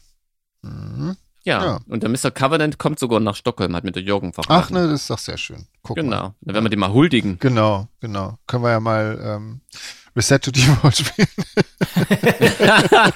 [0.61, 1.17] Mhm.
[1.45, 2.31] Ja, ja, und der Mr.
[2.31, 4.51] Covenant kommt sogar nach Stockholm, hat mit der Jürgen verraten.
[4.51, 5.67] Ach ne, das ist doch sehr schön.
[5.83, 6.35] Guck genau, mal.
[6.41, 7.37] dann werden wir den mal huldigen.
[7.39, 8.39] Genau, genau.
[8.47, 9.61] Können wir ja mal ähm,
[10.15, 11.27] Reset to Default spielen.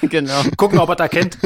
[0.10, 0.42] genau.
[0.56, 1.38] Gucken, ob er da kennt.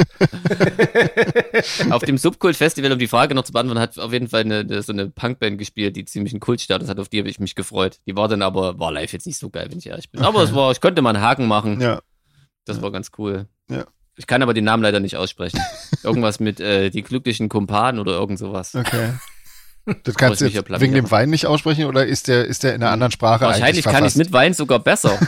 [1.91, 4.93] auf dem Subkult-Festival, um die Frage noch zu beantworten, hat auf jeden Fall eine, so
[4.93, 8.01] eine Punkband gespielt, die ziemlich einen Kultstatus hat, auf die habe ich mich gefreut.
[8.07, 10.23] Die war dann aber, war live jetzt nicht so geil, wenn ich ehrlich bin.
[10.23, 11.81] Aber es war, ich konnte mal einen Haken machen.
[11.81, 12.01] Ja.
[12.67, 12.83] Das ja.
[12.83, 13.47] war ganz cool.
[13.71, 13.87] Ja.
[14.17, 15.61] Ich kann aber den Namen leider nicht aussprechen.
[16.03, 18.75] Irgendwas mit äh, die glücklichen Kumpanen oder irgend sowas.
[18.75, 19.15] Okay.
[20.03, 22.91] Das kannst du wegen dem Wein nicht aussprechen oder ist der, ist der in einer
[22.91, 25.19] anderen Sprache Wahrscheinlich kann ich mit Wein sogar besser.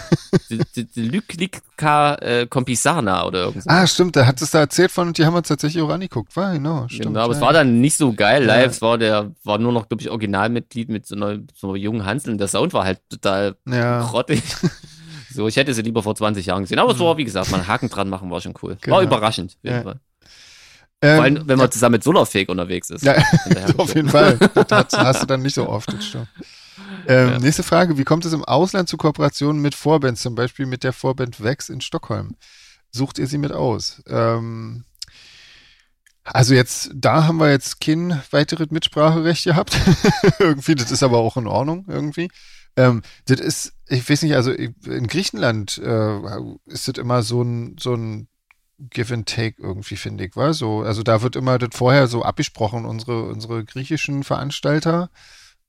[0.94, 3.66] Lyklika äh, Kompisana oder irgendwas.
[3.68, 6.34] Ah, stimmt, der hat es da erzählt von und die haben uns tatsächlich auch angeguckt.
[6.36, 7.08] War, genau, stimmt.
[7.08, 7.36] Genau, aber ja.
[7.36, 8.64] es war dann nicht so geil live.
[8.64, 8.70] Ja.
[8.70, 12.06] Es war der, war nur noch, glaube ich, Originalmitglied mit so einer, so einer jungen
[12.06, 14.00] Hansel und der Sound war halt total ja.
[14.00, 14.42] grottig.
[15.36, 16.78] So, ich hätte sie lieber vor 20 Jahren gesehen.
[16.78, 17.18] Aber es war, mhm.
[17.18, 18.78] wie gesagt, mal einen Haken dran machen war schon cool.
[18.80, 18.96] Genau.
[18.96, 20.00] War überraschend, auf jeden Fall.
[21.02, 21.70] Ähm, Vor allem, wenn man ja.
[21.70, 23.04] zusammen mit Solarfake unterwegs ist.
[23.04, 23.16] Ja,
[23.76, 24.38] auf jeden Fall.
[24.68, 26.28] Das hast du dann nicht so oft, das stimmt.
[27.06, 27.38] Ähm, ja.
[27.38, 27.98] Nächste Frage.
[27.98, 31.68] Wie kommt es im Ausland zu Kooperationen mit Vorbands, zum Beispiel mit der Vorband Vex
[31.68, 32.34] in Stockholm?
[32.90, 34.02] Sucht ihr sie mit aus?
[34.08, 34.84] Ähm,
[36.24, 39.78] also jetzt, da haben wir jetzt kein weiteres Mitspracherecht gehabt.
[40.38, 42.30] irgendwie, das ist aber auch in Ordnung irgendwie.
[42.76, 46.18] Ähm, das ist, ich weiß nicht, also in Griechenland äh,
[46.66, 48.28] ist das immer so ein, so ein
[48.78, 50.80] Give and Take irgendwie, finde ich, war so.
[50.82, 55.10] Also da wird immer das vorher so abgesprochen, unsere, unsere griechischen Veranstalter.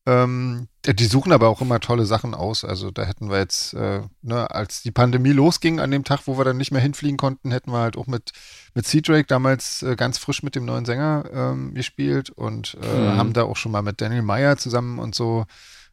[0.05, 2.63] Ähm, die suchen aber auch immer tolle Sachen aus.
[2.63, 6.37] Also da hätten wir jetzt, äh, ne, als die Pandemie losging, an dem Tag, wo
[6.37, 8.31] wir dann nicht mehr hinfliegen konnten, hätten wir halt auch mit,
[8.73, 12.87] mit Sea Drake damals äh, ganz frisch mit dem neuen Sänger ähm, gespielt und äh,
[12.87, 13.17] mhm.
[13.17, 15.45] haben da auch schon mal mit Daniel Meyer zusammen und so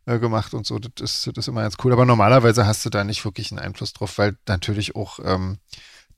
[0.07, 0.79] äh, gemacht und so.
[0.79, 1.93] Das ist, das ist immer ganz cool.
[1.93, 5.59] Aber normalerweise hast du da nicht wirklich einen Einfluss drauf, weil natürlich auch ähm,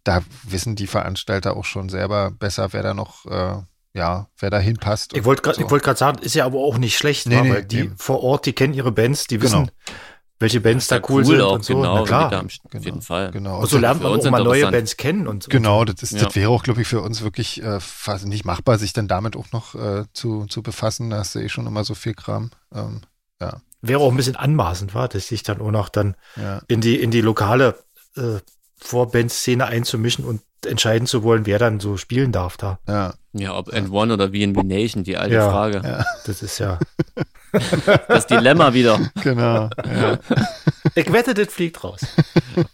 [0.06, 3.56] da wissen die Veranstalter auch schon selber besser, wer da noch, äh,
[3.94, 5.16] ja, wer da hinpasst.
[5.16, 5.70] Ich wollte gerade so.
[5.70, 7.90] wollt sagen, ist ja aber auch nicht schlecht, nee, nee, weil die nee.
[7.96, 9.98] vor Ort, die kennen ihre Bands, die wissen, genau.
[10.38, 11.74] welche Bands da cool, cool sind auch, und so.
[11.74, 12.44] Genau, Na klar.
[12.44, 13.30] Auf genau, jeden Fall.
[13.32, 13.60] Genau.
[13.60, 15.48] Und so lernt man auch mal neue Bands kennen und so.
[15.48, 16.24] Genau, das, ist, ja.
[16.24, 19.36] das wäre auch, glaube ich, für uns wirklich äh, fast nicht machbar, sich dann damit
[19.36, 21.10] auch noch äh, zu, zu befassen.
[21.10, 22.50] Da hast du eh schon immer so viel Kram.
[22.72, 23.00] Ähm,
[23.40, 23.60] ja.
[23.86, 26.62] Wäre auch ein bisschen anmaßend, war, dass sich dann auch noch dann ja.
[26.68, 27.78] in die, in die lokale
[28.16, 28.40] äh,
[28.78, 32.78] Vorband-Szene einzumischen und entscheiden zu wollen, wer dann so spielen darf da.
[32.88, 35.82] Ja, ja ob and One oder VNB Nation, die alte ja, Frage.
[35.84, 36.04] Ja.
[36.24, 36.78] Das ist ja
[38.08, 39.00] das Dilemma wieder.
[39.22, 39.70] Genau.
[39.84, 40.18] Ja.
[40.98, 42.00] Ich wette, das fliegt raus.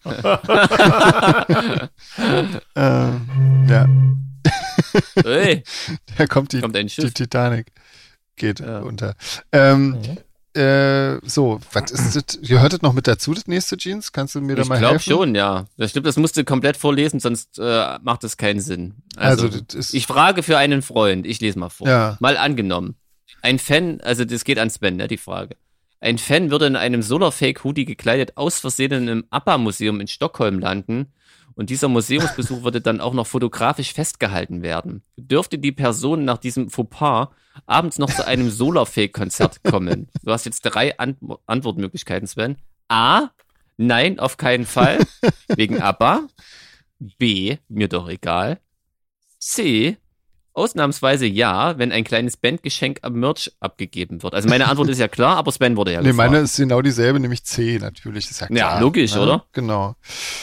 [2.77, 3.89] ähm, ja.
[5.25, 5.65] Hey.
[6.17, 7.73] Da kommt die, kommt die Titanic.
[8.37, 8.79] Geht ja.
[8.81, 9.17] unter.
[9.51, 10.19] Ähm, mhm.
[10.55, 12.41] Äh, so, was ist das?
[12.43, 14.13] Gehört das noch mit dazu, das nächste Jeans?
[14.13, 14.97] Kannst du mir da ich mal helfen?
[14.97, 15.67] Ich glaube schon, ja.
[15.79, 18.95] Das stimmt, das musst du komplett vorlesen, sonst äh, macht das keinen Sinn.
[19.17, 21.89] Also, also ich frage für einen Freund, ich lese mal vor.
[21.89, 22.17] Ja.
[22.21, 22.97] Mal angenommen.
[23.41, 25.57] Ein Fan, also das geht an Sven, ne, die Frage.
[26.01, 31.13] Ein Fan würde in einem Solarfake-Hoodie gekleidet aus Versehen in einem ABBA-Museum in Stockholm landen
[31.55, 35.03] und dieser Museumsbesuch würde dann auch noch fotografisch festgehalten werden.
[35.17, 37.29] Dürfte die Person nach diesem Fauxpas
[37.67, 40.09] abends noch zu einem Solarfake-Konzert kommen?
[40.23, 42.57] Du hast jetzt drei Ant Antwortmöglichkeiten, Sven.
[42.89, 43.31] A.
[43.77, 44.99] Nein, auf keinen Fall.
[45.49, 46.27] Wegen ABBA.
[47.19, 48.61] B, mir doch egal.
[49.39, 49.97] C,
[50.55, 54.35] Ausnahmsweise ja, wenn ein kleines Bandgeschenk am Merch abgegeben wird.
[54.35, 57.19] Also meine Antwort ist ja klar, aber Sven wurde ja Nee, meine ist genau dieselbe,
[57.21, 58.31] nämlich C natürlich.
[58.31, 59.21] Ist ja, klar, ja logisch, ne?
[59.23, 59.45] oder?
[59.53, 59.95] Genau.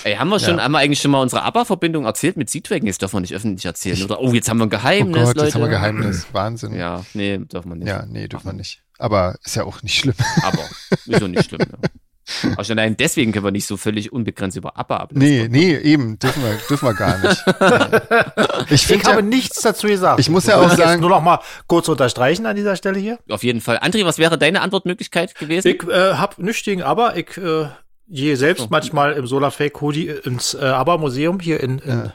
[0.03, 0.63] Ey, haben wir schon, Ja.
[0.63, 2.87] haben wir eigentlich schon mal unsere ABBA-Verbindung erzählt mit Seatwagon?
[2.87, 4.19] Jetzt dürfen wir nicht öffentlich erzählen, oder?
[4.19, 5.45] Oh, jetzt haben wir ein Oh Geheimnis, Gott, Leute.
[5.47, 6.27] jetzt haben wir Geheimnis.
[6.31, 6.73] Wahnsinn.
[6.73, 8.07] Ja, Ja, nee, dürfen wir nicht.
[8.11, 8.81] nee, dürfen wir nicht.
[8.97, 10.15] Aber ist ja auch nicht schlimm.
[10.43, 10.59] Aber
[11.05, 11.89] ist doch nicht schlimm, ja.
[12.53, 15.29] Aber schon allein deswegen können wir nicht so völlig unbegrenzt über ABBA ablästern.
[15.29, 17.43] Nee, nee, eben, dürfen wir, dürfen wir gar nicht.
[18.69, 20.19] Ich Ich habe ja, nichts dazu gesagt.
[20.19, 23.19] Ich muss ja auch sagen- Nur noch mal kurz unterstreichen an dieser Stelle hier.
[23.29, 23.77] Auf jeden Fall.
[23.79, 25.67] André, was wäre deine Antwortmöglichkeit gewesen?
[25.67, 27.67] Ich äh, hab nichts gegen aber ich äh,
[28.07, 28.67] gehe selbst So.
[28.69, 32.13] manchmal im Solarfake Hoodie ins äh, aber Museum hier in, in ja.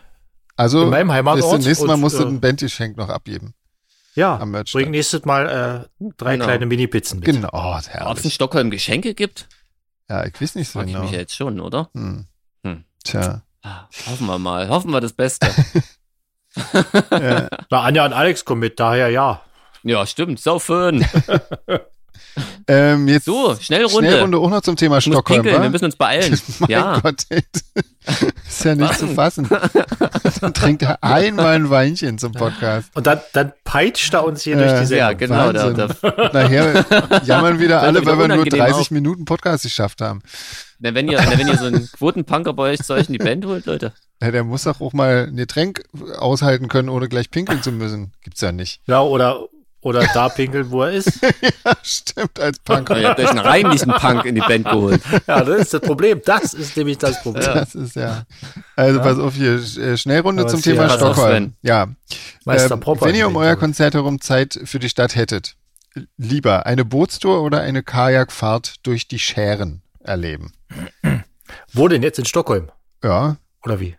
[0.56, 3.54] also, in meinem Heimatort das nächste Mal und, musst du äh, ein Bandgeschenk noch abgeben.
[4.16, 6.44] am Merch bring nächstes Mal äh, drei Genau.
[6.46, 7.26] kleine Mini-Pizzen mit.
[7.26, 8.34] Genau, oh, Ob es in herrlich.
[8.34, 9.48] Stockholm Geschenke gibt?
[10.08, 11.04] Ja, ich weiß nicht so Frag ich genau.
[11.04, 11.90] mich ja jetzt schon, oder?
[11.94, 12.26] Hm.
[12.64, 12.84] Hm.
[13.04, 13.42] Tja.
[13.62, 14.68] Ah, Hoffen wir mal.
[14.68, 15.48] Hoffen wir das Beste.
[17.10, 17.48] Ja.
[17.70, 19.42] Na, Anja und Alex kommen mit, daher ja.
[19.82, 20.40] ja, stimmt.
[20.40, 21.04] Saufen.
[22.66, 24.08] Ähm, jetzt So, Schnellrunde.
[24.08, 26.40] Schnellrunde auch noch zum Thema Ich Stockholm, pinkeln, wir müssen uns beeilen.
[26.58, 26.98] mein ja.
[27.00, 29.48] Gott, ist ja nicht zu fassen.
[30.40, 32.90] Dann trinkt er einmal ein Weinchen zum Podcast.
[32.94, 34.98] Und dann, dann peitscht er uns hier Äh, durch die Sendung.
[34.98, 35.52] Ja, genau.
[35.52, 36.84] Da, da, Nachher
[37.24, 38.90] jammern wieder alle, wieder weil wir nur unangenehm 30 auf.
[38.90, 40.22] Minuten Podcast geschafft haben.
[40.78, 43.18] na, wenn, ihr, na, wenn ihr so einen Quotenpunker bei euch zu euch in die
[43.18, 43.92] Band holt, Leute.
[44.22, 45.82] Ja, der muss doch auch mal ein Getränk
[46.18, 48.12] aushalten können, ohne gleich pinkeln zu müssen.
[48.22, 48.80] Gibt's ja nicht.
[48.86, 49.46] Ja, oder,
[49.84, 51.20] oder da pinkeln, wo er ist.
[51.64, 52.90] Ja, stimmt, als Punk.
[52.90, 55.00] Ihr habt euch einen reinlichen Punk in die Band geholt.
[55.26, 56.20] Ja, das ist das Problem.
[56.24, 57.44] Das ist nämlich das Problem.
[57.44, 58.24] Das ist ja.
[58.76, 61.54] Also pass auf hier, äh, Schnellrunde Aber zum ja- Thema Stockholm.
[61.62, 61.88] Ja.
[62.44, 65.54] Meister Propper wenn ihr um euer Konzert herum Zeit für die Stadt hättet,
[66.16, 70.52] lieber eine Bootstour oder eine Kajakfahrt durch die Schären erleben?
[71.72, 72.70] Wo denn jetzt in Stockholm?
[73.02, 73.96] Ja, Oder wie?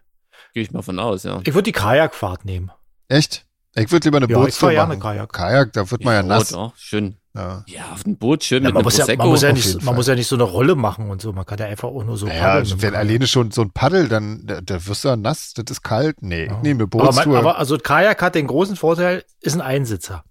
[0.54, 1.40] Gehe ich mal von aus, ja.
[1.44, 2.72] Ich würde die Kajakfahrt nehmen.
[3.08, 3.45] echt?
[3.78, 4.92] Ich würde lieber eine Ja, ich Bootstour fahr ja machen.
[4.94, 5.34] eine Kajak.
[5.34, 6.50] Kajak, da wird man ja, nass.
[6.50, 7.18] doch, schön.
[7.36, 7.66] Ja.
[7.68, 9.94] Ja, auf dem Boot schön Ja, mit man, muss ja, man, muss ja nicht, man
[9.96, 11.34] muss ja nicht so eine Rolle machen und so.
[11.34, 14.08] Man kann ja einfach auch nur so Naja, paddeln wenn alleine schon so ein Paddel,
[14.08, 16.22] dann da, da wirst du ja nass, das ist kalt.
[16.22, 17.38] Nee, ich nehme eine aber, man, Bootstour.
[17.38, 20.24] aber also Kajak hat den großen Vorteil, ist ein Einsitzer.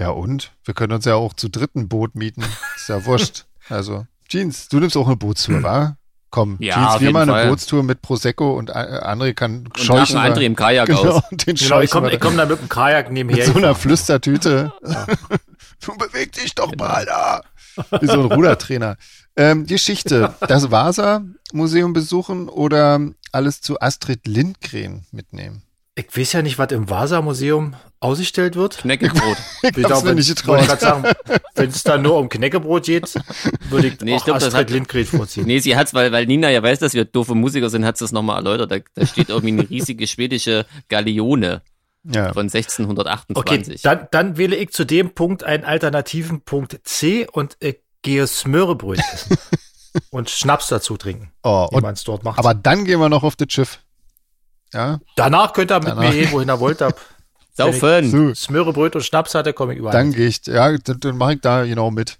[0.00, 0.52] ja und?
[0.64, 2.42] Wir können uns ja auch zu dritten Boot mieten.
[2.76, 3.46] Ist ja wurscht.
[3.68, 5.96] Also, Jeans, du nimmst auch eine Bootstour, wa?
[6.32, 7.48] Komm, Ja, wir mal eine Fall.
[7.48, 10.16] Bootstour mit Prosecco und äh, André kann und scheuchen.
[10.16, 11.22] nach André im Kajak genau, aus.
[11.30, 13.44] den Genau, ich komme komm da mit dem Kajak nebenher.
[13.44, 13.74] mit so einer.
[13.74, 14.72] Flüstertüte.
[14.82, 17.42] du beweg dich doch mal da.
[18.00, 18.96] Wie so ein Rudertrainer.
[19.36, 20.34] Ähm, Geschichte.
[20.40, 22.98] Das Vasa-Museum besuchen oder
[23.30, 25.62] alles zu Astrid Lindgren mitnehmen?
[25.96, 28.78] Ich weiß ja nicht, was im Vasa-Museum ausgestellt wird.
[28.78, 29.36] Knäckebrot.
[29.76, 31.14] Ich hab's mir nicht wollte getraut.
[31.54, 33.14] wenn es da nur um Knäckebrot geht,
[33.70, 35.46] würde ich, Nee, ich glaub, das Astrid hat- Lindgren vorziehen.
[35.46, 38.04] Nee, sie hat's, weil, weil Nina ja weiß, dass wir doofe Musiker sind, hat sie
[38.04, 38.70] es nochmal erläutert.
[38.72, 41.62] Da, da steht irgendwie eine riesige schwedische Galeone
[42.04, 42.32] Ja.
[42.32, 43.36] von 1628.
[43.36, 48.26] Okay, dann, dann wähle ich zu dem Punkt einen alternativen Punkt C und ich gehe
[48.26, 49.36] Smörebröt essen.
[50.10, 52.38] und Schnaps dazu trinken, Oh, wie und, man es dort macht.
[52.38, 53.78] aber dann gehen wir noch auf das Schiff.
[54.72, 56.02] Ja, danach könnt ihr mit Danach.
[56.02, 56.80] mir gehen, wohin ihr wollt.
[56.80, 56.98] Hab.
[57.52, 58.10] Saufen.
[58.10, 59.92] so, Smörebröt und Schnaps hatte, komme ich überall.
[59.92, 62.18] dann gehe ich, ja, dann, dann mache ich da genau mit.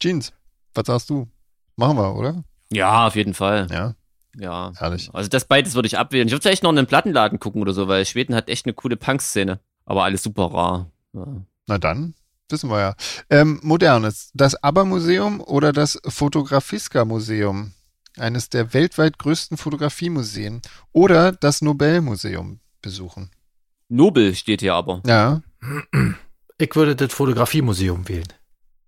[0.00, 0.32] Jeans,
[0.74, 1.28] was sagst du?
[1.76, 2.42] Machen wir, oder?
[2.72, 3.66] Ja, auf jeden Fall.
[3.70, 3.94] Ja,
[4.36, 4.72] Ja.
[4.76, 5.10] herrlich.
[5.12, 6.26] Also das beides würde ich abwählen.
[6.26, 8.72] Ich würde vielleicht noch in einen Plattenladen gucken oder so, weil Schweden hat echt eine
[8.74, 9.60] coole Punk-Szene.
[9.84, 10.90] Aber alles super rar.
[11.12, 11.26] Ja.
[11.66, 12.14] Na dann,
[12.48, 12.94] wissen wir ja.
[13.30, 17.72] Ähm, Modernes, das ABBA-Museum oder das Fotografiska-Museum?
[18.18, 20.62] Eines der weltweit größten Fotografiemuseen.
[20.92, 23.30] Oder das Nobelmuseum besuchen.
[23.88, 25.02] Nobel steht hier aber.
[25.06, 25.42] Ja,
[26.58, 28.26] Ich würde das Fotografiemuseum wählen.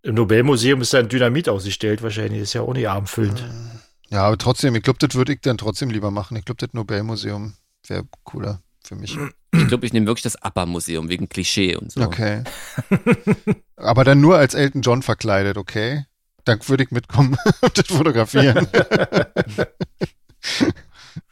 [0.03, 2.40] Im Nobelmuseum ist dann Dynamit ausgestellt, wahrscheinlich.
[2.40, 3.44] Ist ja auch nicht armfüllend.
[4.09, 6.36] ja, aber trotzdem, ich glaube, das würde ich dann trotzdem lieber machen.
[6.36, 7.55] Ich glaube, das Nobelmuseum
[7.86, 9.18] wäre cooler für mich.
[9.53, 12.01] Ich glaube, ich nehme wirklich das ABBA-Museum wegen Klischee und so.
[12.03, 12.44] Okay.
[13.76, 16.05] aber dann nur als Elton John verkleidet, okay?
[16.44, 18.66] Dann würde ich mitkommen und das fotografieren.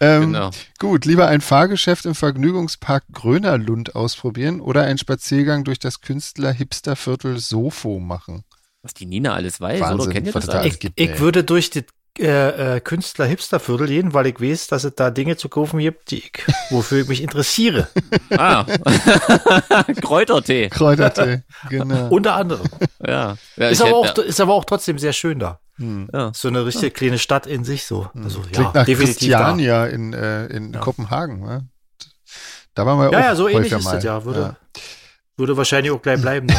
[0.01, 0.51] ähm, Genau.
[0.78, 7.99] Gut, lieber ein Fahrgeschäft im Vergnügungspark Grönerlund ausprobieren oder einen Spaziergang durch das Künstler-Hipster-Viertel Sofo
[7.99, 8.45] machen.
[8.82, 10.12] Was die Nina alles weiß, Wahnsinn, oder?
[10.12, 10.74] Kennt ihr was das da alles?
[10.74, 11.84] Ich, gibt, ich würde durch das
[12.18, 16.18] äh, äh, Künstler-Hipster-Viertel gehen, weil ich weiß, dass es da Dinge zu kaufen gibt, die
[16.18, 16.32] ich,
[16.70, 17.89] wofür ich mich interessiere.
[18.39, 18.64] Ah.
[20.03, 20.68] Kräutertee.
[20.68, 22.09] Kräutertee, genau.
[22.09, 22.66] Unter anderem.
[23.05, 23.37] Ja.
[23.57, 25.61] ja Ist aber, auch, ist aber auch trotzdem sehr schön da.
[25.79, 26.09] Hm.
[26.12, 26.33] ja.
[26.35, 28.11] So eine richtige kleine Stadt in sich so.
[28.14, 29.39] Also, ja, Klingt nach definitiv da.
[29.39, 31.41] Christiania in, äh, in Kopenhagen.
[31.41, 31.68] Ne?
[32.74, 33.95] Da waren wir Ja, auch ja, so ähnlich ist mal.
[33.97, 34.24] das ja.
[34.24, 34.57] Würde, Ja.
[35.37, 36.49] würde wahrscheinlich auch gleich bleiben.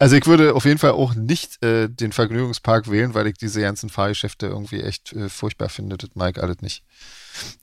[0.00, 3.60] Also ich würde auf jeden Fall auch nicht äh, den Vergnügungspark wählen, weil ich diese
[3.60, 5.96] ganzen Fahrgeschäfte irgendwie echt äh, furchtbar finde.
[5.96, 6.82] Das mag ich alles nicht.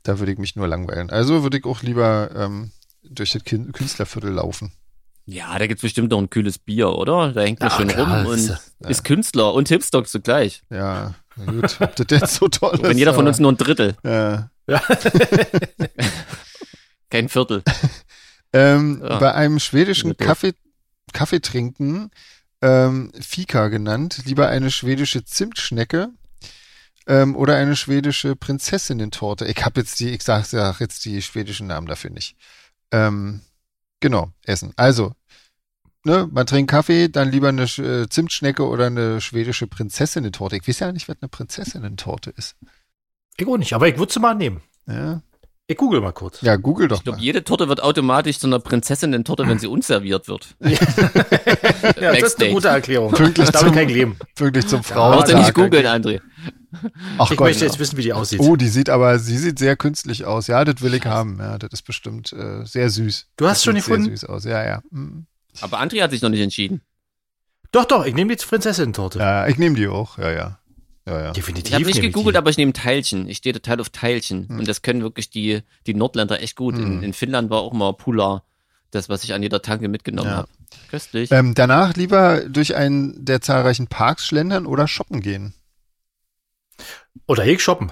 [0.04, 1.10] Da würde ich mich nur langweilen.
[1.10, 2.72] Also würde ich auch lieber ähm,
[3.04, 4.72] durch das Künstlerviertel laufen.
[5.26, 7.32] Ja, da gibt's bestimmt noch ein kühles Bier, oder?
[7.32, 8.90] Da hängt er schön klar, rum und ja.
[8.90, 10.64] ist Künstler und Hipstock zugleich.
[10.70, 11.16] Ja,
[11.46, 12.84] gut, ob das jetzt so toll ist.
[12.84, 13.96] Wenn jeder von uns nur ein Drittel.
[14.04, 14.50] Ja.
[14.68, 14.80] ja.
[17.10, 17.64] Kein Viertel.
[18.54, 19.20] ähm, ja.
[19.20, 20.54] Bei einem schwedischen Kaffee,
[21.14, 22.10] Kaffeetrinken,
[22.62, 26.10] ähm, Fika genannt, lieber eine schwedische Zimtschnecke
[27.08, 29.46] ähm, oder eine schwedische Prinzessinnen-Torte.
[29.46, 32.36] Ich habe jetzt die, ich sag, sag jetzt die schwedischen Namen dafür nicht.
[32.92, 33.42] Ähm,
[34.02, 34.74] Genau, Essen.
[34.76, 35.14] Also,
[36.04, 40.58] ne, man trinkt Kaffee, dann lieber eine äh, Zimtschnecke oder eine schwedische Prinzessinnen-Torte.
[40.58, 42.58] Ich weiß ja nicht, was eine Prinzessinnen-Torte ist.
[43.38, 44.62] Ich auch nicht, aber ich würde sie mal nehmen.
[44.88, 45.22] Ja.
[45.72, 46.42] Ich google mal kurz.
[46.42, 46.98] Ja, google doch.
[46.98, 50.54] Ich glaube, jede Torte wird automatisch zu einer Prinzessinnen-Torte, wenn sie unserviert wird.
[50.60, 53.14] ja, das ist eine gute Erklärung.
[53.14, 54.18] Pünktlich ich zum, kein Leben.
[54.36, 55.20] Pünktlich zum Frauen.
[55.20, 56.20] Brauchst du nicht googeln, André.
[57.18, 58.42] Ach ich Gott, möchte jetzt wissen, wie die aussieht.
[58.42, 60.48] Oh, die sieht aber, sie sieht sehr künstlich aus.
[60.48, 61.38] Ja, das will ich haben.
[61.40, 63.28] Ja, das ist bestimmt äh, sehr süß.
[63.38, 64.04] Du hast das schon gefunden?
[64.04, 64.44] Sehr süß aus.
[64.44, 64.82] Ja, ja.
[64.92, 65.26] Mhm.
[65.62, 66.82] Aber André hat sich noch nicht entschieden.
[67.72, 69.20] Doch, doch, ich nehme die Prinzessin-Torte.
[69.20, 70.18] Ja, ich nehme die auch.
[70.18, 70.60] Ja, ja.
[71.06, 71.32] Ja, ja.
[71.32, 71.70] Definitiv.
[71.70, 73.28] Ich habe nicht gegoogelt, aber ich nehme Teilchen.
[73.28, 74.48] Ich stehe total auf Teilchen.
[74.48, 74.60] Hm.
[74.60, 76.76] Und das können wirklich die, die Nordländer echt gut.
[76.76, 76.84] Hm.
[76.84, 78.44] In, in, Finnland war auch mal Pula,
[78.92, 80.38] das, was ich an jeder Tanke mitgenommen ja.
[80.38, 80.50] habe.
[80.90, 81.32] Köstlich.
[81.32, 85.54] Ähm, danach lieber durch einen der zahlreichen Parks schlendern oder shoppen gehen.
[87.28, 87.92] Oder ich shoppen.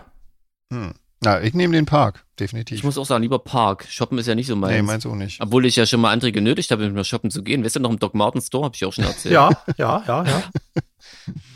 [0.72, 0.94] Hm.
[1.22, 2.78] Na, ich nehme den Park, definitiv.
[2.78, 3.86] Ich muss auch sagen, lieber Park.
[3.90, 4.74] Shoppen ist ja nicht so meins.
[4.74, 5.42] Nee, meins auch nicht.
[5.42, 7.66] Obwohl ich ja schon mal andere genötigt habe, mit mir shoppen zu gehen.
[7.66, 9.34] Weißt du noch im Doc Martens Store, habe ich auch schon erzählt.
[9.34, 10.44] ja, ja, ja, ja.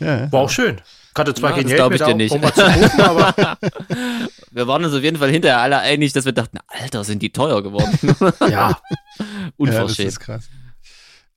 [0.00, 0.82] ja War auch schön.
[1.14, 2.32] Ich hatte zwar ja, kein Geld ich dir nicht.
[2.32, 3.34] Um gucken, aber
[4.50, 7.30] wir waren uns auf jeden Fall hinterher alle einig, dass wir dachten, Alter, sind die
[7.30, 7.96] teuer geworden.
[8.50, 8.78] ja.
[9.56, 9.98] Unverschämt.
[9.98, 10.44] Ja, das ist krass.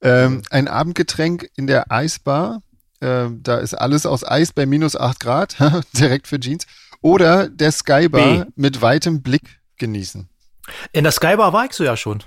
[0.00, 2.60] Ähm, ein Abendgetränk in der Eisbar
[3.00, 5.56] ähm, da ist alles aus Eis bei minus 8 Grad,
[5.92, 6.66] direkt für Jeans.
[7.00, 8.50] Oder der Skybar B.
[8.56, 10.28] mit weitem Blick genießen.
[10.92, 12.24] In der Skybar war ich so ja schon.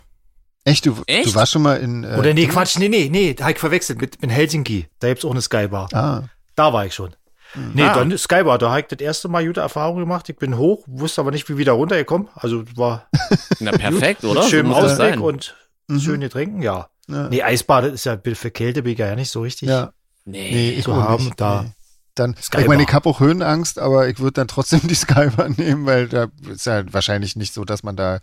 [0.63, 0.85] Echt?
[0.85, 1.27] Du, Echt?
[1.27, 2.03] du warst schon mal in.
[2.03, 4.87] Äh, Oder nee, Quatsch, nee, nee, nee, da hab ich verwechselt mit, in Helsinki.
[4.99, 5.89] Da gibt's auch eine Skybar.
[5.93, 6.23] Ah.
[6.55, 7.15] Da war ich schon.
[7.55, 7.71] Mhm.
[7.73, 7.93] Nee, ah.
[7.93, 10.27] dann Skybar, da habe ich das erste Mal gute Erfahrung gemacht.
[10.29, 12.29] Ich bin hoch, wusste aber nicht, wie wieder runtergekommen.
[12.35, 13.09] Also war.
[13.59, 14.43] Na perfekt, oder?
[14.43, 15.55] Schön so Ausblick und
[15.87, 15.99] mhm.
[15.99, 16.89] schön trinken, ja.
[17.07, 17.29] ja.
[17.29, 19.69] Nee, Eisbad ist ja für Kälte bin ich ja nicht so richtig.
[19.69, 19.93] Ja.
[20.25, 21.39] Nee, nee ich zu haben nicht.
[21.41, 21.63] da.
[21.63, 21.71] Nee.
[22.15, 25.85] Dann, ich meine, ich habe auch Höhenangst, aber ich würde dann trotzdem die Skybar nehmen,
[25.85, 28.19] weil da ist ja wahrscheinlich nicht so, dass man da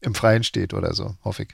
[0.00, 1.48] im Freien steht oder so, hoffe ich.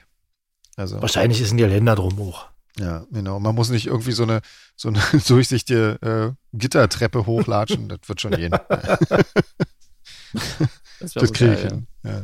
[0.75, 2.47] Also, wahrscheinlich ist in die Länder drum hoch.
[2.81, 3.39] Ja, genau.
[3.39, 4.41] Man muss nicht irgendwie so eine,
[4.75, 7.89] so eine durchsichtige äh, Gittertreppe hochlatschen.
[7.89, 8.51] das wird schon gehen.
[10.99, 11.87] das, das kriege ich hin.
[12.03, 12.23] Ja.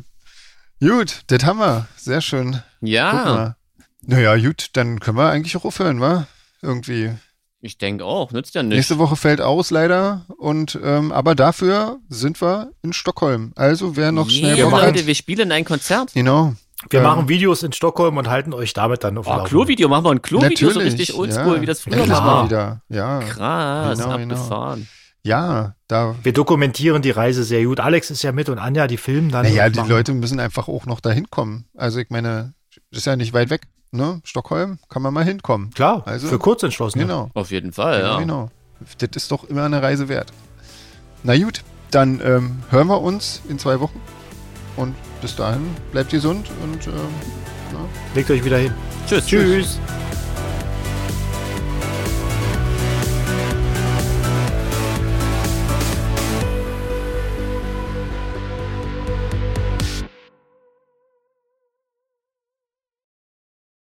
[0.80, 1.88] Gut, das haben wir.
[1.96, 2.62] Sehr schön.
[2.82, 3.56] Ja.
[4.02, 6.28] Naja, gut, dann können wir eigentlich auch aufhören, wa?
[6.62, 7.14] Irgendwie.
[7.60, 8.76] Ich denke auch, nützt ja nichts.
[8.76, 13.52] Nächste Woche fällt aus leider und ähm, aber dafür sind wir in Stockholm.
[13.56, 16.14] Also wer noch yeah, schnell Bock Leute, wir spielen ein Konzert.
[16.14, 16.56] Genau.
[16.90, 20.06] Wir ähm, machen Videos in Stockholm und halten euch damit dann auf oh, Klo-Video, machen
[20.06, 21.62] wir ein Klo-Video so richtig oldschool, ja.
[21.62, 22.46] wie das früher war.
[22.46, 22.82] Wieder.
[22.90, 23.20] Ja.
[23.20, 24.36] Krass, genau, genau.
[24.36, 24.80] abgefahren.
[24.80, 24.90] Genau.
[25.24, 26.16] Ja, da.
[26.24, 27.80] Wir dokumentieren die Reise sehr gut.
[27.80, 29.46] Alex ist ja mit und Anja, die filmen dann.
[29.46, 31.66] Naja, die Leute müssen einfach auch noch dahin kommen.
[31.76, 32.54] Also ich meine,
[32.92, 33.62] ist ja nicht weit weg
[33.92, 35.72] ne, Stockholm, kann man mal hinkommen.
[35.72, 37.00] Klar, also, für kurz entschlossen.
[37.00, 37.30] Genau.
[37.34, 38.20] Auf jeden Fall, ja.
[38.20, 38.50] Genau.
[39.00, 40.32] Das ist doch immer eine Reise wert.
[41.24, 44.00] Na gut, dann ähm, hören wir uns in zwei Wochen.
[44.76, 46.94] Und bis dahin bleibt gesund und ähm,
[48.16, 48.74] legt euch wieder hin.
[49.08, 49.26] Tschüss.
[49.26, 49.44] Tschüss.
[49.44, 49.80] tschüss.